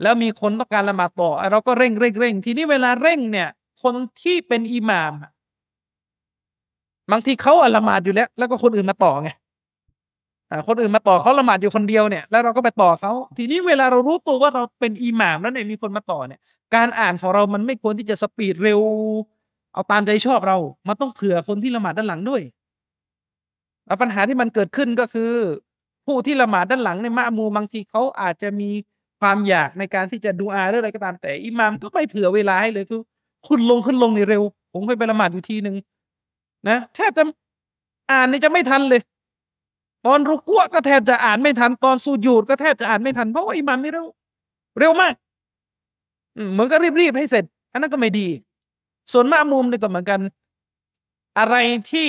[0.03, 3.49] แล้วมีคนต้องการละหมาดต่อเราก็เร่งเร่งเร่งทีนี้เวลาเร่งเนี่ย
[3.83, 5.13] คนที่เป็นอิหมาม
[7.13, 9.31] บางทีเขาละหมาดอยู่แล้ว แล้วก็คนอื่นมาต่อไง
[10.69, 16.41] คนอื่นมาต่อเขาละหมาดอยู่คนเดียวเนี่ย แล้วเราก็ไปต่อเขาทีนี้เวลาเรารู้ตัวว่าเราเป็นอิหมามแล้วเนี่ยมีคนมาต่อเนี่ย
[16.75, 18.81] การอ่านของเรามันไม่ควรที่จะสปีดเร็ว
[19.73, 20.57] เอาตามใจชอบเรา
[20.89, 22.43] มันต้องเผื่อคนที่ละหมาดด้านหลังด้วย
[23.87, 25.33] แล้วปัญหาที่มันเกิดขึ้นก็คือ
[26.07, 28.71] ผู้ที่ละหมาดด้านหลังในมะมูบางทีเขาอาจจะมี
[29.21, 33.01] ความอยากในการที่จะดูอาเรื่องอะไรก็ตามแต่ อิหมามก็ไม่เผื่อเวลาให้เลยคือ
[33.47, 35.77] ขึ้นลงขึ้นลงในเร็ว ผมเคยไปละหมาดอยู่ทีหนึ่ง
[36.69, 37.25] นะแทบจะ
[38.11, 39.01] อ่านนี่จะไม่ทันเลย
[40.07, 44.07] ตอนรุกัวก็แทบจะอ่านไม่ทัน ตอนสูญูดก็แทบจะอ่านไม่ทันเพราะว่าอิหมามนี่เร็ว
[44.79, 45.15] เร็วมาก
[46.53, 48.29] เหมือนก็รีบๆให้เสร็จ อันนั้นก็ไม่ดี
[49.13, 50.21] ส่วนมามุมนี่ก็เหมือนกัน
[51.39, 51.57] อะไร
[51.91, 52.09] ที่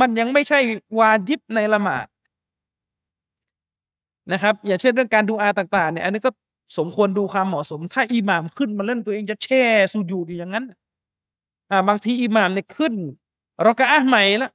[0.00, 0.58] มันยังไม่ใช่
[0.98, 2.06] วาจิบในละหมาด
[4.32, 6.30] นะครับอย่างเช่นเรื่องการดูอาต่าง ๆเนี่ยอันนี้ก็
[6.78, 10.64] สมควรดูความเหมาะสม ถ้าอิหม่ามขึ้นมาเล่นตัวเองจะแช่สุญูดอยู่อย่างนั้น
[11.70, 12.94] อ่าบางทีอิหม่ามเนี่ยขึ้น
[13.66, 14.50] รอกะอะห์ใหม่ละ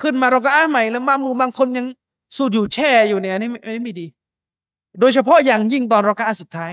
[0.00, 1.86] ขึ้นมารอกะอะห์ใหม่แล้วมามูบางคนยัง
[2.36, 4.06] สุญูดแช่อยู่เนี่ยอันนี้ไม่ไม่ดี
[5.00, 6.70] โดยเฉพาะอย่างยิ่งตอนรอกะอะห์สุดท้าย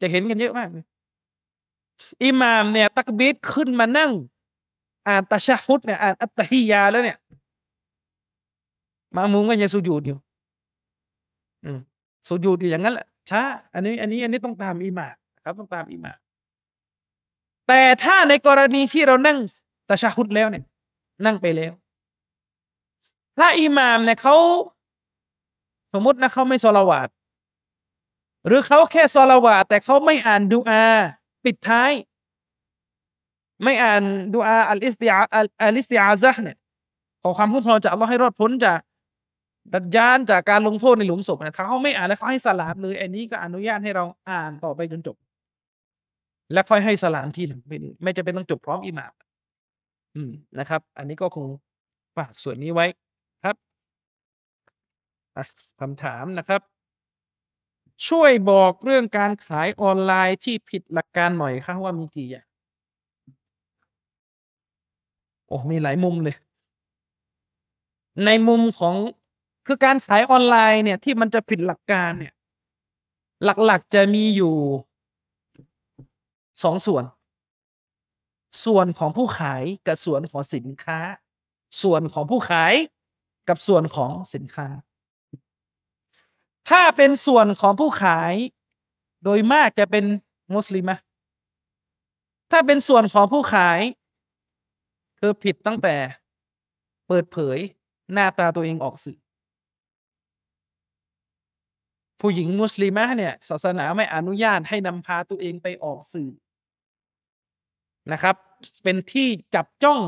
[0.00, 0.84] จะเห็นกันเยอะมากเลย
[2.24, 4.10] อิหม่ามเนี่ย ตักบีดขึ้นมานั่ง
[5.08, 7.18] อ่านตะชะฮุดเนี่ยอ่านอัตตฮิยาแล้วเนี่ย
[9.16, 10.18] มามุงก็ยังสุญูดอยู่
[11.64, 11.78] อืม
[12.26, 13.42] สุญูดอยู่อย่างนั้นแหละช้า
[13.74, 15.08] อันนี้ อันนี้อันนี้ต้องตามอิหม่า
[15.44, 16.12] ครับ ต้องตามอิหม่า
[17.68, 19.38] แต่ถ้าในกรณีที่เรานั่ง
[19.88, 20.64] ตะชะฮุดแล้วเนี่ย
[21.26, 21.72] นั่งไปแล้ว
[23.38, 24.36] ถ้าอิหม่ามเนี่ยเขา
[25.92, 27.08] สมมตินะเขาไม่สละวาด
[28.46, 30.82] หรือเขาแค่สละวาดแต่เขาไม่อ่านดูอา
[31.44, 31.92] ปิดท้าย
[33.64, 34.02] ไม่อ่าน
[34.34, 35.18] ดูอาอัลอิสติอา
[35.62, 36.56] อัลอิสติอาซะเนี่ย
[37.22, 38.78] ขอความคุ้มครองจากอัลลอฮ์ให้รอดพ้นจาก
[39.72, 45.16] ดัจจานจากการลงโทษในหลุมศพนะเขาไม่อ่านแล้วเขาให้สลามเลยอันนี้ก็อนุญาตให้เราอ่านต่อไปจนจบ
[46.52, 49.12] และค่อยให้สลามที่หลังไม่ไม่จะเป็นต้องจบพร้อมอิหม่าม
[50.16, 51.46] อืมนะครับ อันนี้ก็คง
[52.16, 52.86] ฝากส่วนนี้ไว้
[53.44, 53.56] ครับ
[55.80, 56.60] คำถามนะครับ
[58.08, 62.46] ช่วยบอกเรื่องการขายออนไลน์ที่ผิดหลักการหน่อยครับว่ามีกี่อย่าง
[65.46, 66.36] โอ้มีหลายมุมเลย
[68.24, 68.94] ในมุมของ
[69.72, 72.34] คือการขายออนไลน์เนี่ยที่มันจะผิดหลักการเนี่ย
[73.44, 74.54] หลักๆจะมีอยู่
[76.62, 77.04] สองส่วน
[78.64, 80.98] ส่วนของผู้ขายกับส่วนของสินค้า
[81.82, 82.74] ส่วนของผู้ขาย
[83.48, 84.68] กับส่วนของสินค้า
[86.70, 88.32] ถ้าเป็นส่วนของผู้ขาย
[89.24, 90.04] โดยมากจะเป็น
[90.54, 90.96] มุสลิมะ
[92.50, 93.80] ถ้าเป็นส่วนของผู้ขาย
[95.18, 95.96] คือผิดตั้งแต่
[97.06, 97.58] เปิดเผย
[98.12, 99.18] หน้าตาตัวเองออกสื่อ
[102.20, 106.30] ผู้หญิงมุสลิมะเนี่ยศาสนาไม่อนุญาตให้นำพาตัวเองไปออกสื่อ
[108.12, 108.36] นะครับ
[108.82, 110.00] เป็นที่จับจ้อง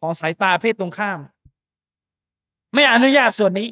[0.00, 1.20] ของสายตาเพศตรงข้าม
[2.74, 3.68] ไม่อนุญาตส่วนนี้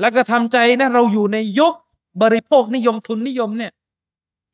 [0.00, 1.74] แล้วก็ทำใจนะเราอยู่ในยุค
[2.22, 3.72] บริโภคนิยมทุนนิยมเนี่ย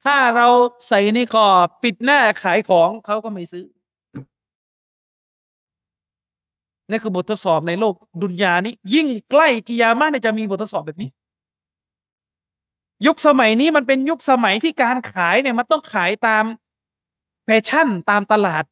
[0.05, 0.49] ถ้าเรา
[0.89, 3.65] ใส่ในกรอบปิดหน้าขายของเขาก็ไม่ซื้อ
[6.91, 11.11] นี่คือบททดสอบในโลกดุนยานี้ ยิ่งใกล้กิยามะเนี่ยจะมีบททดสอบแบบนี้
[13.07, 16.45] ยุคสมัยนี้มันเป็นยุคสมัยที่การขายเนี่ยมันต้องขายตาม
[17.45, 18.65] แฟชั่นตามตลาด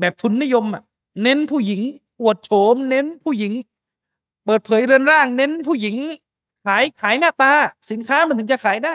[0.00, 0.82] แบบทุนนิยมอะ
[1.22, 1.80] เน้นผู้หญิง
[2.20, 3.52] อวดโฉม เน้นผู้หญิง
[4.44, 5.96] เปิดเผยเรือนร่าง เน้นผู้หญิง
[6.66, 7.52] ขายขายหน้าตา
[7.90, 8.94] สินค้ามันถึงจะขายได้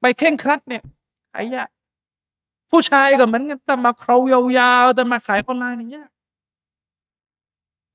[0.00, 0.82] ไปเข่งครัดเนี่ย
[1.32, 1.68] ขายยาก
[2.70, 6.08] ผู้ชายก็เหมือนกันแต่มาเครายาวๆแต่มาขายออนไลน์นี่ย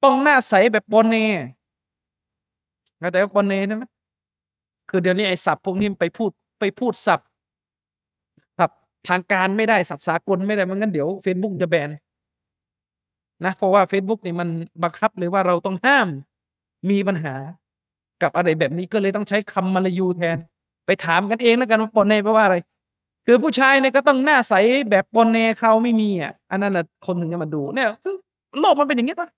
[0.03, 1.25] ต้องหน้าใสแบบปนเน่
[3.11, 3.83] แต่ว่าปนเน่นะไหม
[4.89, 7.27] คือเดี๋ยวนี้ไอ้ศัพท์พวกนี้ไปพูดไปพูดศัพท์
[8.59, 8.77] ศัพท์
[9.09, 11.89] ทางการไม่ได้ศัพท์สากลไม่ได้มันงั้นเดี๋ยวเฟซบุ๊กจะแบน
[13.45, 14.49] นะเพราะว่า Facebook นี่มัน
[14.83, 16.07] บังคับเลยว่าเราต้องห้าม
[16.89, 17.35] มีปัญหา
[18.21, 20.37] กับอะไรแบบนี้ก็เลยต้องใช้คำมาลายูแทน
[20.85, 22.57] ไปถามกันเองแล้วกันว่าปนเน่แปลว่าอะไร
[23.25, 24.53] คือผู้ชายเนี่ยก็ต้องหน้าใส
[24.89, 27.89] แบบปนเน่เขาไม่มีอะอันนั้นแหละคนถึงจะมาดูเนี่ย
[28.59, 29.29] โลกมันเป็นอย่างนี้ปะ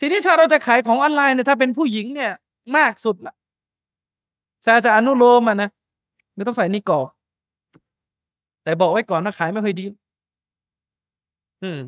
[0.00, 2.32] ทีนี้ถ้าเราจะขายของออนไลน์เนี่ยถ้าเป็นผู้หญิงเนี่ย
[2.76, 3.34] มากสุดละ
[4.64, 5.70] ชาจะอนุโลมอะนะ
[6.34, 7.06] ไม่ต้องใส่นิกอบ
[8.62, 9.84] แต่บอกไว้ก่อนนะขายไม่ค่อยดี
[11.62, 11.78] อืม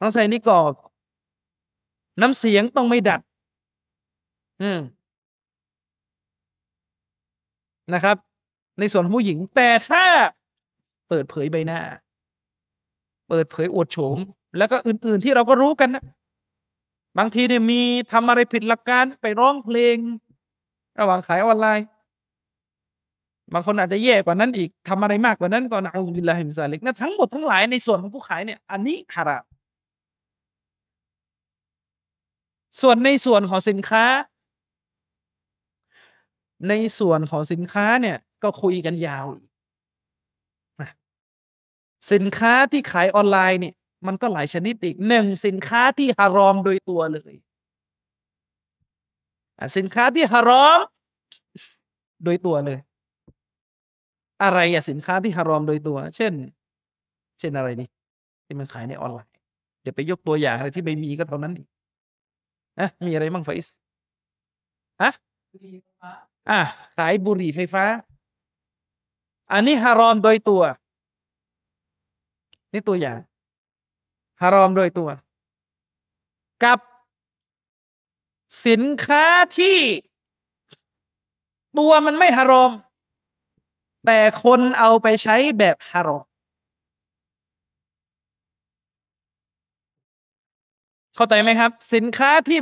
[0.00, 0.72] ต้องใส่นิกอบ
[2.20, 3.20] น้ำเสียงต้องไม่ดัด
[4.62, 4.80] อืม
[7.94, 8.16] นะครับ
[8.78, 10.04] ในส่วนผู้หญิงแต่ถ้า
[11.08, 11.80] เปิดเผยใบหน้า
[13.28, 14.18] เปิดเผยอวดโฉม
[14.58, 16.04] แล้วก็อื่น ๆที่เราก็รู้กันนะ
[17.18, 17.80] บางทีเนี่ยมี
[18.12, 19.96] ทำอะไรผิดหลักการไปร้องเพลง
[21.00, 21.86] ระหว่างขายออนไลน์
[23.52, 29.38] บางคนอาจจะแย่กว่านั้นอีกทำอะไรมากกว่านั้นก็นะอัลลอฮฺบิลลาฮิมิซาลิกนะทั้งหมดทั้งหลายในส่วนของผู้ขายเนี่ย อันนี้ฮารา
[32.80, 34.04] ส่วนในส่วนของสินค้า
[36.68, 39.26] ในส่วนของสินค้าเนี่ย ก็คุยกันยาว
[42.12, 43.74] สินค้าที่ขายออนไลน์เนี่ย
[44.06, 47.34] มันก็หลายชนิดอีกหนึ่งสินค้าที่ฮารอมโดยตัวเลย
[49.76, 50.78] สินค้าที่ฮารอม
[52.24, 52.78] โดยตัวเลย
[54.42, 56.32] อะไรอะสินค้าที่ฮารอมโดยตัว เช่น
[57.38, 57.88] เช่นอะไรนี่
[58.46, 59.34] ที่มันขายในออนไลน์
[59.82, 61.52] เดี๋ยวไปยกตัวอย่างอะไรที่ไม่มีก็เท่านั้น
[62.80, 63.72] นะมีอะไรบ้างไฟส์
[65.02, 65.12] ฮะ
[66.50, 66.60] อะ
[66.96, 67.84] ขายบุหรี่ไฟฟ้า
[69.52, 70.62] อันนี้ฮารอมโดยตัว
[72.72, 73.18] นี่ตัวอย่าง
[74.42, 75.10] ฮารอมโดยตัว
[76.64, 76.78] กับ
[78.66, 79.24] สินค้า
[79.58, 79.78] ที่
[81.78, 82.72] ตัวมันไม่ฮารอม
[84.06, 86.24] แต่คนเอาไปใช้แบบฮารอม
[91.14, 92.58] เข้าใจไหมครับ สินค้าที่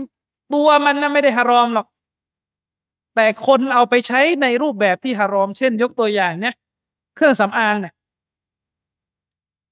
[0.55, 1.87] ตัวมันนะไม่ได้ฮารอมหรอก
[3.15, 6.55] แต่คนเอาไปใช้ในรูปแบบที่ฮารอม เช่น ยกตัวอย่างเนี่ย
[7.17, 7.95] เครื่องสำอางเนี่ย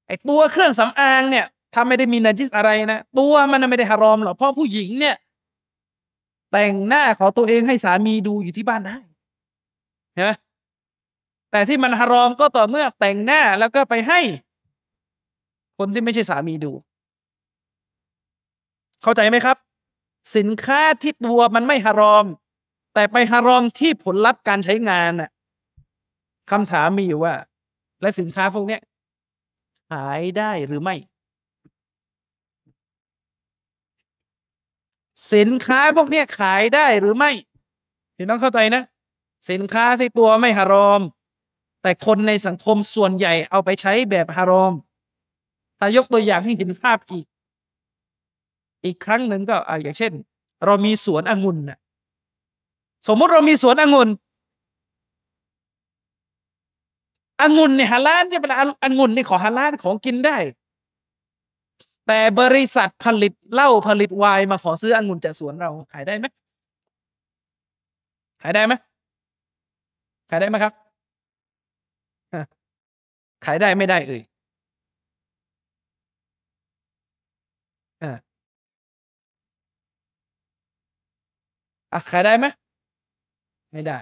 [0.06, 1.46] ไอตัวเครื่องสำอางเนี่ย
[1.78, 5.16] ถ้าไม่ได้มีนาจิสอะไรนะตัวมันไม่ได้ฮารอมหรอกเพราะผู้หญิงเนี่ย
[6.52, 8.96] แต่งหน้าขอตัวเองให้สามีดูอยู่ที่บ้านได้
[10.14, 10.30] เห็นไหม
[11.50, 14.20] แต่ที่มันฮารอมก็ต่อเมื่อแต่งหน้าแล้วก็ไปให้
[15.78, 16.72] คนที่ไม่ใช่สามีดู
[19.02, 19.56] เข้าใจไหมครับ
[20.36, 22.24] สินค้าที่ตัวมันไม่ฮารอม
[22.94, 25.30] แต่ไปฮารอมที่ผลลัพธ์การใช้งานน่ะ
[26.50, 27.34] คำถามมีอยู่ว่า
[28.00, 28.78] และสินค้าพวกนี้
[29.90, 30.96] ขายได้หรือไม่
[35.32, 37.30] สินค้าพวกนี้ขายได้หรือไม่
[38.16, 38.82] พี่น้องเข้าใจนะ
[39.50, 41.00] สินค้าที่ตัวไม่ฮารอม
[41.82, 44.72] แต่คนในสังคมส่วนใหญ่เอาไปใช้แบบฮารอม
[45.78, 47.26] ถ้ายกตัวอย่างให้เห็นภาพอีก
[48.84, 50.12] อีกครั้งหนึ่งก็อ่าอย่างเช่น
[50.64, 51.78] เรามีสวนองุ่นน่ะ
[53.06, 54.08] สมมติเรามีสวนองุ่น
[57.42, 58.52] องุ่นเนี่ยฮาลาลเนี่ยเป็น
[58.84, 60.36] องุ่นนี่ขอฮาลาลของกินได้
[62.06, 66.26] แต่บริษัทผลิตเหล้าผลิตไวน์มาขอซื้อองุ่นจากสวนเราขายได้ไหม
[68.42, 68.72] ขายได้ไหม
[70.30, 70.72] ขายได้ไหมครับ
[73.44, 74.22] ขายได้ไม่ได้เอ่ย
[78.02, 82.46] อะขายได้ไหม
[83.72, 83.98] ไม่ได้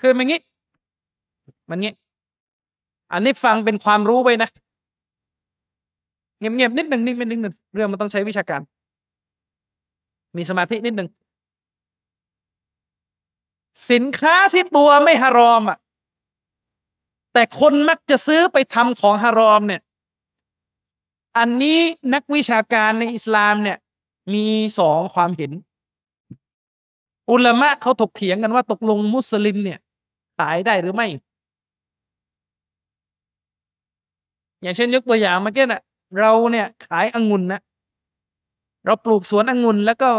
[0.00, 0.40] คือมันงี้
[1.70, 1.92] มันงี้
[3.12, 4.48] อันนี้ฟังเป็นความรู้ไปนะ
[6.42, 8.60] เงียบๆนิดหนึ่งนิดนิดหนึ่งเรื่องมันต้องใช้วิชาการ
[10.36, 11.08] มีสมาธินิดหนึ่ง
[13.90, 15.78] สินค้าที่ตัวไม่ฮารอมอะ
[17.32, 19.82] แต่คนมักจะซื้อไปทำของฮารอมเนี่ย
[21.38, 21.78] อันนี้
[22.14, 23.78] นักวิชาการในอิสลามเนี่ย
[24.34, 24.44] มี
[24.78, 25.52] สองความเห็น
[27.30, 29.78] อุลามะเขาถกเถียงกันว่าตกลงมุสลิมเนี่ย
[30.38, 31.06] ขายได้หรือไม่
[34.62, 35.82] อย่างเช่นยกตัวอย่างมื่อกี้น่ะ
[36.18, 37.60] เราเนี่ยขายองุ่นนะ
[38.84, 40.10] เราปลูกสวนองุ่นแล้วก็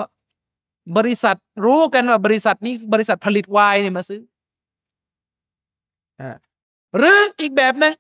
[0.98, 4.22] บริษัทรู้กันว่าบริษัทนี้บริษัทผลิตไวน์เนี่ยมาซื้อ
[6.20, 6.30] อ่า
[6.98, 7.94] หรืออีกแบบนึง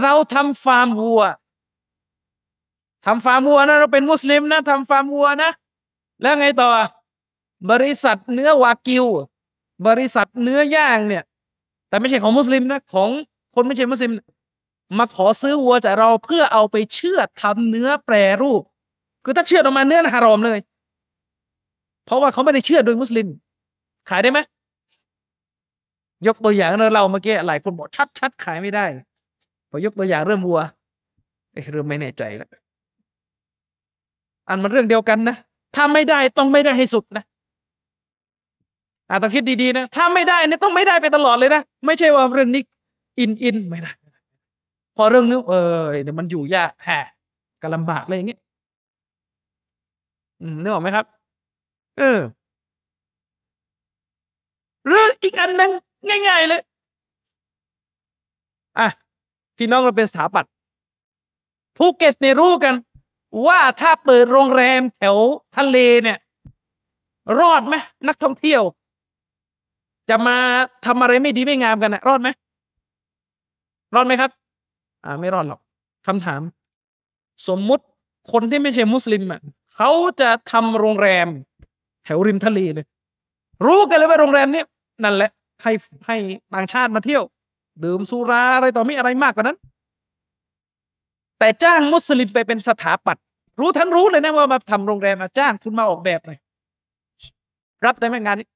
[0.00, 1.22] เราทำฟาร์มวัว
[3.06, 5.50] ทำฟาร์มวัวนะเราเป็นมุสลิมนะทำฟาร์มวัวนะ
[6.22, 6.68] แล้วไงต่อ
[7.70, 9.06] บริษัทเนื้อวากิว
[9.86, 11.24] บริษัทเนื้อย่างเนี่ย
[11.88, 13.10] แต่ไม่ใช่ของมุสลิมนะของ
[13.54, 14.12] คนไม่ใช่มุสลิม
[14.98, 18.62] มาขอซื้อวัวจากเราเพื่อเอาไปเชื่อทำเนื้อแปรรูป
[19.24, 20.58] คือถ้าเชื่อออกมาเนื้อฮารอมเลย
[22.04, 23.28] เพราะว่าเขาไม่ได้เชื่อโดยมุสลิม
[24.08, 24.38] ขายได้ไหม
[26.26, 28.84] ยกตัวอย่างเราเมื่อกี้หลายคนบอกชัดชัดขายไม่ได้
[29.70, 30.60] พอยกตัวอย่างเรื่องวัว
[31.52, 32.50] เเริ่มไม่แน่ใจแล้ว
[34.48, 35.36] อันมันเรื่องเดียวกันนะ
[35.76, 37.24] ถ้าไม่ได้ต้องไม่ได้ให้สุดนะ
[39.08, 42.62] อาต้องคิดดีๆนะ ถ้าไม่ได้เนี่ยต้องไม่ได้ไปตลอดเลยนะ ไม่ใช่ว่าเรื่องนี้
[43.18, 43.92] อินอินไม่ได้
[44.96, 47.06] พอเรื่องนี้เออเดี๋ยวมันอยู่ยากแหก
[47.62, 48.40] ก็ลำบากเลยอย่างเงี้ย
[50.62, 51.06] นึกออกไหมครับ
[51.98, 52.18] เออ
[54.86, 55.70] หรืออีกอันหนึ่ง
[56.28, 56.60] ง่าย ๆ เลย
[58.78, 58.88] อะ
[59.56, 60.52] พี่น้องเราเป็นสถาปัตย์
[61.76, 62.74] ภูเก็ตเนี่ยรู้กัน
[63.46, 65.16] ว่าถ้าเปิดโรงแรมแถว
[65.56, 66.18] ทะเลเนี่ย
[67.38, 67.74] รอดไหม
[68.06, 68.62] นักท่องเที่ยว
[70.08, 70.36] จะมา
[70.86, 72.28] ทำอะไรไม่ดีไม่งามกันนะรอดไหม
[73.94, 74.30] รอดไหมครับ
[75.04, 75.60] อ่าไม่รอดหรอก
[76.06, 76.40] คำถาม
[77.48, 77.84] สมมุติ
[78.32, 79.40] คนที่ไม่ใช่มุสลิมอะ
[79.74, 81.26] เขาจะทำโรงแรม
[82.04, 82.86] แถวริมทะเลเลย
[83.66, 84.62] รู้กันเลยว่าโรงแรมนี้
[85.04, 85.30] นั่นแหละ
[85.62, 85.72] ให้
[86.06, 86.16] ให้
[86.54, 87.22] ต่างชาติมาเที่ยว
[87.84, 89.58] ดื่มสุราอะไรต่อมีอะไรมากกว่านั้น
[91.38, 93.24] แต่จ้างมุสลิมไปเป็นสถาปัตย์
[93.60, 96.38] รู้ทั้งรู้เลยนะว่ามาทำโรงแรมมาจ้างคุณมาออกแบบเลย
[97.84, 98.48] รับได้ไหมงานนี้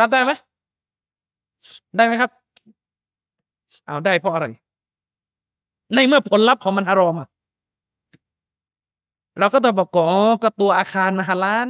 [0.00, 0.32] รับได้ไหม
[1.96, 2.30] ได้ไหมครับ
[3.86, 4.46] เอาได้เพราะอะไร
[5.94, 7.28] ในเมื่อผลลัพธ์ของมันฮารอมอะ
[9.38, 10.08] เราก็ต้องบอกอ๋อ
[10.42, 11.68] ก็ตัวอาคารมาฮาลาน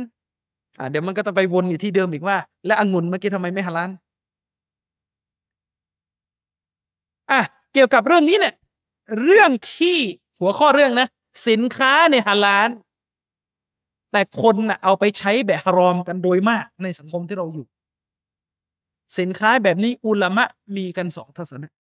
[0.79, 2.37] อ่าเดี๋ยวมันก็ต้องไปวนอยู่ที่เดิมอีกว่า
[2.67, 3.91] และองุ่นเมื่อกี้ทำไมไม่ฮาลาน
[7.31, 7.41] อะ
[7.73, 8.55] เกี่ยวกับเรื่องนี้เนี่ย
[9.23, 9.99] เรื่องที่
[10.41, 11.09] หัวข้อเรื่องนะ
[11.49, 12.69] สินค้าเนี่ยฮาลาน
[14.13, 17.67] แต่คนน่ะเอาไปใช้แบบฮารอมกันโดยมากในสังคมที่เราอยู่
[19.19, 20.45] สินค้าแบบนี้อุลามะ
[20.77, 21.71] มีกันสองทัศนะ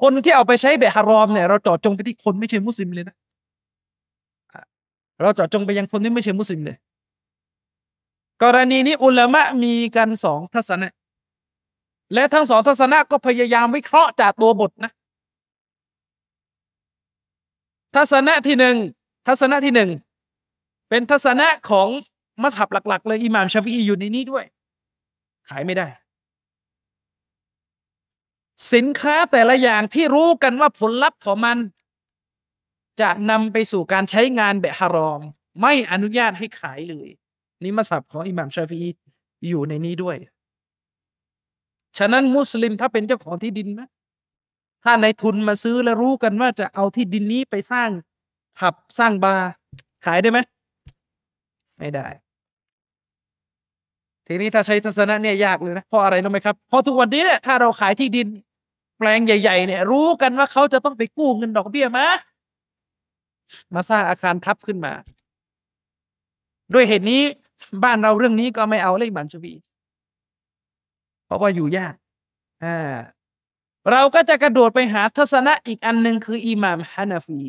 [0.00, 3.16] คนที่เอาไปใช้แบบฮารอมเนี่ยเราจาะจงไปที่คนไม่ใช่มุสลิมเลยนะ
[5.20, 6.76] เราจาะจงไปยังคนที่ไม่ใช่มุสลิมเลย
[8.42, 10.88] กรณีนี้อุลามะมีกันสองทัศนะ
[12.14, 14.90] และทั้งสองทัศนะก็พยายามวิเคราะห์จากตัวบทนะ
[17.96, 18.76] ทัศนะที่หนึ่ง
[19.26, 19.90] ทัศนะที่หนึ่ง
[20.88, 21.88] เป็นทัศนะของ
[22.42, 24.44] มัสฮับหลัก ๆ เลยอิหม่ามชาฟีอีอยู่ในนี้ด้วย
[25.48, 25.86] ขายไม่ได้
[28.72, 31.58] สินค้าแต่ละอย่างที่รู้กันว่าผลลัพธ์ของมัน
[33.00, 35.20] จะนำไปสู่การใช้งานแบบฮารอม
[35.60, 37.08] ไม่อนุญาตให้ขายเลย
[37.62, 38.78] นี่มัสฮับของอิหม่ามชาฟี
[39.48, 40.16] อยู่ในนี้ด้วย
[41.98, 43.88] ฉะนั้นมุสลิมถ้าเป็นเจ้าของที่ดินนะ
[44.84, 47.90] ถ้าในทุนมาซื้อแล้วรู้กันว่าจะเอาที่ดินนี้ไปสร้าง
[48.58, 49.48] ผับสร้างบาร์
[50.06, 50.38] ขายได้ไหม
[51.78, 52.06] ไม่ได้
[54.26, 58.28] ทีนี้ถ้าใช้ทัศนะเนี่ยยากเลยนะเพราะอะไรรู้ไหมครับเพราะทุกวันนี้เนี่ยถ้าเราขายที่ดิน
[58.98, 62.06] แปลงใหญ่ ๆ เนี่ย รู้กันว่าเขาจะต้องไปกู้เงินดอกเบี้ยมา
[63.74, 64.92] มาสร้างอาคารทับขึ้นมา
[66.74, 67.22] ด้วยเหตุนี้
[67.84, 69.52] บ้านเราเรื่องนี้ก็ไม่เอาเลขบัญชี
[71.26, 71.94] เพราะว่าอยู่ยาก
[72.64, 72.94] อ่า
[73.90, 77.42] เราก็จะกระโดดไปหาทัศนะอีกอันหนึ่งคืออิหม่ามฮานาฟี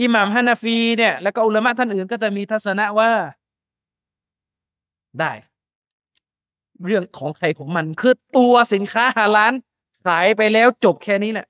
[0.00, 3.10] อิหม่ามฮานาฟีเนี่ย แล้วก็อุลามะท่านอื่นก็จะมีทัศนะว่า
[5.20, 5.32] ได้
[6.84, 9.52] เรื่องของใครของมันคือตัวสินค้าฮาลาน
[10.06, 11.46] ขายไปแล้วจบแค่นี้แหละ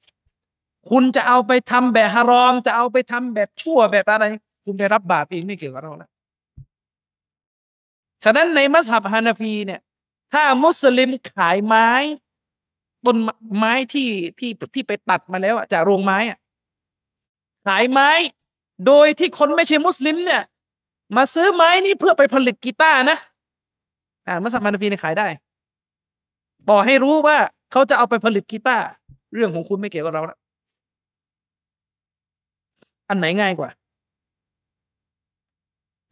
[0.90, 4.24] คุณจะเอาไปทำแบบฮารอม จะเอาไปทำแบบชั่วแบบอะไร
[4.64, 6.10] คุณได้รับบาปเองไม่เกี่ยวกับเราแล้ว
[8.24, 9.80] ฉะนั้นในมัสฮับฮานาฟีเนี่ย
[10.32, 11.88] ถ้ามุสลิมขายไม้
[13.04, 13.16] ต้น
[13.56, 14.08] ไม้ที่
[14.38, 16.38] ที่ที่ไปตัดมาแล้วจากโรงไม้อะ
[17.66, 18.10] ขายไม้
[18.86, 20.42] โดยที่คนไม่ใช่มุสลิมเนี่ย
[21.16, 23.18] มาซื้อไม้นี้เพื่อไปผลิตกีตาร์นะ
[24.26, 25.26] อ่ามัสฮับฮานาฟีเนี่ยขายได้
[26.68, 27.36] บอกให้รู้ว่า
[27.72, 28.86] เขาจะเอาไปผลิตกีตาร์
[29.34, 30.38] เรื่องของคุณไม่เกี่ยวกับเราแล้ว
[33.08, 33.70] อันไหนง่ายกว่า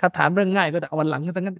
[0.00, 1.56] ถ้าถามเรื่องง่ายก็เอาวันหลังกันทั้งนั้น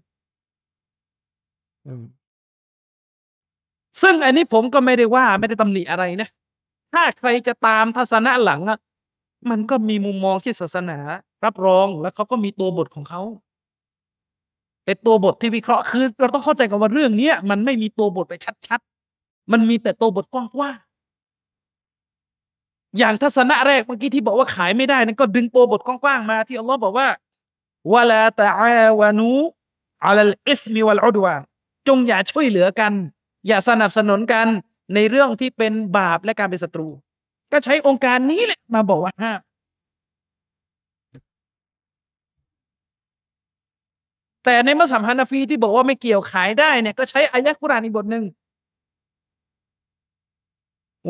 [4.02, 6.28] ซึ่งอันนี้ผมก็ไม่ได้ว่าไม่ได้ตำหนิอะไรนะ
[6.92, 8.78] ถ้าใครจะตามทัศนะหลังอะ
[9.50, 10.98] มันก็มีมุมมองที่ศาสนา
[11.44, 13.20] รับรองแล้วเขาก็มีตัวบทของเขา
[14.84, 18.34] เป็นตัวบทที่วิเคราะห์คือเราต้องเข้าใจกันว่าเรื่องเนี้ยมันไม่มีตัวบทไป
[18.66, 27.08] ชัดๆ มันมีแต่ตัวบทกว้างๆอย่างทัศนะแรกเมื่อกี้ที่บอกว่าขายไม่ได้นั่นก็ดึงตัวบทกว้างๆมา ที่อัลลอฮ์บอกว่า
[27.92, 29.32] วะลาตะอาวานู
[30.04, 31.34] อัลอิสมิวัลอุดวา
[31.88, 32.92] จงอย่าช่วยเหลือกัน
[33.46, 34.46] อย่าสนับสนุนกัน
[34.94, 36.88] ในเรื่องที่เป็นบาปและการเป็นศัตรู
[37.52, 39.40] ก็ใช้องค์การนี้แหละมาบอกว่าห้าม
[44.44, 48.24] แต่ในมัสยิดฮานาฟีที่บอกว่าไม่เกี่ยวขายได้เนี่ยก็ใช้อายะคุรานอีกบทหนึ่ง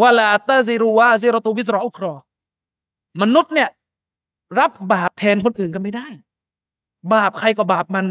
[0.00, 2.14] ว่าลาตาซิรูวาซิรตูบิสรออุครอ
[3.22, 3.68] มนุษย์เนี่ย
[4.58, 6.06] รับบาปแทนคนอื่นก็ไม่ได้
[7.12, 8.06] บาปใครก็บาปมัน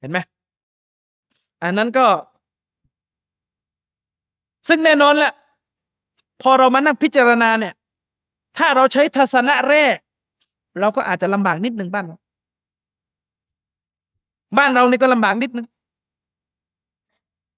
[0.00, 0.18] เห็นไหม
[1.62, 2.06] อันนั้นก็
[4.68, 5.32] ซึ่งแน่นอนแหละ
[6.42, 7.74] พอเรามานั่งพิจารณาเนี่ย
[8.58, 9.96] ถ้าเราใช้ทัศนะแรก
[10.80, 12.16] เราก็อาจจะลำบากนิดหนึ่งบ้านเรา
[14.58, 15.66] บ้านเรานี่ก็ลำบากนิดนึง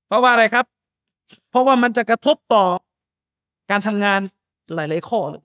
[0.06, 0.64] เพราะว่าอะไรครับ
[1.50, 2.64] เพราะว่ามันจะกระทบต่อ
[3.70, 4.20] การทำงาน
[4.74, 5.42] หลาย ๆ ข้อเลย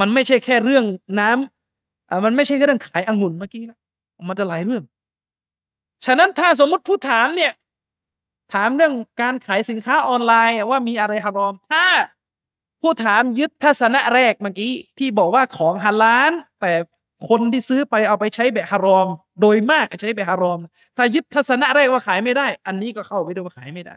[0.00, 0.84] มันไม่ใช่แค่เรื่อง
[1.20, 3.78] น้ำอ่ามันไม่ใช่แค่เรื่องขายองุ่นเมื่อกี้นะ
[4.28, 4.84] มันจะหลายเรื่อง
[6.04, 7.52] ฉะนั้นถ้าสมมติผู้ถามเนี่ย
[8.54, 11.84] ถามเรื่องการขายสินค้าออนไลน์ว่ามีอะไรฮารอม ถ้า
[12.80, 16.72] ผู้ถามยึดทัศนะแรกเมื่อกี้ที่บอกว่าของฮาลานแต่
[17.28, 19.08] คนที่ซื้อไปเอาไปใช้แบบฮารอม
[19.40, 20.58] โดยมากใช้แบบฮารอม
[20.96, 23.96] ถ้ายึดทัศนะแรกว่าขายไม่ได้ อันนี้ก็เข้าไปด้วยว่าขายไม่ได้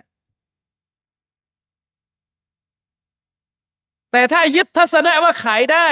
[4.12, 5.88] แต่ถ้ายึดทัศนะว่าขายได้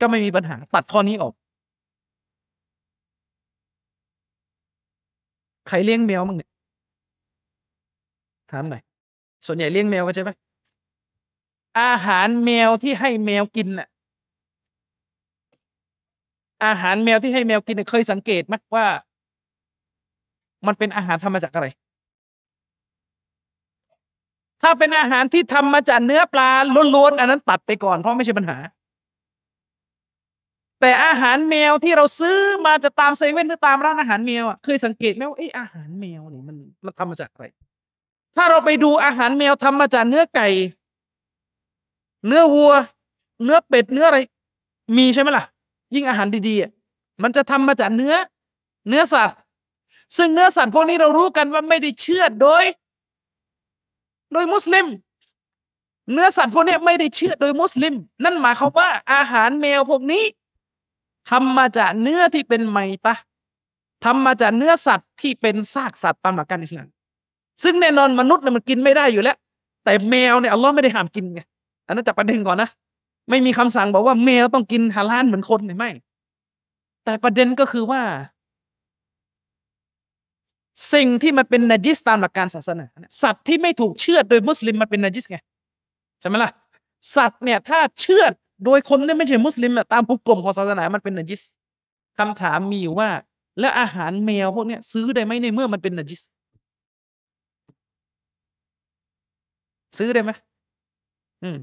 [0.00, 1.32] ก็ไม่มีปัญหาตัดข้อนี้ออก
[5.68, 6.50] ใครเลี้ยงแมวมั้งเนี่ย
[8.50, 8.82] ถามหน่อย
[9.46, 10.30] ส่วนใหญ่เลี้ยงแมวกันใช่ไหม
[11.80, 13.88] อาหารแมวที่ให้แมวกินน่ะ
[16.64, 18.86] อาหารแมวที่ให้แมวกินเคยสังเกตไหมว่า
[20.66, 21.66] มันเป็นอาหารทำมาจากอะไร
[24.62, 26.50] ถ้าเป็นอาหารที่ทำมาจากเนื้อปลา
[26.94, 28.56] ล้วนๆอันนั้นตัดไปก่อนเพราะไม่ใช่ปัญหา
[30.80, 37.46] แต่อาหารแมวที่เราซื้อมาจะตามเซเว่นหรือตามร้านอาหารแมวอะเคยสังเกตไหมว่าไออาหารแมวนี่มันมันทำมาจากอะไร
[38.36, 40.48] ถ้าเราไปดูอาหารแมวทำมาจากเนื้อไก่
[42.26, 42.72] เนื้อวัว
[43.42, 44.18] เนื้อเป็ดเนื้ออะไร
[44.96, 45.44] มีใช่ไหมล่ะ
[45.94, 48.14] ยิ่งอาหารดีๆมันจะทำมาจากเนื้อ
[48.88, 49.36] เนื้อสัตว์
[50.16, 52.64] ซึ่งเนื้อสัตว์พวกนี้เรารู้กันว่าไม่ได้เชื่อโดย
[54.32, 54.86] โดยมุสลิม
[56.12, 57.94] เนื้อสัตว์พวกนี้ไม่ได้เชื่อโดยมุสลิม
[58.24, 60.24] นั่นหมายความว่า อาหารแมวพวกนี้
[61.30, 63.14] ทำมาจากเนื้อที่เป็นไมตะ
[64.04, 66.88] ทำมาจากเนื้อสัตว์ที่เป็นซากสัตว์ตามหลักการอิสลาม
[67.62, 69.36] ซึ่งแน่นอนมนุษย์เนี่ยมันกินไม่ได้อยู่แล้ว
[69.84, 71.40] แต่แมวเนี่ยอัลลอฮ์ไม่ได้ห้ามกินไง
[71.86, 72.68] อันนั้นจับประเด็นก่อนนะ
[73.30, 75.90] ไม่มีคำสั่งบอกว่าแมวต้องกินฮาลาลเหมือนคนหรือไม่
[77.04, 78.02] แต่ประเด็นก็คือว่า
[80.92, 82.86] สิ่งที่มันเป็นนาจิสตามหลักการศาสนา
[83.22, 85.38] สัตว์ที่ไม่ถูกเชื่อโดยมุสลิมมันเป็นนาจิสไง
[86.20, 86.50] ใช่ไหมล่ะ
[87.16, 88.24] สัตว์เนี่ยถ้าเชื่อ
[88.64, 91.42] โดยคนที่ไม่ใช่มุสลิมตามภูกลมของศาสนามันเป็นนาจิส
[92.18, 93.08] คำถามมีอยู่ว่า
[93.60, 96.20] แล้วอาหารแมวพวกเนี้ยซื้อได้ไหมในเมื่อมันเป็นนาจิส
[99.98, 100.30] ซื้อได้ไหม
[101.42, 101.56] อืม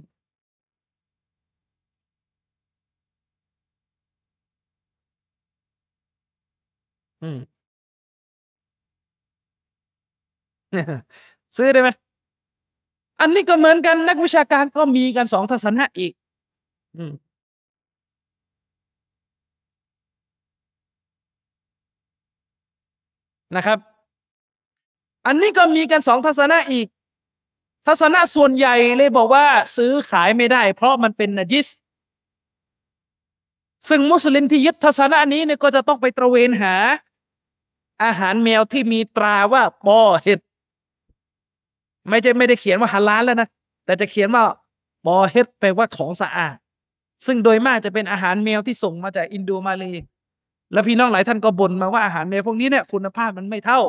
[7.21, 7.37] อืม
[11.57, 11.89] ซื้อได้ไหม
[13.19, 16.13] อันนี้ก็เหมือนกันนักวิชาการก็มีกันสองทัศนะอีก
[16.97, 17.13] อืม
[23.55, 23.79] นะครับ
[25.25, 26.87] อันนี้ก็มีกันสองทัศนะอีก
[27.87, 29.45] ทัศนะส่วนใหญ่เลยบอกว่า
[29.77, 31.67] ซื้อขายไม่ได้ เพราะมันเป็นนจิส
[33.89, 36.75] ซึ่งมุสลิมที่ยึดทัศนะนี้เนี่ยก็จะต้องไปตระเวนหา
[38.03, 40.39] อาหารแมวที่มีตราว่าปอเห็ด
[42.09, 43.47] ไม่ใช่ไม่ได้เขียนว่าฮาลาลแล้วนะ
[43.85, 44.43] แต่จะเขียนว่า
[45.05, 46.55] ปอเห็ดแปลว่าของสะอาด
[47.25, 49.83] ซึ่งโดยมากจะเป็นอาหารแมวที่ส่งมาจากอินโดมาเล
[50.73, 53.79] แล้วพี่น้องหลายท่านก็บ่นมาว่าอาหารแมวพวกนี้เนี่ยคุณภาพมันไม่เท่า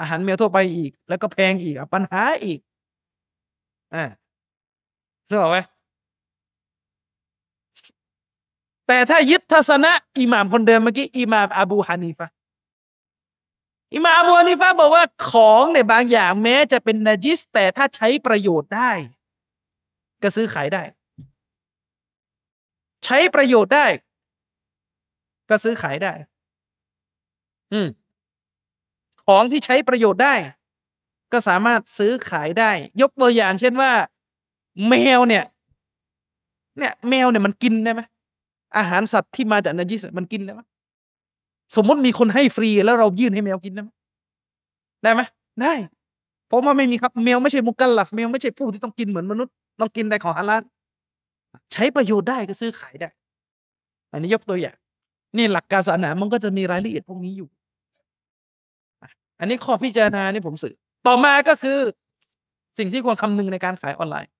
[0.00, 2.58] อาหารแมวทั่วไปอีก แล้วก็แพงอีกปัญหาอีก
[3.94, 4.04] อ่า
[5.26, 5.58] เรื่องไหม
[8.86, 12.28] แต่ถ้ายึดทัศนะอิหม่ามคนเดิมเมื่อกี้อิหม่ามอบูฮานีฟะ
[13.92, 18.90] อิมาอบูฮานีฟะบอกว่าของในบางอย่างแม้จะเป็นนาจิสแต่ถ้าใช้ประโยชน์ได้
[20.22, 20.82] ก็ซื้อขายได้
[23.04, 23.86] ใช้ประโยชน์ได้
[25.50, 26.12] ก็ซื้อขายได้
[27.72, 27.88] อืม
[29.26, 30.34] ของที่ใช้ประโยชน์ได้
[31.32, 33.92] ก็สามารถซื้อขายได้ ยกตัวอย่างเช่นว่า
[34.88, 35.44] แมวเนี่ย
[36.78, 38.02] เนี่ย แมวเนี่ยมันกินได้ไหม
[38.76, 40.60] อาหารสัตว์ที่มาจากนาจิสมันกินได้ไหม
[41.74, 43.90] สมมติมีคนให้ฟรีแล้วเรายื่นให้แมวกินได้ไหม
[45.02, 45.20] ได้ไหม
[45.62, 45.72] ได้
[46.46, 50.62] เพราะว่าไม่มีครับแมวไม่ใช่มุกัลลัฟแมวไม่ใช่ผู้ที่ต้องกินเหมือนมนุษย์ต้องกินได้ของฮาลาล
[51.72, 53.08] ใช้ประโยชน์ได้ก็ซื้อขายได้
[54.12, 54.76] อันนี้ยกตัวอย่าง
[55.36, 57.48] นี่หลักการศาสนามันก็จะมีรายละเอียดพวกนี้อยู่
[59.40, 60.74] อันนี้ข้อพิจารณานี่ผมสื่อ
[61.06, 61.78] ต่อมาก็คือ
[62.78, 64.30] สิ่งที่ควรคำนึงในการขายออนไลน์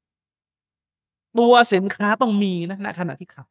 [1.39, 3.49] ตัวสินค้าต้องมีนะณขณะที่ขาย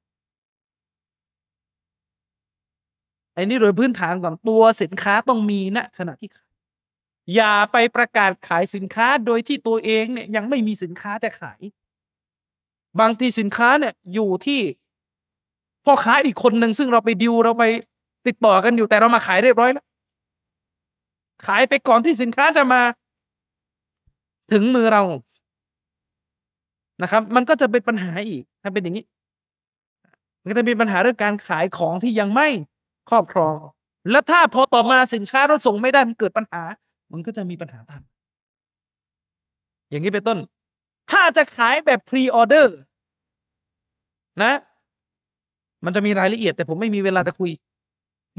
[3.36, 6.52] ไอ้นี่โดยพื้นฐานก่อนตัวสินค้าต้องมีณขณะที่ขาย
[7.36, 11.60] อย่าไปประกาศขายสินค้าโดยที่ตัวเองเนี่ยยังไม่มีสินค้าจะขาย
[13.00, 14.62] บางทีสินค้าเนี่ยอยู่ที่
[15.86, 17.64] พ่อค้าอีกคนหนึ่งซึ่งเราไปดิวเราไป
[18.28, 19.86] ติดต่อกันอยู่แต่เรามาขายเรียบร้อยแล้ว
[21.46, 22.82] ขายไปก่อนที่สินค้าจะมา
[24.52, 25.04] ถึงมือเรา
[27.02, 29.06] นะครับ มันก็จะเป็นปัญหาอีกถ้าเป็นอย่างนี้
[30.42, 32.48] มันก็จะมีปัญหาเรื่องการขายของที่ยังไม่
[33.10, 33.56] ครอบครอง
[34.12, 36.62] แล้วถ้าพอต่อมาสินค้าเราส่งไม่ได้มันเกิดปัญหา
[37.12, 38.02] มันก็จะมีปัญหาตาม
[39.90, 40.38] อย่างนี้เป็นต้น
[41.12, 42.76] ถ้าจะขายแบบพรีออเดอร์
[44.44, 44.54] นะ
[45.86, 47.52] มันจะมีรายละเอียด แต่ผมไม่มีเวลาจะคุย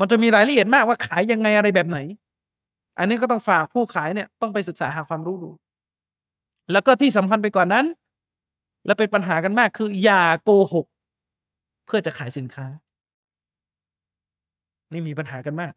[0.00, 1.98] มันจะมีรายละเอียดมากว่าขายยังไงอะไรแบบไหน
[2.98, 5.50] อันนี้ก็ต้องฝากผู้ขายเนี่ยต้องไปศึกษาหาความรู้ดู
[6.72, 7.86] แล้วก็ที่สำคัญไปกว่านนั้น
[8.86, 10.86] และเป็นปัญหากันมากคือ อย่าโกหก
[11.86, 12.66] เพื่อจะขายสินค้า
[14.92, 15.72] นี่มีปัญหากันมาก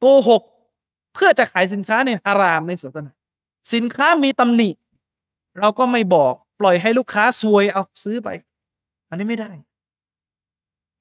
[0.00, 0.42] โกหก
[1.14, 3.12] เพื่อจะขายสินค้าในฮารามในศาสนา
[3.72, 4.70] สินค้ามีตำหนิ
[5.58, 8.28] เราก็ไม่บอกปล่อยให้ลูกค้าซวยเอาซื้อไป
[9.08, 9.50] อันนี้ไม่ได้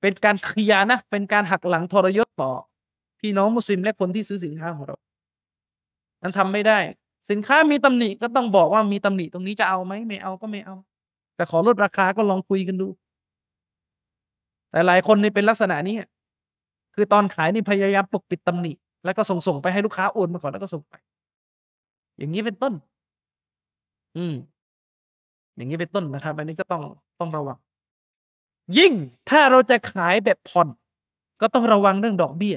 [0.01, 2.51] เป็นการขยานะ เป็นการหักหลังทรยศต่อ
[3.19, 4.95] พี่น้องมุสลิมและคนที่ซื้อสินค้าของเรา
[6.21, 6.79] นั้นทำไม่ได้
[7.31, 10.75] สินค้ามีตำหนิก็ต้องบอกว่ามีตำหนิตรงนี้จะเอาไหมไม่เอาก็ไม่เอา
[11.35, 12.87] แต่ขอลดราคาก็ลองคุยกันดู
[14.71, 15.95] แต่หลายคนนี่เป็นลักษณะนี้
[16.95, 18.71] คือตอนขายนี่พยายามปกปิดตำหนิ
[19.05, 20.93] แล้วก็ส่งส่งไปให้ลูกค้าโอนมาก่อนแล้วก็ส่งไป
[22.17, 22.73] อย่างนี้เป็นต้น
[24.17, 24.33] อืม
[25.55, 26.81] อย่างนี้เป็นต้นนะครับอันนี้ก็ต้อง
[27.19, 27.57] ต้องระวัง
[28.77, 28.93] ยิ่ง
[29.29, 30.67] ถ้าเราจะขายแบบผ่อน
[31.41, 32.55] ก็ต้องระวังเรื่องดอกเบี้ย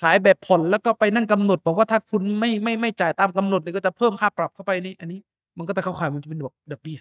[0.00, 5.18] ขายแบบผ่อนแล้วก็ไปนั่งกำหนดบอกว่าถ้าคุณไม่ไม่ไม่จ่ายตามกำหนดเนี่ยก็จะเพิ่มค่าปรับเข้าไปนี่อันนี้
[5.58, 6.98] มันก็จะเข้าข่ายมันจะเป็นดอกดอกเบี้ย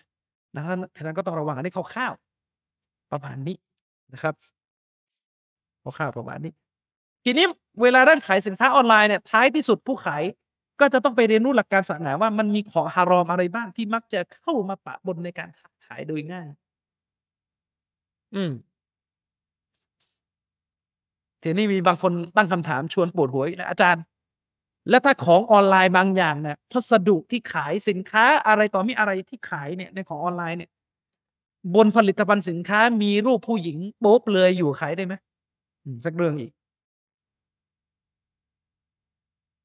[0.55, 3.57] นะครับฉะนั้นก็ต้องระวังอันนี้คร่าวๆประมาณนี้
[4.13, 4.33] นะครับ
[5.83, 6.53] คร่าวๆประมาณนี้
[7.23, 7.45] ทีนี้
[7.81, 10.23] เวลาด้านขายสินค้าออนไลน์เนี่ยท้ายที่สุดผู้ขาย
[10.79, 15.49] ก็จะต้องไปเรียนรู้หลักการศาสนาว่ามันมีของฮารอมอะไรบ้างที่มักจะเข้ามาปะบนในการ
[15.85, 16.47] ขายโดยง่าย
[18.35, 18.51] อืม
[21.43, 24.03] ทีนี้มีบางคนตั้งคำถามชวนปวดหัวนะอาจารย์
[24.89, 30.69] แล้วถ้าของออนไลน์บางอย่างเนี่ยพัสดุที่ขายสินค้าอะไรต่อมีอะไรที่ขายเนี่ยในของออนไลน์เนี่ย
[31.75, 35.13] บนผลิตภัณฑ์สินค้ามีรูปผู้หญิงโป๊บเลยอยู่ขายได้ไหม
[36.05, 36.51] สักเรื่องอีก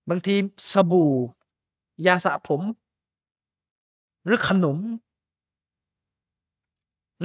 [0.09, 0.35] บางที
[0.73, 1.11] สบู่
[2.07, 2.63] ยาสระผม
[4.25, 4.79] หรือขนม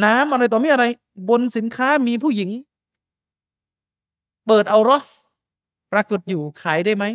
[0.03, 0.85] น้ำอะไรต่อมีอะไร
[1.29, 2.49] บนสินค้ามีผู้หญิง
[4.47, 5.07] เปิดเอารอส
[5.91, 7.05] ปรากฏอยู่ขายได้ไหม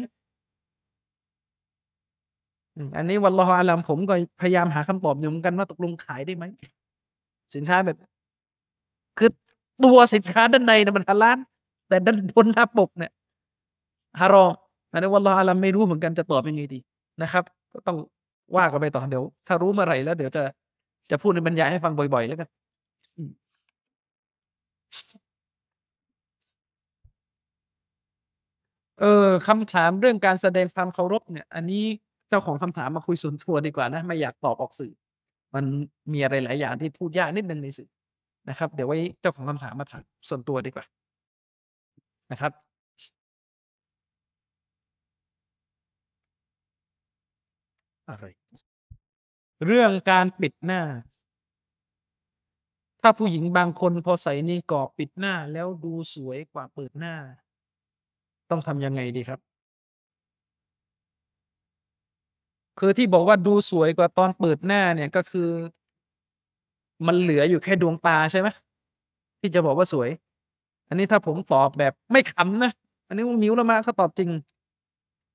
[2.96, 6.44] อันนี้วันลออาลัมผมก็พยายามหาคำตอบอยู่เหมือนกันว่าตกลงขายได้ไหม
[7.55, 7.96] สินค้าแบบ
[9.18, 9.30] คือ
[9.84, 11.38] ตัวสินค้าด้านในนะมันฮาลาล
[11.89, 13.12] แต่ด้านบนหน้าปกเนี่ย
[14.20, 14.52] ฮารอม
[14.93, 16.78] อันนี้วันลอฮอาลัมไม่รู้เหมือนกันจะตอบยังไงดี
[17.23, 17.97] นะครับก็ต้อง
[18.56, 20.43] ว่ากันไปต่อเดี๋ยว ถ้ารู้เมื่อไหร่แล้วเดี๋ยวจะ
[21.10, 22.48] จะพูดในบรรยายให้ฟังบ่อย ๆ แล้วกัน
[29.01, 31.85] เออคำถามเรื่องการแสดงความเคารพเนี่ย อันนี้
[32.28, 34.93] เจ้าของคำถามมาคุยส่วนตัวดีกว่านะ ไม่อยากตอบออกสื่อ
[35.55, 35.65] มัน
[36.12, 37.89] มีอะไรหลายอย่างที่พูดยากนิดนึงในสื่อ
[38.48, 40.85] นะครับ เดี๋ยวไว้เจ้าของคำถามมาถามส่วนตัวดีกว่า
[42.30, 42.52] นะครับ
[48.09, 48.24] อะไร
[49.66, 50.82] เรื่องการปิดหน้า
[53.02, 57.14] ถ้าผู้หญิงบางคนพอใส่นี่กอบปิดหน้าแล้วดูสวยกว่าเปิดหน้า
[58.50, 59.40] ต้องทำยังไงดีครับ
[62.78, 65.48] คือที่บอกว่าดูสวยกว่าตอนเปิดหน้าเนี่ยก็คือ
[67.06, 68.48] มันเหลืออยู่แค่ดวงตาใช่ไหม
[69.40, 70.10] ที่จะบอกว่าสวย
[70.89, 72.73] อันนี้ถ้าผมตอบแบบไม่ขำนะ
[73.09, 74.31] อันนี้มิวละมาเขาตอบจริง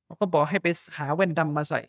[0.05, 0.67] เขาก็บอกให้ไป
[0.97, 1.79] หาแว่นดำมาใส่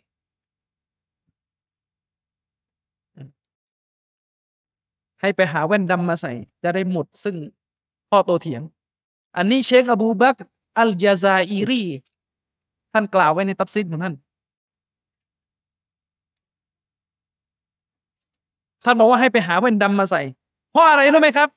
[5.21, 6.31] ให้ไปหาแว่นดำมาใส่
[6.63, 7.35] จะได้หมดซึ่ง
[8.09, 8.61] พ่อโตเถียง
[9.37, 10.35] อันนี้เชคอบูบัก
[10.77, 11.83] อัลยาซาอีรี
[12.93, 14.15] ท่านกล่าวไว้ในตับซิดของท่าน
[18.83, 20.21] ท่านบอกว่าให้ไปหาแว่นดำมาใส่
[20.71, 21.49] เพราะอะไรรู้ไหมครับ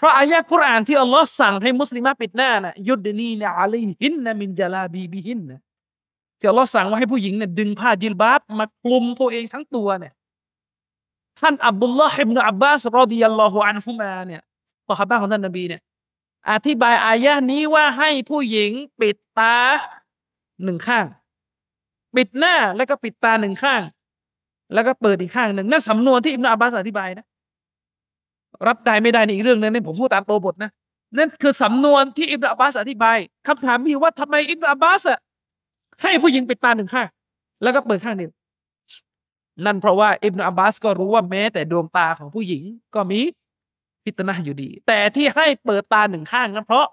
[0.00, 5.60] เพราะอายะคุรานที่อัลลอฮ์สั่งให้มุสลิมปิดหน้านะยุดนีนอาลีหินนะมินจลาบีบิหินนะ
[6.38, 10.12] ที่อัลลอฮ์สั่งว่าให้ผู้หญิงเนี่ยดึงผ้าจิลบาบมาคลุมตัวเองทั้งตัวเนี่ย
[11.40, 14.40] ท่านอับดุลลอฮ์อิบนุอับบาสรอดิยัลลอฮุอันฮุมาเนี่ย
[14.86, 15.80] ต่อขับบ้านของท่านนบีเนี่ย
[16.50, 18.70] อธิบายอายะนี้ว่าให้ผู้หญิง
[19.00, 19.56] ปิดตา
[20.64, 21.06] หนึ่งข้าง
[22.16, 23.82] ปิดหน้าแล้วก็ปิดตาหนึ่งข้าง
[24.74, 27.26] แล้วก็เปิดอีกข้างหนึ่งนั่นสำนวนที่อิบนาอับบาสอธิบายนะ
[28.66, 30.70] รับได้ไม่ได้ในอีกเรื่องนึงนี่ผมพูดตามตัวบทนะ
[31.16, 33.16] นั่นคือสำนวนที่อิบนาอับบาสอธิบาย
[33.48, 35.02] คำถามมีว่าทำไมอิบนาอับบาส
[36.02, 37.08] ให้ผู้หญิงปิดตาหนึ่งข้าง
[37.62, 38.30] แล้วก็เปิดข้างหนึ่ง
[39.64, 42.62] นั่นเพราะว่าอิบนาอับบาสก็รู้ว่าแม้แต่ดวงตาของผู้หญิง
[42.94, 43.20] ก็มี
[44.04, 46.86] พิตนะอยู่ดี แต่ที่ให้เปิดตาหนึ่งข้างนั้นเพราะ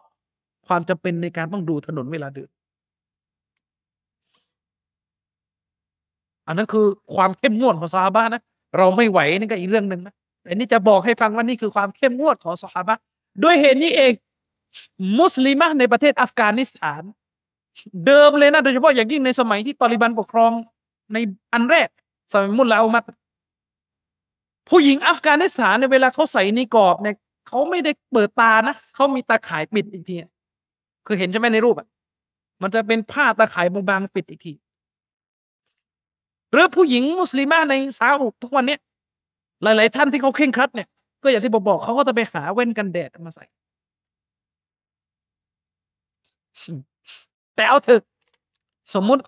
[0.68, 2.50] ความจำเป็นในการต้องดูถนนเวลาเดิน
[6.48, 6.86] อันนั้นคือ
[7.16, 8.42] ความเข้มงวดของซาฮาบะนะ
[8.78, 10.14] เราไม่ไหวนี่ก็อีกเรื่องหนึ่งนะ
[10.48, 12.98] แต่นี่จะบอกให้ฟังว่านี่คือความเข้มงวดของซาฮาบะ
[13.44, 14.14] ด้วยเหตุนี้เอง
[15.20, 17.02] มุสลิมในประเทศอัฟกานิสถาน
[18.06, 20.52] เดิมเลยนะโดยเฉพาะอย่างยิ่งในสมัยที่ตอริบันปกครอง
[21.14, 21.18] ใน
[21.54, 21.90] อันแรก
[22.32, 23.04] สมัยมุลลาอุมัด
[24.70, 27.16] ผู้หญิงอัฟกานิสถานในเวลาเขาใส่นิกอบเนี่ย
[27.48, 30.16] เขาไม่ได้เปิดตานะเขามีตาข่ายปิดอีกที
[31.06, 31.88] คือเห็นใช่ไหมในรูปอะ
[32.62, 34.54] มันจะเป็นผ้าตาข่ายบางๆปิดอีกที
[36.52, 38.80] หรือผู้หญิงมุสลิมในสาอุทุกวันเนี้ย
[39.64, 40.88] หลาย ๆ ท่านที่เขาเคร่งครัดเนี่ย
[41.24, 43.46] ก็อย่างที่ผมบอกเขาก็จะไปหาแว่นกันแดดมาใส่
[47.56, 48.02] แต่เอาเถอะ
[48.94, 49.24] สมมุติ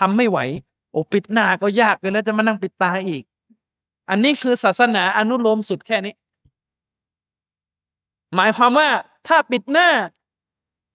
[0.00, 0.38] ทำไม่ไหว
[0.92, 3.22] โอปิดหน้าก็ยากเลยแล้วจะมานั่งปิดตาอีก
[4.10, 6.14] อันนี้คือศาสนาอนุโลมสุดแค่นี้
[8.34, 8.88] หมายความว่า
[9.28, 9.88] ถ้าปิดหน้า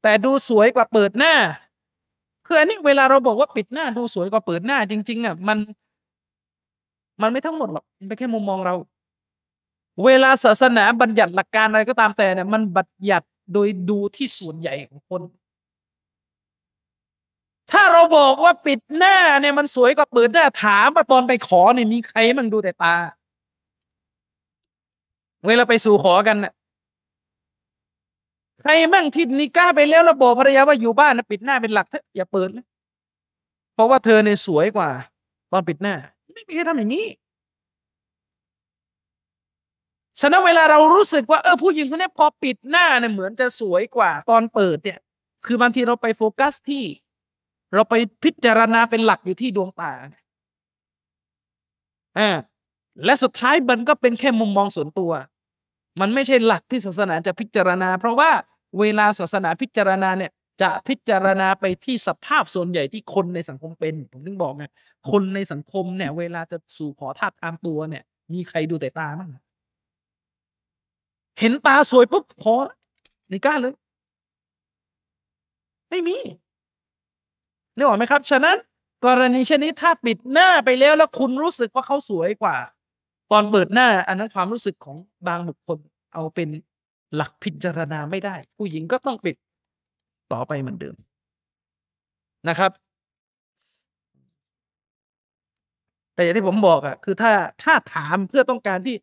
[0.02, 1.34] แต่ดูสวยกว่าเปิดหน้า
[2.45, 5.58] คืออันนี้เวลาเราบอกว่าปิดหน้าดูสวยกว่าเปิดหน้าจริง ๆ อะ มัน
[7.22, 8.76] มันไม่ทั้งหมดหรอกมันเป็นแค่มุมมองเรา
[10.06, 15.22] เวลาศาสนาบัญญัติหลักการอะไรก็ตามแต่เนี่ยมันบัญญัติโดยดูที่ส่วนใหญ่ของคน
[17.72, 22.95] ถ้าเราบอกว่าปิดหน้าเนี่ยมันสวยกว่าเปิดหน้าถามมาตอนไปขอเนี่ยมีใครมันดูแต่ตา
[25.48, 26.53] เวลาไปสู่ขอกันเนี่ย
[28.61, 32.65] ใครมั่งที่นิก้าไปแล้วแล้วบอกภรรยาว่าอยู่บ้านนะปิดหน้าเป็นหลักเถอะอย่าเปิดนะ
[33.73, 34.90] เพราะว่าเธอเนี่ยสวยกว่า
[35.52, 35.95] ตอนปิดหน้า
[36.34, 37.05] ไม่มีใครทำอย่างนี้
[40.19, 44.99] ฉะนั้นเวลาเรารู้สึกว่าเออผู้หญิงคนนี้พอปิดหน้าเนี่ยเหมือนจะสวยกว่า ตอนเปิดเนี่ย
[45.45, 46.84] คือบางทีเราไปโฟกัสที่
[47.73, 47.93] เราไป
[48.23, 49.91] พิจารณาเป็นหลักอยู่ที่ดวงตา
[52.18, 52.30] อ่า
[53.05, 55.11] และสุดท้ายมันก็เป็นแค่มุมมองส่วนตัว
[55.99, 58.31] มันไม่ใช่หลักที่ศาสนาจะพิจารณา เพราะว่า
[58.80, 60.31] เวลาศาสนาพิจารณาเนี่ย
[60.62, 64.66] จะพิจารณาไปที่สภาพส่วนใหญ่ที่คนในสังคมเป็น ผมถึงบอกไง
[65.12, 68.04] คนในสังคมเนี่ย เวลาจะสู่ขอทาตามตัวเนี่ย
[68.34, 69.30] มีใครดูแต่ตาบ้าง
[71.40, 72.54] เห็นตาสวยปุ๊บพอ
[73.32, 73.74] นี่กล้าเลย
[75.90, 76.18] ไม่มี
[77.76, 78.58] นึกออกไหมครับ ฉะนั้น
[79.06, 82.56] กรณีเช่นนี้ถ้าปิดหน้าไปแล้วแล้วคุณรู้สึกว่าเขาสวยกว่า
[83.32, 84.98] ตอนเปิดหน้า อันนั้นความรู้สึกของ
[85.28, 85.78] บางบุคคล
[86.14, 86.50] เอาเป็น
[87.16, 89.36] หลักพิจารณาไม่ได้ ผู้หญิงก็ต้องปิด
[90.34, 90.95] ต่อไปเหมือนเดิม
[92.49, 92.72] นะครับ
[96.14, 97.31] แต่อย่างที่ผมบอกอะคือถ้า
[97.64, 98.95] ถ้าถามเพื่อต้องการที่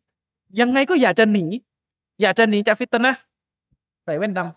[0.59, 1.45] ยังไงก็อยากจะหนี
[2.21, 3.13] อยากจะหนีจากฟิตนะ
[4.05, 4.51] ใส่แว่นดำ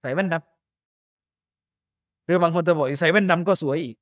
[0.00, 3.96] ใส่แว่นดำหรือบางคนจะบอกใส่แว่นดำก็สวยอีก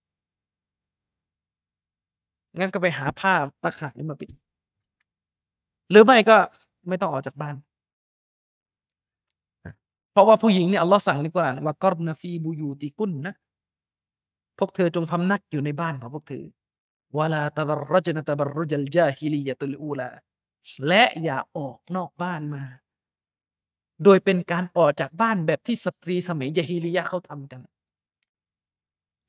[2.59, 4.31] งั้นก็ไปหาผ้าตะข่ายมาปิด
[5.91, 6.37] หรือไม่ก็
[6.89, 7.55] ไม่ต้องออกจากบ้าน
[10.19, 13.35] ราะว่าผู้หญิงเนี่ยอัลลอฮ์สั่งในกุรอานว่ากอรนฟีบูยูติกุนนะ
[14.59, 16.45] พวกเธอจงพำนักอยู่ในบ้านของพวกเธอ
[17.19, 20.09] วลาตบรจนตบรจัลจาฮิลียตุลอูลา
[20.89, 22.65] และอย่าออกนอกบ้านมา
[24.05, 27.61] โดยเป็นการออกจากบ้านแบบที่สตรีสมัยยะฮิลียะเขาทำกัน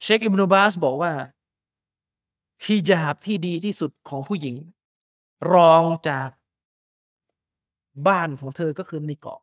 [0.03, 1.11] เชคอิบนุบาสบอกว่า
[2.66, 4.56] ฮิญาบที่ดีที่สุดของผู้หญิง
[5.53, 6.30] รองจาก
[8.07, 9.40] บ้านของเธอก็คือในเกาะ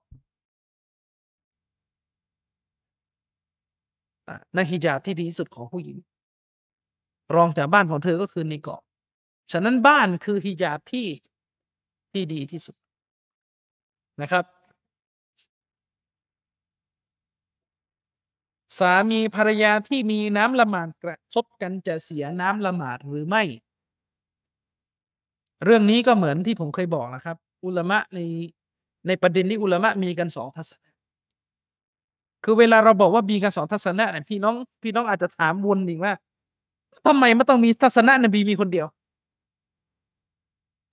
[4.55, 5.99] ในฮิญาบที่ดีที่สุดของผู้หญิง
[7.37, 8.83] รองจากบ้านของเธอก็คือในเกาะ
[9.53, 11.07] ฉะนั้นบ้านคือฮิญาบที่
[12.13, 12.77] ที่ดีที่สุด
[14.23, 14.45] นะครับ
[18.79, 23.43] สามีภรรยาที่มีน้ำละหมาดกระทบกันจะเสียน้ำละหมาดหรือไม่
[25.65, 28.21] เรื่องนี้ก็เหมือนที่ผมเคยบอกนะครับ อุลมะใน
[29.07, 30.86] ในประเด็นนี้อุลมะมีกันสองทัศน
[32.49, 36.13] คือเวลาเราบอกว่ามีกันสองทัศนะเนี่ยพี่น้องพี่น้องอาจจะถามวนอีกว่า
[37.07, 38.87] ทำไมมันต้องมีทัศนะนบีมีคนเดียว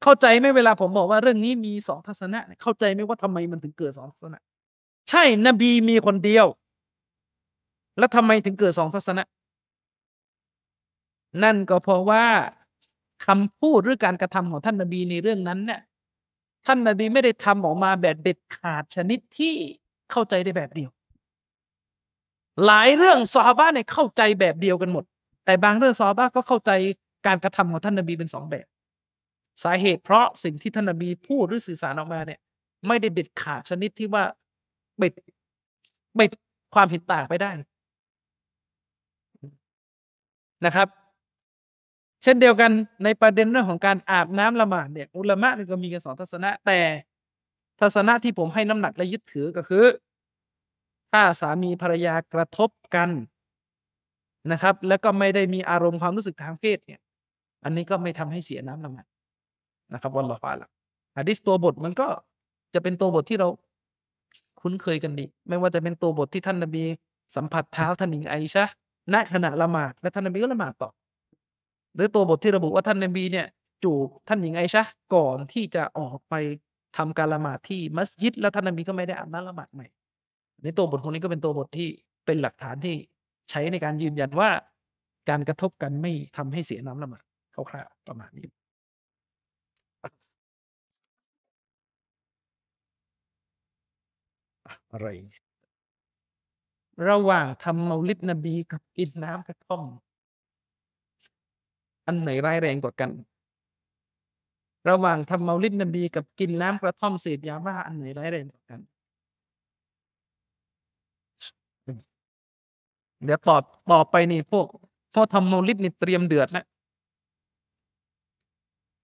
[0.04, 4.40] เข้าใจไหมเวลาผมบอกว่าเรื่องนี้มีสองทัศนะ เข้าใจไหมว่าทำไมมันถึงเกิดสองทัศนะ
[5.10, 6.46] ใช่นบีมีคนเดียว
[7.98, 9.24] แล้วทำไมถึงเกิดสองศาสนา
[11.44, 12.26] นั่นก็เพราะว่า
[13.26, 15.82] คำพูดหรือการกระทำของท่านนบีในเรื่องนั้นเนี่ย
[16.66, 19.54] ท่านนบีไม่ได้ทำออกมาแบบเด็ดขาดชนิดที่
[20.12, 20.92] เข้าใจได้แบบเดียว
[22.66, 25.04] หลายเรื่องซอฮาบะเนี่ยเข้าใจแบบเดียวกันหมด
[25.46, 26.72] แต่บางเรื่องซอฮาบะก็เข้าใจ
[27.28, 28.66] การกระทำของท่านนบีเป็นสองแบบ
[29.64, 32.40] สาเหตุเพราะสิ่งที่ท่านนบีพูดหรือสื่อสารออกมาเนี่ย
[32.88, 34.24] ไม่ได้เด็ดขาดชนิดที่ว่า
[35.02, 35.14] ปิด
[36.20, 36.32] ปิด
[36.74, 37.50] ความเห็นต่างไปได้
[40.66, 40.88] นะครับ
[42.24, 42.72] เช่นเดียวกัน
[43.04, 46.80] ในประเด็นเรื่องของการอาบน้ำละหมาดเนี่ยอุลามะก็มีกันสองทัศนะ แต่
[47.82, 49.84] ทัศนะที่ผมให้น้ำหนักและยึดถือก็คือ
[51.14, 53.10] ถ้าสามีภรรยากระทบกัน
[54.52, 56.99] นะครับ แล้วก็ไม่ได้มีอารมณ์ความรู้สึกทางเพศเนี่ย
[57.64, 59.06] อันนี้ก็ไม่ทำให้เสียน้ำละมาด
[59.94, 60.69] นะครับวันละฟาละ
[61.18, 62.07] ฮะดิษตัวบทมันก็
[62.73, 63.48] จะเป็นตัวบทที่เรา
[64.61, 66.84] คุ้นเคยกันดี ไม่ว่าจะเป็นตัวบทที่ท่านนบี
[67.35, 68.65] สัมผัสเท้าท่านหญิงไอชะ
[69.14, 70.90] ณขณะละหมาดและท่านนบีก็ละหมาดต่อ
[71.95, 73.48] หรือตัวบทที่ระบุว่าท่านนบีเนี่ย
[73.84, 74.84] จูบท่านหญิงไอชะ
[75.15, 76.34] ก่อนที่จะออกไป
[76.98, 79.88] ทำการละหมาดที่มัสยิด แล้วท่านนบีก็ไม่ได้อาบน้ำละหมาดใหม่
[80.64, 81.90] ในตัวบทคนนี้ก็เป็นตัวบทที่
[82.26, 82.95] เป็นหลักฐานที่
[83.49, 84.49] ใช้ในการยืนยันว่า
[85.30, 87.23] การกระทบกันไม่ทำให้เสียน้ำละหมาด
[87.69, 88.48] คร่าวๆประมาณนี้
[94.91, 95.07] อะไร
[97.10, 99.84] ระหว่างทำเมาลิดนบีกับกินน้ำกระท่อม
[102.06, 103.11] อันไหนร้ายแรงกว่ากัน
[104.90, 108.80] ระหว่างทำเมาลิดนบีกับกินน้ำกระท่อมเสพยาบ้าอันไหนร้ายแรงกว่ากัน
[113.26, 114.66] เดี๋ยวตอบต่อไปนี่พวก
[115.14, 116.66] พอทำเมลิดนี่เตรียมเดือดแล้ว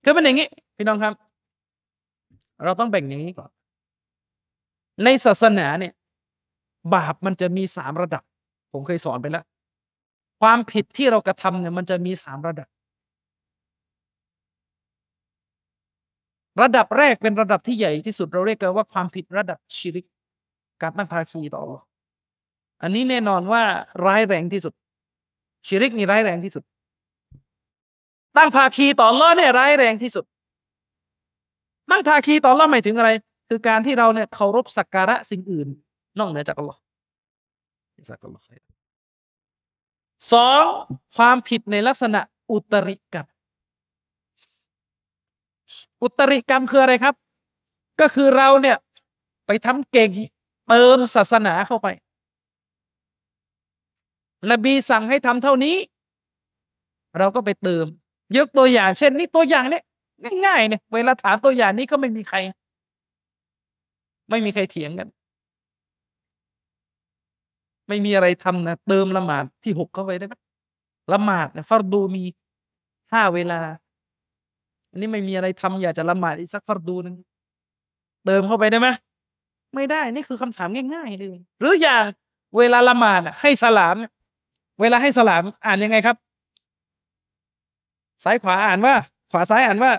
[0.04, 1.14] คือเป็นอย่างนี้ พี่น้องครับ
[2.64, 3.50] เราต้องแบ่งอย่างนี้ก่อน
[5.04, 5.94] ในศาสนาเนี่ย
[6.94, 8.24] บาปมันจะมีสามระดับ
[8.72, 9.44] ผมเคยสอนไปแล้ว
[10.42, 12.68] ความผิดที่เรากระทำเนี่ยมันจะมีสามระดับ
[16.62, 20.06] ระดับแรกเป็นระดับที่ใหญ่ที่สุดเราเรียกกันว่าความผิดระดับชิริก
[20.82, 21.64] การตั้งภาคีต่อ
[22.82, 23.64] อันนี้แน่นอนว่า
[24.06, 24.74] ร้ายแรงที่สุด
[25.68, 26.64] ชิริกนี่ร้ายแรงที่สุด
[28.38, 30.26] ตั้งภาคีต่อล้อเนี่ยร้ายแรงที่สุด
[31.90, 33.10] ตั้งภาคีต่อล้อหมายถึงอะไร
[33.50, 35.68] คือการที่เราเนี่ยเคารพสักการะสิ่งอื่น
[36.20, 36.80] นอกเหนือจากอัลลอฮ์
[38.10, 38.42] สักลอ
[40.34, 40.64] สอง
[41.18, 43.28] ความผิดในลักษณะอุตริกรรม
[46.02, 47.16] อุตริกรรมคืออะไรครับ
[48.00, 48.78] ก็คือเราเนี่ย
[49.46, 50.12] ไปทำเก่ง
[50.68, 51.88] เติมศาสนาเข้าไป
[54.52, 55.76] นบีสั่งให้ทำเท่านี้
[57.18, 57.86] เราก็ไปเติม
[58.38, 59.84] ยกตัวอย่าง เช่น นี่ตัวอย่างเนี่ย
[60.46, 62.38] ง่ายๆเนี่ยเวลาถามตัวอย่างนี้ก็ไม่มีใคร
[64.30, 65.08] ไม่มีใครเถียงกัน
[67.88, 70.34] ไม่มีอะไรทำนะเติมละหมาดที่หกเข้าไปได้ไหม
[71.14, 72.24] ละหมาดเนี่ยฟารดูมี
[73.14, 73.60] ห้าเวลา
[74.90, 77.16] อันนี้ไม่มีอะไรทำอยากจะละหมาดอีกสักฟารดูนึง
[78.26, 78.88] เติมเข้าไปได้ไหม
[79.76, 82.04] ไม่ได้ นี่คือคำถามง่ายๆเลยหรืออย่าง
[82.58, 86.16] เวลาละหมาดให้สลามเเวลาให้สลามอ่านยังไงครับ
[88.24, 88.94] ซ้ายขวาอ่านว่า
[89.32, 89.92] ขวาซ้ายอ่านว่า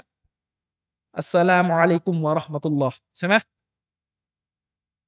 [1.16, 3.34] อัสสลามุอะลัยกุมวะราะห์มะตุลลอฮ์ใช่ไหม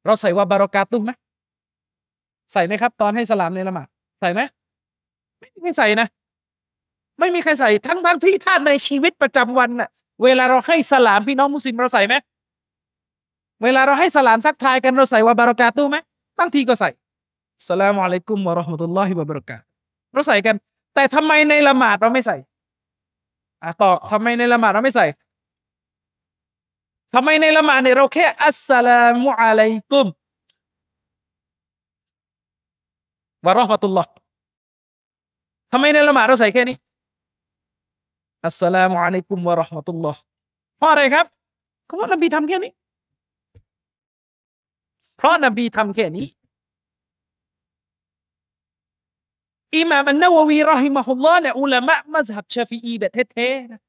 [0.07, 1.11] เราใส่ว่าบารอกาตุไหม
[2.53, 3.89] ใส่ไหมครับ ตอนให้สลามในละหมาด
[4.21, 4.41] ใส่ไหม
[5.39, 6.07] ไม่ไม่ใส่นะ
[7.19, 9.89] ไม่มีใครใส่ทั้งทั้งที่ท่านในชีวิตประจำวันน่ะ
[10.23, 12.15] เวลาเราให้สลามพี่น้องมุสลิมเราใส่ไหม
[13.63, 15.97] เวลาเราให้สลามทักทายกันเราใส่ว่าบารอกาตุไหม
[16.39, 16.89] บางทีก็ใส่
[17.69, 19.63] สลามอะลัยกุมวะราะห์มะตุลลอฮิวะบารอกาต
[20.13, 20.57] เราใส่กัน
[20.95, 22.37] แต่ทำไมในละหมาดเราไม่ใส่
[23.63, 25.07] อะต่อทำไมในละหมาดเราไม่ใส่
[27.15, 30.07] ทำไมในละหมาดเนี่ยเราแค่อัสสลามุอะลัยกุม
[33.47, 34.11] วะราะห์มะตุลลอฮ์
[35.73, 36.77] ทำไมในละหมาดเราใส่แค่นี้
[38.47, 40.21] อัสสลามุอะลัยกุมวะราะห์มะตุลลอฮ์
[40.79, 41.27] เพราะอะไรครับ
[41.87, 42.73] เพราะนบีทำแค่นี้
[45.17, 46.27] เพราะนบีทำแค่นี้
[49.77, 53.81] อิหม่ามอันนาววีรอฮิมะฮุลลอฮ์เนี่ยอุลามะมัซฮับชาฟีอีแบบเท่ๆนะ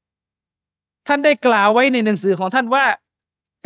[1.06, 2.84] ท่านได้กล่าวไว้ในหนังสือของท่านว่า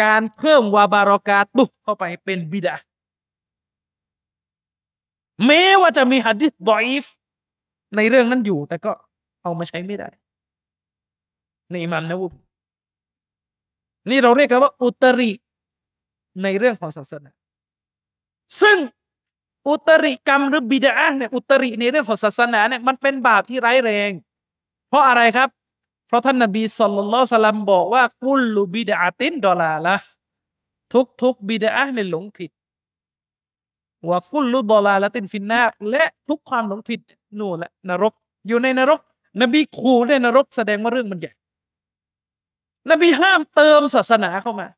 [0.03, 2.77] การเพิ่มวาบารอกาตุเข้าไปเป็นบิดา
[5.47, 7.05] แม้ว่าจะมีหะดิษบอยฟ
[7.97, 8.93] ในเรื่องนั้นอยู่ แต่ก็
[9.43, 10.09] เอามาใช้ไม่ได้
[11.71, 12.27] ในอิหม่ามนะวุ
[14.11, 15.31] นี่เราเรียกกันว่าอุตริ
[16.43, 17.31] ในเรื่องของศาสนา
[18.61, 18.77] ซึ่ง
[19.69, 24.11] อุตริกรรมหรือบิดาเนี่ยอุตริในเรื่องของศาสนาเนี่ยมันเป็นบาปที่ร้ายแรง
[24.89, 25.49] เพราะอะไรครับ
[26.09, 29.97] เพราะท่านนบีสุลต่านสลัมบอกว่ากุลลูบิดาตินดอลาละ
[30.93, 32.51] ทุกทุกบิดาในหลงผิด
[34.09, 37.01] ว่ากุลลุบอลาละตินฟินนาและทุกความหลงผิด
[37.39, 38.13] นู่นแหละนรก
[38.49, 39.01] อยู่ในนรก
[39.41, 41.33] นบีขู่ในนรกแสดงว่าเรื่องมันใหญ่
[42.91, 44.69] นบีห้ามเติมศาสนาเข้ามา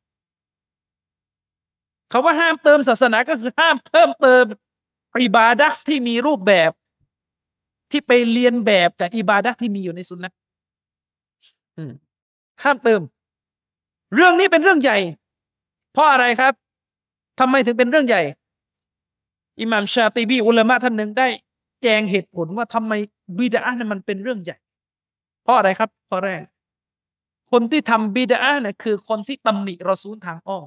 [2.09, 4.43] เขาว่าห้ามเติมศาสนาก็คือห้ามเพิ่มเติม
[5.23, 6.71] อิบาดะที่มีรูปแบบ
[7.91, 10.33] ที่ไปเรียนแบบจากอิบาดะที่มีอยู่ในสุนนะ
[12.63, 13.01] ห้ามเติม
[14.15, 14.97] เรื่องนี้เป็นเรื่องใหญ่
[15.93, 16.53] เพราะอะไรครับ
[17.39, 18.21] ทำไมถึงเป็นเรื่องใหญ่
[19.59, 21.27] อิหม่ามชาติบีอุลามะท่านหนึ่งได้
[21.81, 22.93] แจงเหตุผลว่าทำไม
[23.37, 24.57] บิดาเนี่ยมันเป็นเรื่องใหญ่
[25.43, 26.41] เพราะอะไรครับเพราะแรก
[27.51, 30.65] คนที่ทำบิดาเนี่ยคือคนที่ตำหนิรอซูลทางอ้อม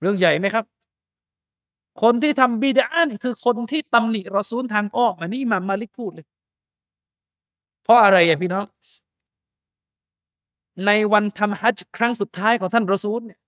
[0.00, 0.64] เรื่องใหญ่ไหมครับ
[2.02, 6.26] คนที่ทำบิดาเนี่ยคือคนที่ตำหนิรอซูลทางอ้อมอันนี้มามาลิกพูดเลย
[7.84, 8.66] เพราะอะไรอะพี่น้อง
[10.86, 13.38] ในวันทำฮัจจ์ครั้งสุดท้ายของท่านรอซูลเนี่ย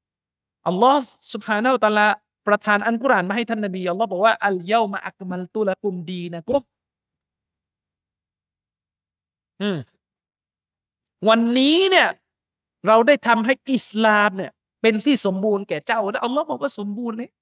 [0.66, 2.08] อัลลอฮ์สุบฮานาอัลตะลา
[2.46, 6.62] ประทานอันกุรานมาให้ท่านนบีอัลลอฮ์บอกว่าอัลเยามาอักมัลตุละกุมดีนะกุม
[11.28, 12.08] วันนี้เนี่ย
[12.86, 14.50] เราได้ทำให้อิสลามเนี่ย
[14.82, 17.32] เป็นที่สมบูรณ์แก่เจ้าแล้วอัลลอฮ์บอกว่าสมบูรณ์เนี่ย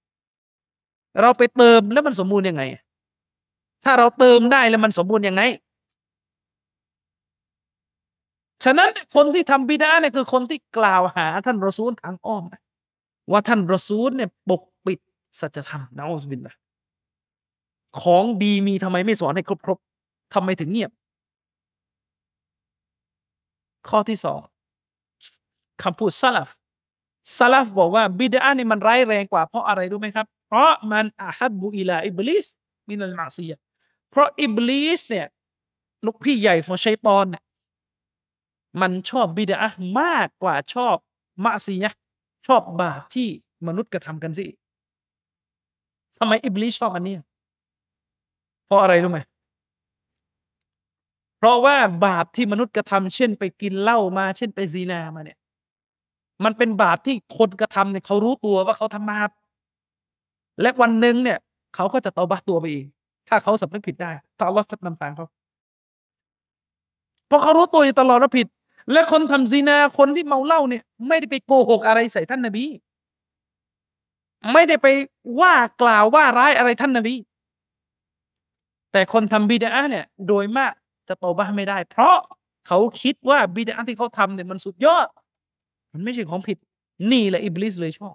[1.21, 2.63] เราไปเติมแล้วมันสมบูรณ์ยังไง
[3.85, 5.43] ถ้าเราเติมได้แล้วมันสมบูรณ์ยังไง
[8.65, 12.45] ฉะนั้นคนที่ทำบิดาเนี่ยคือคนที่กล่าวหาท่านรอซูลทางอ้อม
[13.31, 14.99] ว่าท่านรอซูลเนี่ยปกปิด
[15.41, 16.55] สัจธรรมนะอัลลอฮบินละ
[18.03, 19.79] ของดีมีทำไมไม่สอนให้ครบครบ
[20.35, 20.91] ทำไมถึงเงียบ
[23.89, 24.41] ข้อที่สอง
[25.83, 26.49] คำพูดซาลฟ
[27.37, 32.47] ซาลฟบอกว่าบิดาเนี่ยมันร้ายแรงกว่าเพราะอะไรรู้ไหมครับ เพราะมันอาฮับบุอิลาอิบลิส
[32.89, 33.53] มินัลมาซีย
[34.11, 35.27] เพราะอิบลิสเนี่ย
[36.07, 37.43] ลูกพี่ใหญ่ของชัยตอนเนี่ย
[38.81, 39.59] มันชอบบิดา
[40.01, 40.97] มากกว่าชอบ
[41.45, 41.93] มาซียะ
[42.47, 43.29] ชอบบาปที่
[43.67, 44.47] มนุษย์กระทำกันสิ
[46.19, 47.15] ทำไมอิบลิสชอบอันนี้
[48.67, 49.21] เพราะอะไรรู้ไหม
[51.39, 55.39] เพราะว่าบาปที่มนุษย์กระทำเช่นไปกินเหล้ามา เช่นไปซีนามาเนี่ย
[56.45, 59.31] มันเป็นบาปที่คนกระทำเนี่ยเขารู้ตัวว่าเขาทำบาป
[60.61, 61.39] และวันหนึ่งเนี่ย
[61.75, 62.87] เขาก็จะตอบาตัวไปเอง
[63.29, 65.27] ถ้าเขาสำนึกผิดได้ถ้าอัลอฮ์จะนำทางเขา
[67.27, 68.47] เพราะเขารู้ตัวอยู่ตลอดว่าผิด
[68.93, 72.65] และคนทำซีนาคนที่เมาเหล้าเนี่ย ไม่ได้ไปโกหกอะไรใส่ท่านนบี
[74.53, 74.87] ไม่ได้ไป
[75.41, 77.15] ว่ากล่าวว่าร้ายอะไรท่านนบี
[78.93, 80.73] แต่คนทำบิดาเนี่ย โดยมาก
[81.09, 82.17] จะโตบ้าไม่ได้ เพราะ
[82.67, 85.07] เขาคิดว่าบิดาที่เขาทำเนี่ยมันสุดยอด
[85.93, 86.59] มันไม่ใช่ของผิด
[87.13, 88.15] นี่แหละอิบลิสเลยชอบ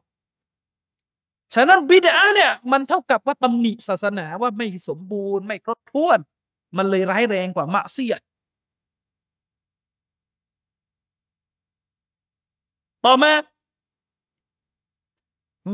[1.53, 6.19] ฉะนั้นบิดาเนี่ยมันเท่ากับว่าตำหนิศาสนาว่าไม่สมบูรณ์ไม่ครบถ้วน
[6.77, 8.15] มันเลยร้ายแรงกว่ามะเสีย
[13.05, 13.31] ต่อมา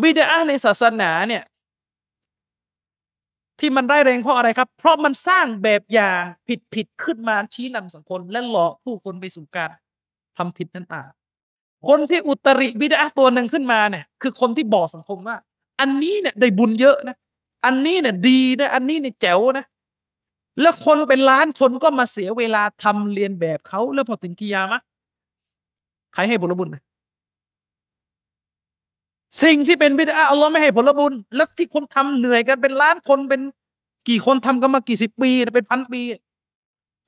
[0.01, 1.43] บิดาในศาสนาเนี่ย
[3.59, 9.71] ที่มันร้ายแรงเพราะอะไรครับ เพราะมันสร้างแบบอย่างผิดผิดขึ้นมาชี้นำสังคมและหลอกผู้คนไปสู่การ
[10.37, 11.03] ทำผิดนั่นตา
[11.87, 15.37] คนที่อุตริบิดาตัวหนึ่งขึ้นมาเนี่ย คือคนที่บอกสังคมว่า
[15.81, 17.15] อันนี้เนี่ยได้บุญเยอะนะ
[17.65, 19.65] อันนี้เนี่ยดีนะ อันนี้เนี่ยแจ๋วนะ
[20.61, 24.79] แล้วคนเป็นล้านคนก็มาเสียเวลาทำเรียนแบบเขาแล้วพอถึงกิยามะ
[26.13, 26.83] ใครให้ผลบุญนะ
[29.43, 33.41] สิ่งที่เป็นบิดาอัลลอฮ์ไม่ให้ผลบุญ แล้วที่คนทำเหนื่อยกันเป็นล้านคนเป็น
[34.09, 36.01] กี่คนทำกันมากี่สิบปีเป็นพันปี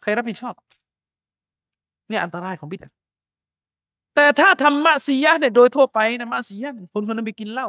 [0.01, 0.53] ใครรับผิดชอบ
[2.09, 2.89] เนี่ยอันตรายของบิดา
[4.15, 7.67] แต่ถ้าทำมะซียะเนี่ยโดยทั่วไปนะมะซียะคนคนนั้นไปกินเหล้า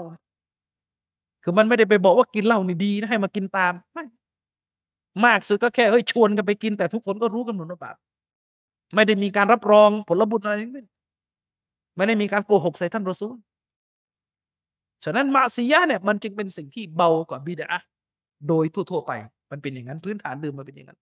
[1.45, 4.05] คือมันไม่ได้ไปบอกว่ากินเหล้านี่ดีนะให้มากินตามไม่
[5.25, 7.97] มากสุดก็แค่เฮ้ยชวนกันไปกินแต่ทุกคนก็รู้กันหมดว่าบาป
[8.95, 10.89] ไม่ได้มีการรับรองผลบุญอะไรทั้งนั้น
[11.97, 13.37] ไม่ได้มีการโกหกใส่ท่านรอซูล
[15.05, 17.69] ฉะนั้นมาซียะเนี่ยมันจึงเป็นสิ่งที่เบากว่าบิดา
[18.49, 19.13] โดยทั่วๆไป
[19.51, 20.99] มันเป็นอย่างนั้นพื้นฐานเดิมมันเป็นอย่างนั้น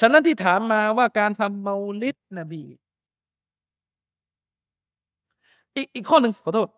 [0.00, 2.62] ฉะนั้นที่ถามมาว่าการทำเมาลิดนบี
[5.76, 6.68] อีกอีกข้อหนึ่งขอโทษ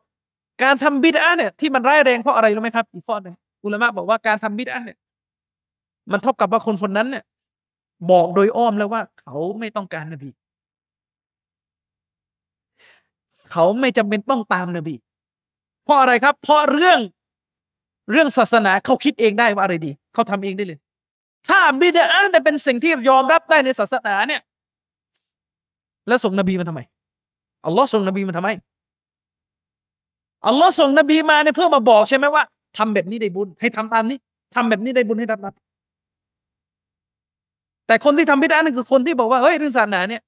[0.63, 4.99] การทำบิดาเนี่ยที่มันร้ายแรงเพราะอะไรรู้ไหมครับอีกข้อหนึ่งอุลามะบอกว่าการทำบิดาเนี่ย
[6.11, 7.25] มันเท่ากับว่าคนคนนั้นเนี่ย
[8.11, 10.31] บอกโดยอ้อมแล้วว่า เขาไม่ต้องการนบี
[13.51, 14.95] เขาไม่จำเป็นต้องตามนบี
[15.85, 17.01] เพราะอะไรครับ เพราะเรื่อง
[18.11, 20.79] เรื่องศาสนาเขาคิดเองได้ว่าอะไรดี เขาทำเองได้เลย
[21.49, 24.41] ถ้าบิดาแต่ยเป็นสิ่งที่ยอมรับได้ในศาสนาเนี่ย
[26.09, 26.81] แล้วส่งนบีมาทำไม
[27.67, 28.49] อัลลอฮ์ส่งนบีมาทำไม
[30.47, 32.43] อัลลอฮ์ส่งนบีมาเนี่ยเพื่อมาบอกใช่ไหมว่า
[32.79, 34.19] ทำแบบนี้ได้บุญ ให้ทำตามนี้
[34.55, 35.55] ทำแบบนี้ได้บุญให้ทำตาม
[37.87, 40.23] แต่คนที่ทำบิดานี่คือคนที่บอกว่าเฮ้ยเรื่องศาสนาเนี่ย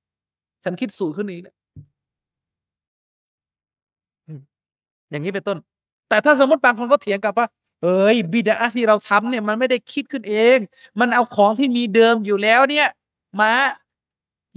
[0.64, 1.40] ฉันคิดสูงขึ้นนี้
[5.10, 5.58] อย่างนี้เป็นต้น
[6.08, 7.46] แต่ถ้าสมมติบางคนก็เถียงกลับว่า
[7.82, 10.58] เอ้ยบิดาที่เราทำเนี่ย มันไม่ได้คิดขึ้นเอง
[11.00, 12.88] มันเอาของที่มีเดิมอยู่แล้วเนี่ย
[13.40, 13.52] มา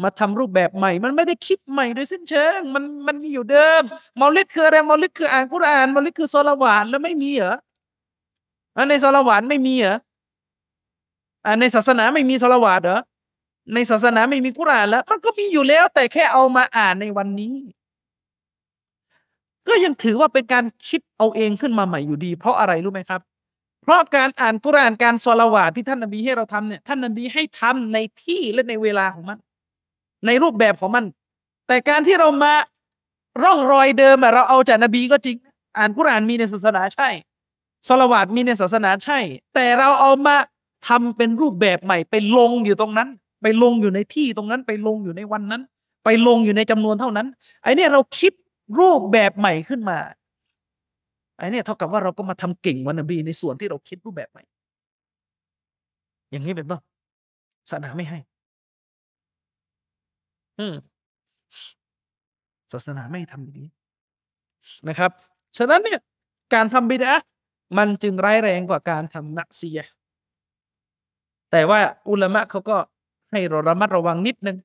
[0.03, 3.81] มาทำรูปแบบใหม่ มันไม่ได้คิดใหม่โดยสิ้นเชิง มันมันมีอยู่เดิม
[4.19, 7.55] มอลิดคืออะไรมอลิดคืออ่านกุรอานมอลิดคือโซลาวานแล้วไม่มีเหรอ
[8.89, 9.97] ในโซลาวานไม่มีเหรอ
[11.59, 12.99] ในศาสนาไม่มีโซลาวานเหรอ
[13.73, 17.55] ในศาสนาไม่มีกุรอานแล้ว มันก็มีอยู่แล้ว แต่แค่เอามาอ่านในวันนี้
[19.67, 23.21] ก็ยังถือว่าเป็นการคิดเอาเองขึ้นมาใหม่อยู่ดี เพราะอะไรรู้ไหมครับ
[23.83, 29.37] เพราะการอ่านกุรอานการสลาวาที่ท่านนบีให้เราทำเนี่ยท่านนบีให้ทำในที่และในเวลาของมัน
[30.25, 31.05] ในรูปแบบของมัน
[31.67, 32.53] แต่การที่เรามา
[33.43, 35.37] ร่องรอยเดิมเราเอาจากนบีก็จริง
[35.77, 37.09] อ่านกุรอานมีในศาสนาใช่
[37.87, 39.19] สลาวาดมีในศาสนาใช่
[39.53, 40.35] แต่เราเอามา
[40.87, 43.09] ทำเป็นรูปแบบใหม่ ไปลงอยู่ตรงนั้น
[43.41, 45.61] ไปลงอยู่ในที่ตรงนั้น ไปลงอยู่ในวันนั้น
[46.03, 47.27] ไปลงอยู่ในจำนวนเท่านั้น
[47.63, 48.33] ไอ้นี่เราคิด
[48.79, 49.97] รูปแบบใหม่ขึ้นมา
[51.37, 54.43] ไอ้นี่เท่ากับว่าเราก็มาทำเก่งวันนบีในส่วนที่เราคิดรูปแบบใหม่
[56.31, 56.81] อย่างนี้เป็นต้น
[57.69, 58.19] ศาสนาไม่ให้
[62.71, 63.69] ศาสนาไม่ทำอย่างนี้
[64.87, 65.11] นะครับ
[65.57, 65.99] ฉะนั้นเนี่ย
[66.53, 67.13] การทำบิดา
[67.77, 69.79] มันจึงร้ายแรงกว่าการทำนักเซีย
[71.51, 71.79] แต่ว่า
[72.09, 72.77] อุลามะเขาก็
[73.31, 74.57] ให้เราระมัดระวังนิดนึง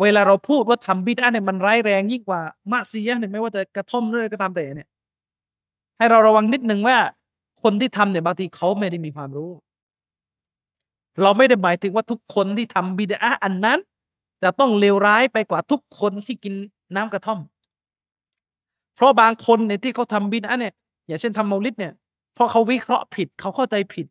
[0.00, 4.88] เวลาเราพูดว่าทำบิดาเนี่ยมันร้ายแรงยิ่งกว่ามาซียเนี่ยไม่ว่าจะกระท่อมหรืออะไรก็ตามแต่เนี่ย
[5.98, 6.96] ให้เราระวังนิดหนึ่งว่า
[7.62, 9.50] คนที่ทำเนี่ยบางทีเขาไม่ได้มีความรู้
[11.22, 13.78] เราไม่ได้หมายถึงว่าทุกคนที่ทำบิดาอันนั้น
[14.44, 16.54] จะต้องเลวร้ายไปกว่าทุกคนที่กิน
[16.94, 17.40] น้ำกระท่อม
[18.94, 20.72] เพราะบางคนเนี่ยที่เขาทำบิดาเนี่ย
[21.06, 21.92] อย่างเช่นทำมาลิดเนี่ย
[22.34, 24.06] เพราะเขาวิเคราะห์ผิดเขาเข้าใจผิด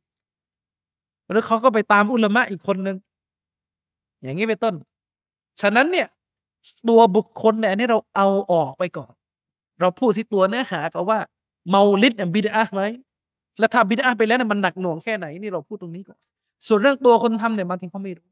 [1.30, 2.98] หรือเขาก็ไปตามอุลมะอีกคนหนึ่ง
[4.22, 4.74] อย่างนี้เป็นต้น
[5.62, 6.08] ฉะนั้นเนี่ย
[6.90, 9.12] ตัวบุคคลเนี่ยนี่เราเอาออกไปก่อน
[9.80, 11.20] เราพูดที่ตัวเนื้อหาก็ว่า
[11.70, 12.82] เมาลิดบิดาไหม
[13.60, 16.20] แล้วถ้าบิดาไปแล้วเนี่ยมันหนักหน่วงแค่ไหนนี่เราพูดตรงนี้ก่อน
[16.68, 18.28] ส่วนเรื่องตัวคนทำเนี่ยบางทีเขาไม่รู้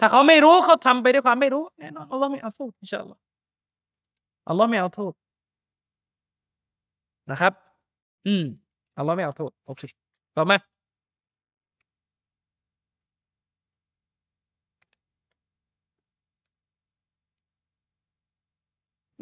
[0.00, 3.20] ถ้าเขาไม่รู้เขาทำไปด้วยความไม่รู้แน่นอนอัลลอฮ์ไม่เอาโทษอินชาอัลลอฮ์
[4.48, 5.12] อัลลอฮ์ไม่เอาโทษ
[7.30, 7.52] นะครับ
[8.26, 8.44] อืม
[8.98, 9.82] อัลลอฮ์ไม่เอาโทษโอเค
[10.36, 10.56] ต่อมา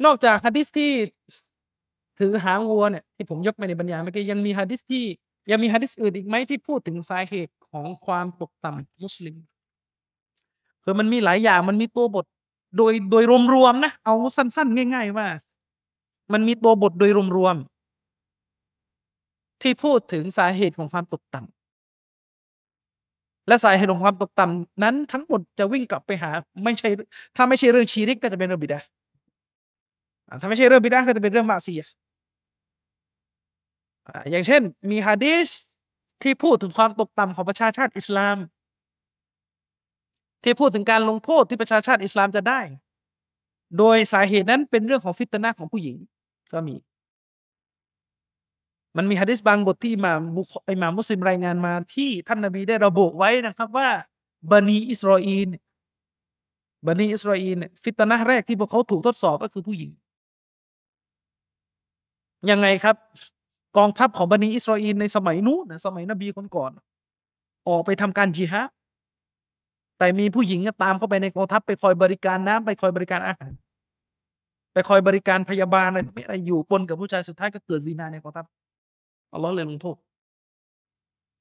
[0.05, 0.93] นอกจากฮะดิษที่
[2.19, 5.05] ถือหางวัวเนี่ยที่ผมยกไปในบรรยายเมื่อกี้ยังมีฮะดิษที่
[5.51, 9.37] ยังมีฮะดิษอื่นอีกไหมที่พูดถึงสาเหตุของความตกต่ำมุสลิม
[10.85, 12.25] คือมันมีหลายอย่างมันมีตัวบท
[12.77, 13.25] โดยโดย
[13.55, 15.27] รวมๆนะ เอาสั้นๆ ง่าย ๆ ว่า
[16.33, 21.55] มันมีตัวบทโดยรวมๆที่พูดถึงสาเหตุของความตกต่ำ
[23.49, 26.31] และสาเหตุของความตกต่ำนั้นทั้งหมดจะวิ่งกลับไปหา
[26.65, 26.89] ไม่ใช่
[27.37, 28.81] ถ้าไม่ใช่เรื่องชีริกก็จะเป็นเรื่องบิดา
[30.41, 31.83] ถ้าไม่ใช่เรื่องบิดาก็จะเป็นเรื่องมาซีย
[34.31, 35.49] อย่างเช่น มีฮะดีษ
[36.23, 38.37] ที่พูดถึงความตกต่ำของประชาชาติอิสลาม
[40.45, 42.61] ที่พูดถึงการลงโทษที่ประชาชาติอิสลามจะได้
[43.79, 45.97] โดยสาเหตุนั้นเป็นเรื่องของฟิตนะของผู้หญิง
[46.53, 46.77] ก็มี
[48.97, 53.89] มันมีฮะดิษบางบทที่มาบุคไอมามุสลิมรายงานมาที่ท่านนบีได้ระบุไว้นะครับว่า
[54.51, 55.49] บันีอิสราเอล
[56.87, 59.91] บันีอิสราเอลฟิตนะแรกที่พวกเขาถูกทดสอบก็คือผู้หญิง
[62.51, 62.97] ยังไงครับ
[63.77, 66.73] กองทัพของบันิอิสราเอลในสมัยนู้นสมัยนบีคนก่อน
[67.69, 68.69] ออกไปทำการจิฮาด
[69.99, 73.53] แต่มีผู้หญิงตามเข้าไปในกองทัพไปคอยบริการน้ำไปคอยบริการอาหาร
[74.73, 78.47] ไปคอยบริการพยาบาลอะไรไม่อะไรอยู่ปนกับผู้ชายสุดท้ายก็เกิดซีนาในกองทัพ
[79.33, 79.97] อัลลอฮ์เลยลงโทษ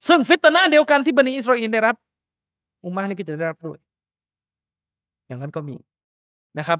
[0.07, 1.95] ซึ่งฟิตนาเดียวกันที่บันิอิสราเอลได้รับ
[2.84, 3.77] อุมานี่ก็จะได้รับด้วย
[5.27, 5.75] อย่างนั้นก็มี
[6.59, 6.80] นะครับ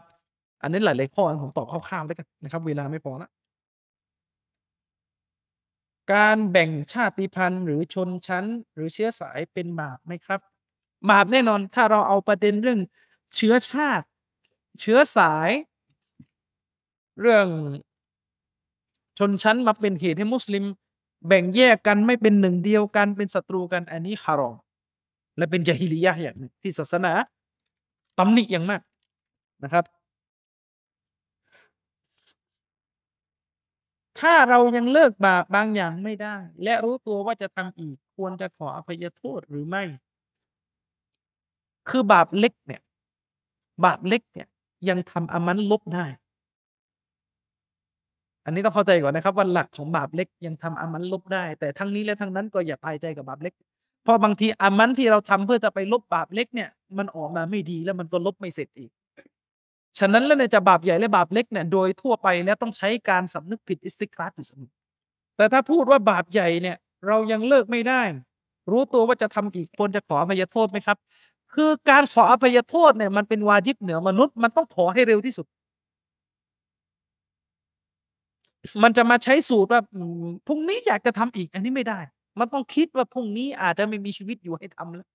[0.62, 3.30] อันนี้หลายๆข้อผมตอบคร่าวๆแล้วกันนะครับ เวลาไม่พอละ
[6.14, 10.40] การแบ่งชาติพันธุ์หรือชนชั้น หรือเชื้อสายเป็นบาปไหมครับ
[11.10, 12.80] บาปแน่นอน ถ้าเราเอาประเด็นเรื่อง
[13.36, 14.06] เชื้อชาติ
[14.80, 15.52] เชื้อสาย
[17.20, 17.48] เรื่อง
[19.18, 20.66] ชนชั้นมาเป็นเหตุให้มุสลิม
[21.28, 24.56] แบ่งแยกกันไม่เป็นหนึ่งเดียวกันเป็นศัตรูกัน อันนี้ฮารอม
[25.38, 27.14] และเป็นจาฮิลียะอย่างที่ศาสนา
[28.18, 28.82] ตำหนิอย่างมาก
[29.64, 29.86] นะครับ
[34.20, 39.84] ถ้าเรายังเลิกบาปบางอย่างไม่ได้ และรู้ตัวว่าจะทำอีก ควรจะขออภัยโทษหรือไม่
[41.90, 42.82] คือบาปเล็กเนี่ย
[43.84, 44.48] บาปเล็กเนี่ย
[44.90, 46.06] ยังทำอามันลบได้
[48.46, 53.54] อันนี้ต้องเข้าใจก่อนนะครับว่าหลักของบาปเล็กยังทำอามันลบได้ แต่ทั้งนี้และทั้งนั้นก็อย่าตายใจกับบาปเล็ก
[54.04, 58.92] เพราะบางทีอามันที่เราทำเพื่อจะไปลบบาปเล็กเนี่ย มันออกมาไม่ดีแล้วมันก็ลบไม่เสร็จอีก
[60.00, 64.72] ฉะนั้นแล้วในจะบาปใหญ่และบาปเล็กเนี่ยโดยทั่วไปแล้วต้องใช้การสำนึกผิดอิสติกฟารอยู่เสมอ
[65.38, 66.78] แต่ถ้าพูดว่าบาปใหญ่เนี่ย
[67.08, 68.02] เรายังเลิกไม่ได้
[68.72, 70.98] รู้ตัวว่าจะทำกี่คนจะขออภัยโทษไหมครับ
[71.54, 75.46] คือการขออภัยโทษเนี่ยมันเป็นวาจิบเหนือมนุษย์มันต้องขอให้เร็วที่สุด
[78.84, 79.82] มันจะมาใช้สูตรว่า
[80.48, 82.00] พรุ่งนี้อยากจะทำอีก อันนี้ไม่ได้
[82.40, 85.08] มันต้องคิดว่าพรุ่งนี้อาจจะไม่มีชีวิตอยู่ให้ทำแล้ว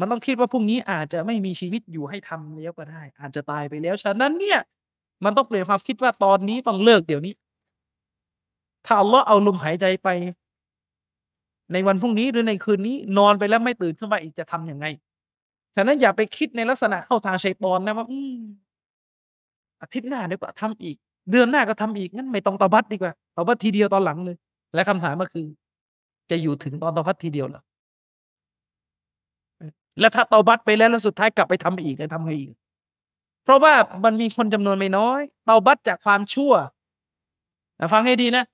[0.00, 4.58] มันต้องคิดว่าพรุ่งนี้อาจจะไม่มีชีวิตอยู่ให้ทำแล้วก็ได้ อาจจะตายไปแล้วฉะนั้นเนี่ย
[5.24, 7.34] มันต้องเปลี่ยนความคิดว่าตอนนี้ต้องเลิกเดี๋ยวนี้
[8.86, 10.08] ถ้าอัลลอฮ์เอาลมหายใจไป
[11.72, 14.86] ในวันพรุ่งนี้หรือในคืนนี้นอนไปแล้วไม่ตื่นขึ้นมาอีกจะทํำยังไง
[15.76, 18.36] ฉะนั้นอย่าไปคิดในลักษณะเข้าทางชัยตอนนะว่าอืม
[19.80, 20.96] อาทิตย์หน้าดีกว่าทำอีก
[21.30, 24.36] เดือนหน้าก็ทำอีกงั้นไม่ต้องตอบัตดีกว่าตอบัตทีเดียวตอนหลังเลย
[24.74, 25.46] และคำถามก็คือ
[26.30, 27.62] จะอยู่ถึงตอนตอบัตทีเดียวหรอ
[30.00, 32.54] แล้วถ้าตาบัตไปแล้วแล้วสุดท้ายกลับไปทำอีกจะทำไงอีก
[33.44, 33.74] เพราะว่า
[34.04, 36.52] มันมีคนจำนวนไม่น้อยตาบัตจากความชั่ว
[37.92, 38.44] ฟังให้ดีนะ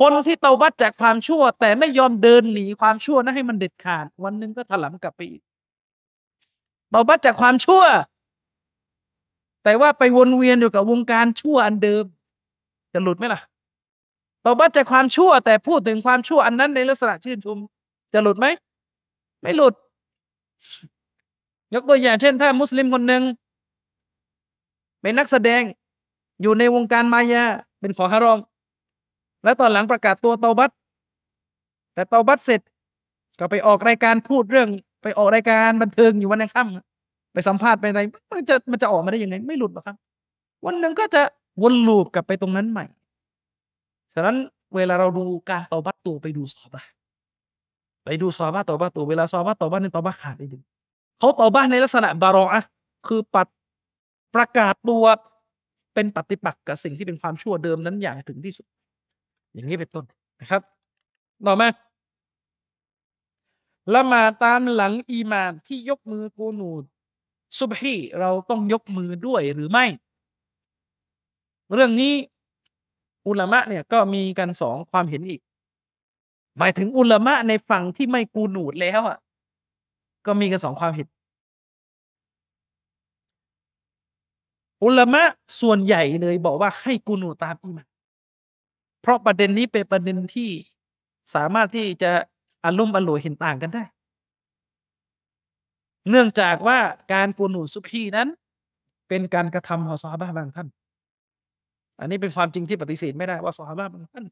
[0.00, 5.42] คนที่เตาบัตจากความชั่ว แต่ไม่ยอมเดินหนีความชั่วนะให้มันเด็ดขาด วันหนึ่งก็ถลำกลับไปอีก
[6.90, 7.82] เตาบัตจากความชั่ว
[9.64, 12.04] แต่ว่าไปวนเวียนอยู่กับวงการชั่วอันเดิม
[12.92, 13.40] จะหลุดไหมล่ะ
[14.42, 17.58] เตาบัตจากความชั่ว แต่พูดถึงความชั่วอันนั้นในลักษณะชื่นชม
[18.12, 18.46] จะหลุดไหม
[19.40, 19.74] ไม่หลุด
[21.74, 23.22] ยกตัวอย่างเช่น ถ้ามุสลิมคนหนึ่ง
[25.00, 25.62] เป็นนักแสดง
[26.42, 27.44] อยู่ในวงการมายา
[27.80, 28.38] เป็นขอฮารอม
[29.46, 30.70] แล้วตอนหลังประกาศตัวเตาบัต
[31.94, 32.60] แต่เตาบัตเสร็จ
[33.38, 34.68] ก็ไปออกรายการพูดเรื่อง
[35.02, 38.00] ไปออกรายการบันเทิงอยู่วันในค่ำไปสัมภาษณ์ไปอะไร
[38.36, 39.96] มันจะมันจะออกมาได้ยังไง ไม่หลุดหรอกครับ
[40.66, 41.22] วันหนึ่งก็จะ
[41.62, 42.84] วนลูปกลับไปตรงนั้นใหม่
[44.14, 44.36] ฉะนั้น
[44.74, 46.82] เวลาเราดูการเตาบัตตัวไปดูสอบะ
[48.04, 50.62] ไปดูซอบ้าตอบ้าตัวเวลาซอบ้าตอบ้าในตอบ้าขาดได้ดึง
[51.18, 52.62] เขาตอบ้าในลักษณะบารออะ
[53.06, 53.46] คือปัด
[54.34, 55.04] ประกาศตัว
[55.94, 58.66] เป็นปฏิปักษ์กับสิ่งที่เป็นความชั่วเดิมนั้นอย่างถึงที่สุด
[59.56, 60.04] อย่างนี้เป็นต้น
[60.40, 60.62] นะครับ
[61.46, 61.68] ต่อมา
[63.94, 66.84] ละหมาดตามหลังอีมานที่ยกมือกูนูด
[67.58, 69.84] ซุบฮีเราต้องยกมือด้วยหรือไม่
[71.74, 72.14] เรื่องนี้
[73.26, 75.40] อุลามะเนี่ยก็มีกันสองความเห็นอีก
[76.58, 79.18] หมายถึงอุลามะในฝั่งที่ไม่กูนูดแล้วอะ
[80.26, 81.08] ก็มีกันสองความเห็น
[84.84, 85.22] อุลามะ
[85.60, 87.88] ส่วนใหญ่เลยบอกว่าให้กูนูตามอิหมาม
[89.06, 90.50] เพราะประเด็นนี้เป็นประเด็นที่
[91.34, 92.12] สามารถที่จะ
[92.64, 93.84] อารมณ์อรวยเห็นต่างกันได้
[96.10, 96.78] เนื่องจากว่า
[97.12, 98.28] การกูนูซุพีนั้น
[99.08, 100.68] เป็นการกระทำของซอฮาบะบางท่าน
[102.00, 104.24] อันนี้เป็นความจริงที่ปฏิเสธไม่ได้ว่าซอฮาบะบางท่าน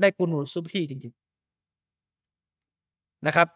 [0.00, 3.48] ได้กูนูซุพีจริงๆนะครับ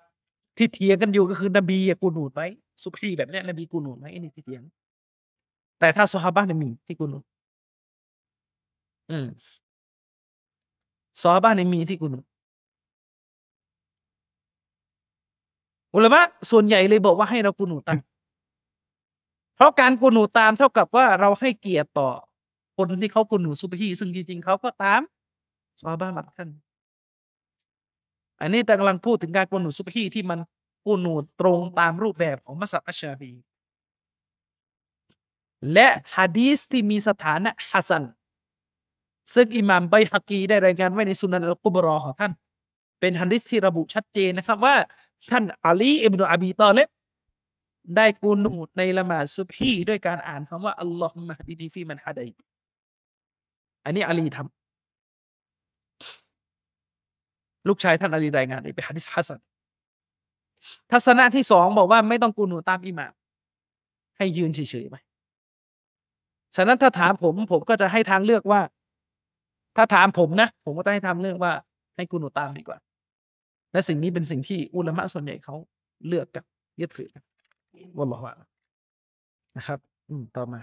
[0.57, 2.43] ที่เถียงกันอยู่ก็คือนบีกูนูไหม
[2.83, 4.63] ซุพีแบบนี้นบีกูนูไหมอันนี้ที่เถียง
[5.81, 7.19] แต่ถ้าซอฮาบะเนี่ยมีที่กูนู
[9.11, 9.27] อืม
[11.23, 12.19] ซอฮาบะเนี่ยมีที่กูนู
[15.95, 16.21] อุลามะ
[16.51, 17.99] ส่วนใหญ่เลยบอกว่าให้เรากูนูตาม
[19.57, 22.09] เพราะการกูนูตามเท่ากับว่าเราให้เกียรติต่อ
[22.77, 25.01] คนที่เขากูนูซุบฮีซึ่งจริงๆเขาก็ตาม
[25.81, 26.49] ซอฮาบะบางท่าน
[28.41, 30.41] อันนี้แต่กำลังพูดถึงการกูนูซุบฮีที่มัน
[30.87, 33.33] กูนูตรงตามรูปแบบของมัสยิดอัชชาบี
[35.73, 38.05] และฮะดีสที่มีสถานะฮัสัน
[39.35, 42.33] ซึ่งอิหม่ามไบฮักีได้รายงานไว้ในสุนันอัลกุบรอของท่าน
[43.01, 44.75] เป็นฮะดิษที่ระบุชัดเจนนะครับว่า
[45.31, 46.89] ท่านอาลีอิบนุอบีตอเลบ
[47.97, 52.29] ได้กูนูดในละหมาดซุบฮีด้วยการอ่านคำว่าอัลลอฮุมะดีดีฟีมันฮะดัย
[53.85, 54.49] อันนี้อาลีทำ
[57.69, 59.41] ลูกชายท่านอาลีรายงานเป็นฮะดิษฮัสัน
[60.91, 63.13] ทัศนะที่สองบอกว่าไม่ต้องกูนูตามอิหม่าม
[64.17, 64.97] ให้ยืนเฉยๆไป
[66.57, 68.61] ฉะนั้นถ้าถามผมผมก็จะให้ทางเลือกว่า
[69.81, 71.53] ถ้าถามผมนะ ผมก็จะให้ทาเลือกว่า
[71.97, 72.79] ให้กูนูตามดีกว่า
[73.73, 75.55] และสิ่งนี้เป็นสิ่งที่อุลามะส่วนใหญ่เขา
[76.07, 76.45] เลือกกับ
[76.81, 77.23] ยึดถือกัน
[77.99, 78.35] วันหลอว่า
[79.57, 79.79] นะครับ
[80.09, 80.61] อืมต่อมา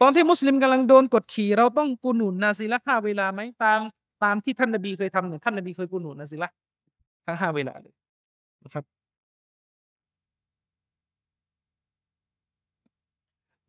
[0.00, 3.80] ตอนที่มุสลิมกำลังโดนกดขี่เราต้องกูนูนนาซิละห้าเวลาไหมตาม
[4.24, 6.50] ตามที่ท่านนบีเคยทำเนี่ยท่านนบีเคยกูนูนนาซิละ
[7.26, 7.94] ทั้งห้าเวลาเลย
[8.64, 8.84] นะครับ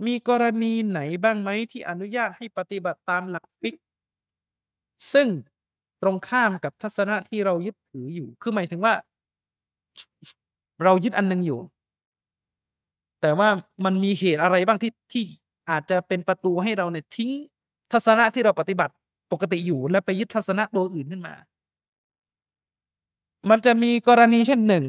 [0.06, 3.76] มีกรณีไหนบ้างไหมที่อนุญาตให้ปฏิบัติตามหลักฟิก
[5.14, 5.28] ซึ่ง
[6.02, 8.94] ตรงข้ามกับทัศนะที่เรายึดถืออยู่ คือหมายถึงว่า
[10.84, 11.60] เรายึดอันหนึงอยู่
[13.22, 13.50] แต่ว่า
[13.86, 15.24] มันมีเหตุอะไรบ้างที่ที่
[15.70, 17.32] อาจจะเป็นประตูให้เราเนี่ยทิ้ง
[17.92, 18.94] ทัศนะที่เราปฏิบัติ
[19.32, 21.34] ปกติอยู่ แล้วไปยึดทัศนะตัวอื่นขึ้นมา
[23.50, 24.84] มันจะมีกรณีเช่นหนึ่ง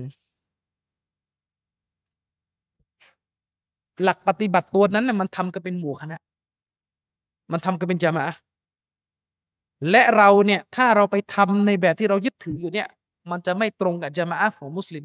[4.03, 6.19] หลักปฏิบัติตัวนั้นน่ะมันทำกันเป็นหมู่คณะ
[7.53, 8.27] มันทำกันเป็นจามะ
[9.91, 12.89] และเราเนี่ยถ้าเราไปทำในแบบที่เรายึดถืออยู่เนี่ย
[13.31, 15.05] มันจะไม่ตรงกับจามะของมุสลิม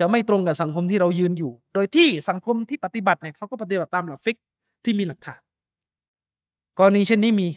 [0.00, 4.36] จะไม่ตรงกับสังคมที่เรายืนอยู่ โดยที่สังคมที่ปฏิบัติเนี่ยเขาก็ปฏิบัติตามหลักฟิก
[4.84, 5.40] ที่มีหลักฐาน
[6.78, 7.48] กรณีเช่นนี้มี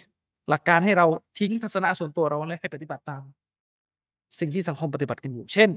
[0.49, 1.05] หลักการให้เรา
[1.39, 3.21] ทิ้งทัศนะส่วนตัวเราและให้ปฏิบัติตาม
[4.39, 5.69] สิ่งที่สังคมปฏิบัติกันอยู่ เช่น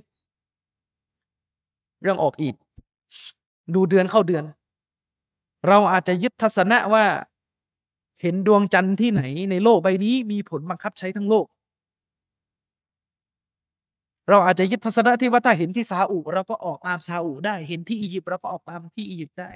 [2.02, 2.56] เรื่องออกอีด
[3.74, 4.44] ดูเดือนเข้าเดือน
[5.66, 7.04] เราอาจจะยึดทัศนะว่า
[8.20, 11.46] เห็นดวงจันทร์ที่ไหนในโลกใบนี้มีผลบังคับใช้ทั้งโลก
[14.30, 19.50] เราอาจจะยึดทัศนะที่ว่าถ้าเห็นที่ซาอุเราก็ออกตามซาอุได้ เห็นที่อียิปต์เราก็ออกตามที่อียิปต์ได้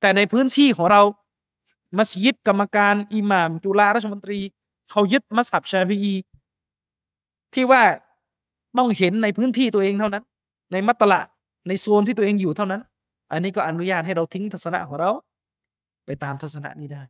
[0.00, 1.02] แต่ในพื้นที่ของเรา
[1.98, 4.40] มัสยิดกรรมการอิหม่าม จุฬาราชมนตรี
[4.90, 6.14] เขายึดมัสฮับชาฟีอี
[7.54, 7.82] ที่ว่า
[8.78, 10.24] ต้องเห็นในพื้นที่ตัวเองเท่านั้น
[10.72, 11.20] ในมัตตละ
[11.68, 12.82] ในโซนที่ตัวเองอยู่เท่านั้น
[13.32, 15.10] อันนี้ก็อนุญาตให้เราทิ้งทัศนะของเรา
[16.06, 17.02] ไปตามทัศนะนี้ได้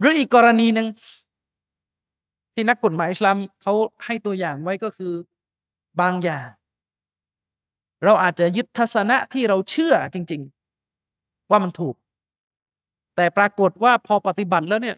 [0.00, 0.86] หรืออีกกรณีหนึ่ง
[2.54, 3.74] ที่นักกฎหมายอิสลามเขา
[4.04, 5.12] ให้ตัวอย่างไว้ก็คือ
[6.00, 6.48] บางอย่าง
[8.04, 10.42] เราอาจจะยึดทัศนะที่เราเชื่อจริง
[10.96, 11.94] ๆ ว่ามันถูก
[13.16, 14.96] แต่ปรากฏว่าพอปฏิบัติแล้วเนี่ย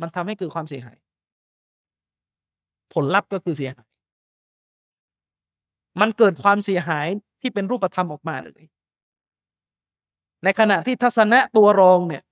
[0.00, 0.96] มันทำให้เกิดความเสียหาย
[2.94, 3.88] ผลลัพธ์ก็คือเสียหาย
[6.00, 7.08] มันเกิดความเสียหาย
[7.40, 8.64] ที่เป็นรูปธรรมออกมาเลย
[10.44, 12.22] ในขณะที่ทัศนะตัวรองเนี่ย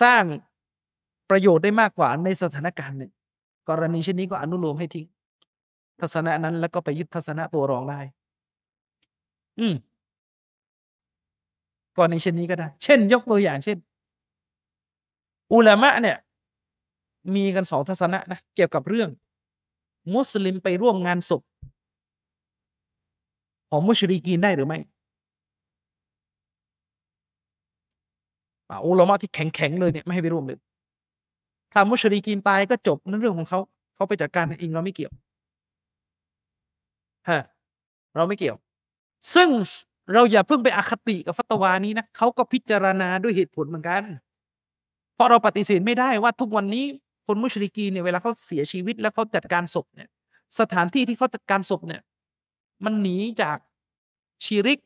[0.00, 0.24] สร้าง
[1.30, 3.12] ประโยชน์ได้มากกว่าในสถานการณ์หนึ่ง
[3.68, 5.06] กรณีเช่นนี้ก็อนุโลมให้ทิ้ง
[6.00, 8.00] ทัศนะนั้นแล้วก็ไปยึดทัศนะตัวรองได้
[9.58, 9.74] อืม
[11.96, 13.78] กรณีเช่นนี้ก็ได้ เช่น ยกตัวอย่างเช่น
[15.52, 16.16] อุลามะเนี่ย
[17.34, 19.10] มีกันสองทัศนะนะเกี่ยวกับเรื่อง
[20.14, 21.42] มุสลิมไปร่วมงานศพ
[23.70, 24.78] ของมุชริกีนได้หรือไม่
[28.86, 30.58] อุลามะที่แข็งๆเลยเนี่ยไม่ให้ไปร่วมเลย
[31.72, 33.60] ถ้ามุชริกีนตายก็จบนั่นเรื่องของเขา
[33.94, 35.12] เขาไปจัดการเองเราไม่เกี่ยว
[37.28, 37.40] ฮะ
[38.16, 38.56] เราไม่เกี่ยว
[39.34, 39.48] ซึ่ง
[40.12, 44.02] เราอย่าเพิ่งไปอคติกับฟัตวานี้นะเขาก็พิจารณาด้วยเหตุผลเหมือนกัน
[45.14, 46.84] เพราะเราปฏิเสธไม่ได้ว่าทุกวันนี้
[47.26, 50.08] คนมุชริกีเนี่ยเวลาเขาเสียชีวิตแล้วเขาจัดการศพเนี่ย
[50.58, 52.00] สถานที่ที่เขาจัดการศพเนี่ย
[52.84, 53.58] มันหนีจาก
[54.44, 54.78] ชีริก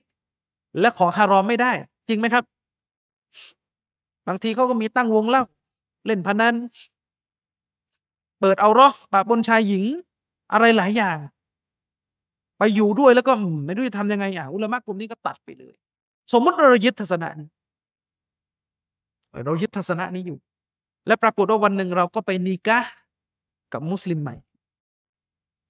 [0.81, 1.73] และของฮารอมไม่ได้
[2.09, 2.45] จริงไหมครับ
[4.29, 5.43] บางทีเขาก็มีตั้งวงเล่า
[6.07, 6.55] เล่นพนัน
[8.41, 9.85] เปิดเอารอกปะบนชายหญิง
[10.53, 11.19] อะไรหลายอย่าง
[12.59, 13.33] ไปอยู่ด้วยแล้วก็
[13.67, 15.75] ไม่รู้จะทำยังไงอะอุลามะกลุ่มนี้ก็ตัดไปเลย
[16.33, 17.49] สมมติเรายึดทัศนะนี้
[19.47, 20.39] เรายึดทัศนะนี้อยู่
[21.07, 22.79] และปรากฏว่าวันหนึ่งเราก็ไปนีกะ
[23.73, 24.37] กับมุสลิมใหม่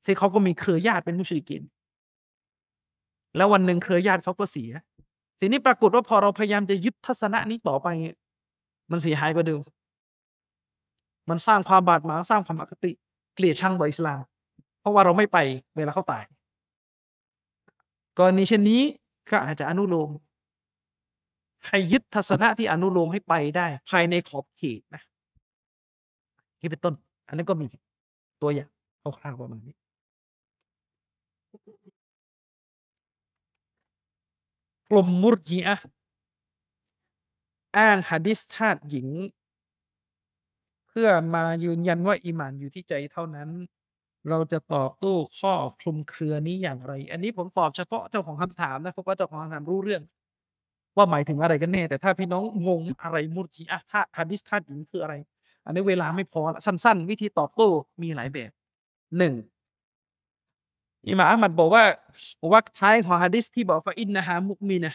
[0.04, 1.62] ที่เขาก็มีเครือญาติเป็นมุชลิกิน
[3.36, 4.70] แล้ววันหนึ่งเครือญาติเขาก็เสีย
[5.40, 7.88] ทีนี้ปรากฏว่าพอเราพยายามจะยึดทัศนะนี้ต่อไป
[8.90, 9.60] มันเสียหายกว่าเดิม
[11.28, 12.92] มันสร้างความบาดหมางสร้างความอคติ
[13.34, 14.20] เกลียดชังต่ออิสลาม
[14.80, 15.38] เพราะว่าเราไม่ไป
[15.76, 16.24] เวลาเขาตาย
[18.18, 18.82] กรณีเช่นนี้
[19.30, 20.10] ก็อาจจะอนุโลม
[21.66, 25.02] ให้ยึดทัศนะที่อนุโลมให้ไปได้ ภายในขอบเขตนะ
[26.60, 26.94] นี่เป็นต้น
[27.28, 27.66] อันนั้นก็มี
[28.42, 28.68] ตัวอย่าง
[29.18, 29.74] คร่าวๆประมาณนี้
[34.92, 35.76] กลุ่มมุรจีอะ
[37.76, 39.08] อ้างฮะดิษทาสหญิง
[40.88, 43.48] เพื่อมายืนยันว่าอิหมานอยู่ที่ใจเท่านั้น
[44.28, 50.02] เราจะตอบโต้ข้อคลุมเครือนี้อย่างไร อันนี้ผมตอบเฉพาะเจ้าของคำถามนะเพราะว่าเจ้าของคำถามรู้เรื่อง
[50.96, 55.14] ว่าหมายถึงอะไรกันแน่ แต่ถ้าพี่น้องงงอะไรมุรจีอะท่าฮะดิษทาสหญิงคืออะไร
[55.64, 57.68] อันนี้เวลาไม่พอสั้น ๆ วิธีตอบโต้
[58.02, 58.50] มีหลายแบบ
[59.18, 59.34] หนึ่ง
[61.08, 61.84] อิหม่าอัมัดบอกว่า
[62.52, 64.94] วักท้ายของฮะดิษที่บอกว่าอินนะฮามุกมีนะ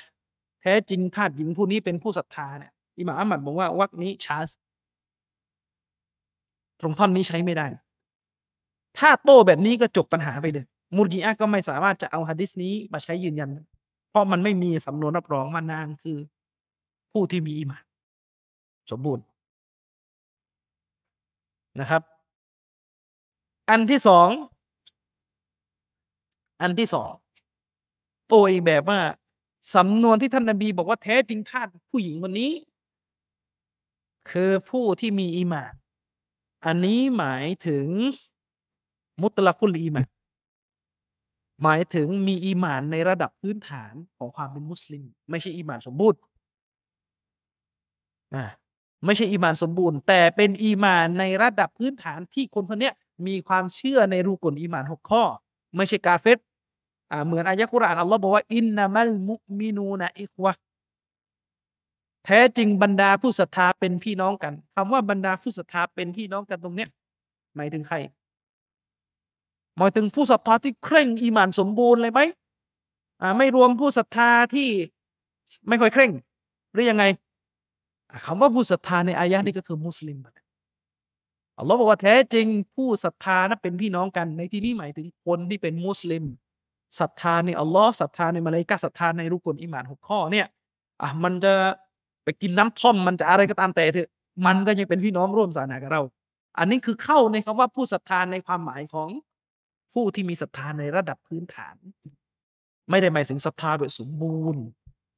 [0.62, 4.50] แท้จริงทาสหญิงผู้นี้เป็นผู้ศรัทธาเนี่ยอิหม่าอัมัดบอกว่าวักนี้ชาส
[6.80, 7.68] ตรงท่อนนี้ใช้ไม่ได้
[8.98, 10.66] ถ้าโต้แบบนี้ก็จบปัญหาไปเลย
[10.96, 13.50] มุรจีอะก็ไม่สามารถจะเอาฮะดิษนี้มาใช้ยืนยัน
[14.10, 16.18] เพราะมันไม่มีสำนวนรับรองว่านางคือ
[17.12, 17.78] ผู้ที่มีอิมา
[18.92, 19.26] สมบูรณ์
[21.80, 22.02] นะครับ
[23.70, 24.30] อันที่สอง
[26.62, 27.12] อันที่สอง
[28.32, 29.00] ตัวอีกแบบว่า
[29.76, 32.52] สำนวนที่ท่านนบีบอกว่าแท้จริงท่าสผู้หญิงคนนี้
[34.30, 35.74] คือผู้ที่มีอีมาน
[36.66, 37.88] อันนี้หมายถึง
[39.22, 40.08] มุตละกุลอีมาน
[41.64, 46.20] หมายถึงมีอีมานในระดับพื้นฐานของความเป็นมุสลิม ไม่ใช่อีมานสมบูรณ์
[48.36, 48.46] อ่า
[49.06, 52.92] ไม่ใช่อีมานสมบูรณ์ แต่เป็นอีมานในระดับพื้นฐานที่คนคนนี้
[53.28, 55.24] มีความเชื่อในรูกลอีมานหกข้อ
[55.76, 56.38] ไม่ใช่กาเฟต
[57.12, 60.52] อ่าเหมือนอายะกุรอานอัลลอฮ์บอกว่าอินนามัลมุมินูนะอิควะ
[62.26, 66.90] แท้จริงบรรดาผู้ศรัทธาเป็นพี่น้องกันคำว่าบรรดาผู้ศรัทธาเป็นพี่น้องกันตรงเนี้ย
[67.56, 67.98] หมายถึงใคร
[69.78, 72.22] หมายถึงผู้ศรัทธาที่เคร่งอีมานสมบูรณ์เลยไหม
[73.22, 74.70] อ่าไม่รวมผู้ศรัทธาที่
[75.68, 76.12] ไม่ค่อยเคร่ง
[76.74, 77.04] หรือยังไง
[78.26, 80.18] คำว่าผู้ศรัทธาในอายะนี้ก็คือมุสลิม
[81.60, 86.24] อัลลอฮ์บอกว่าแท้จริงผู้ศรัทธานั้นเป็นพี่น้องกัน ในที่นี้หมายถึงคนที่เป็นมุสลิม
[87.00, 90.48] ศรัทธาในอัลลอฮ์ศรัทธาในมาเลกาศรัทธาในรุกลอิมานหกข้อเนี่ย
[91.02, 91.54] อะมันจะ
[92.24, 94.10] ไปกินน้ำท่อมมันจะอะไรก็ตามแต่เถอะ
[94.46, 96.02] มันก็ยังเป็นพี่น้องร่วมศาสนากับเรา
[96.58, 99.10] อันนี้คือเข้าในคำว่าผู้ศรัทธาในความหมายของ
[99.94, 101.76] ผู้ที่มีศรัทธาในระดับพื้นฐาน
[102.90, 104.64] ไม่ได้หมายถึงศรัทธาแบบสมบูรณ์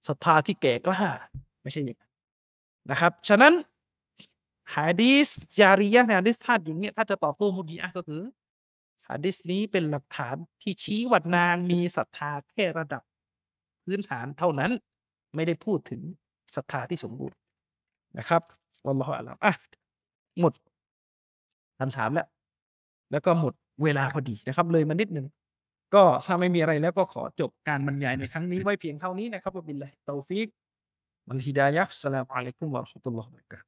[0.07, 1.01] ศรัทธาที่แก่กล้า
[1.61, 2.11] ไม่ใช่อย่างนั้น
[2.91, 3.53] นะครับ ฉะนั้น
[4.75, 5.27] ฮะดีส
[5.59, 13.03] จาริยะในฮะดีสธาตุหญิงเนี่ยถ้าจะตอบโต้มุดีอะก็คือะดิษนี้เป็นหลักฐานที่ชี้ว่านางมีศรัทธาแค่ระดับ
[13.83, 14.71] พื้นฐานเท่านั้น
[15.35, 16.01] ไม่ได้พูดถึง
[16.55, 17.37] ศรัทธาที่สมบูรณ์
[18.17, 18.41] นะครับ
[18.85, 19.53] วันละอัลลออะ
[20.39, 20.53] หมด
[21.79, 22.27] คำถามแล้ว
[23.11, 23.53] แล้วก็หมด
[23.83, 25.27] เวลาพอดีนะครับ เลยมานิดหนึ่ง
[25.95, 30.47] ก็ถ้าไม่มีอะไรแล้วก็ขอจบการบรรยายในครั้งนี้ไว้เพียงเท่านี้นะครับบินเลยฮิตตฟิก
[31.27, 33.61] มัลฮิดายะสลามอะลัยกุมวะราะห์มตุลลอฮ์วบะเะ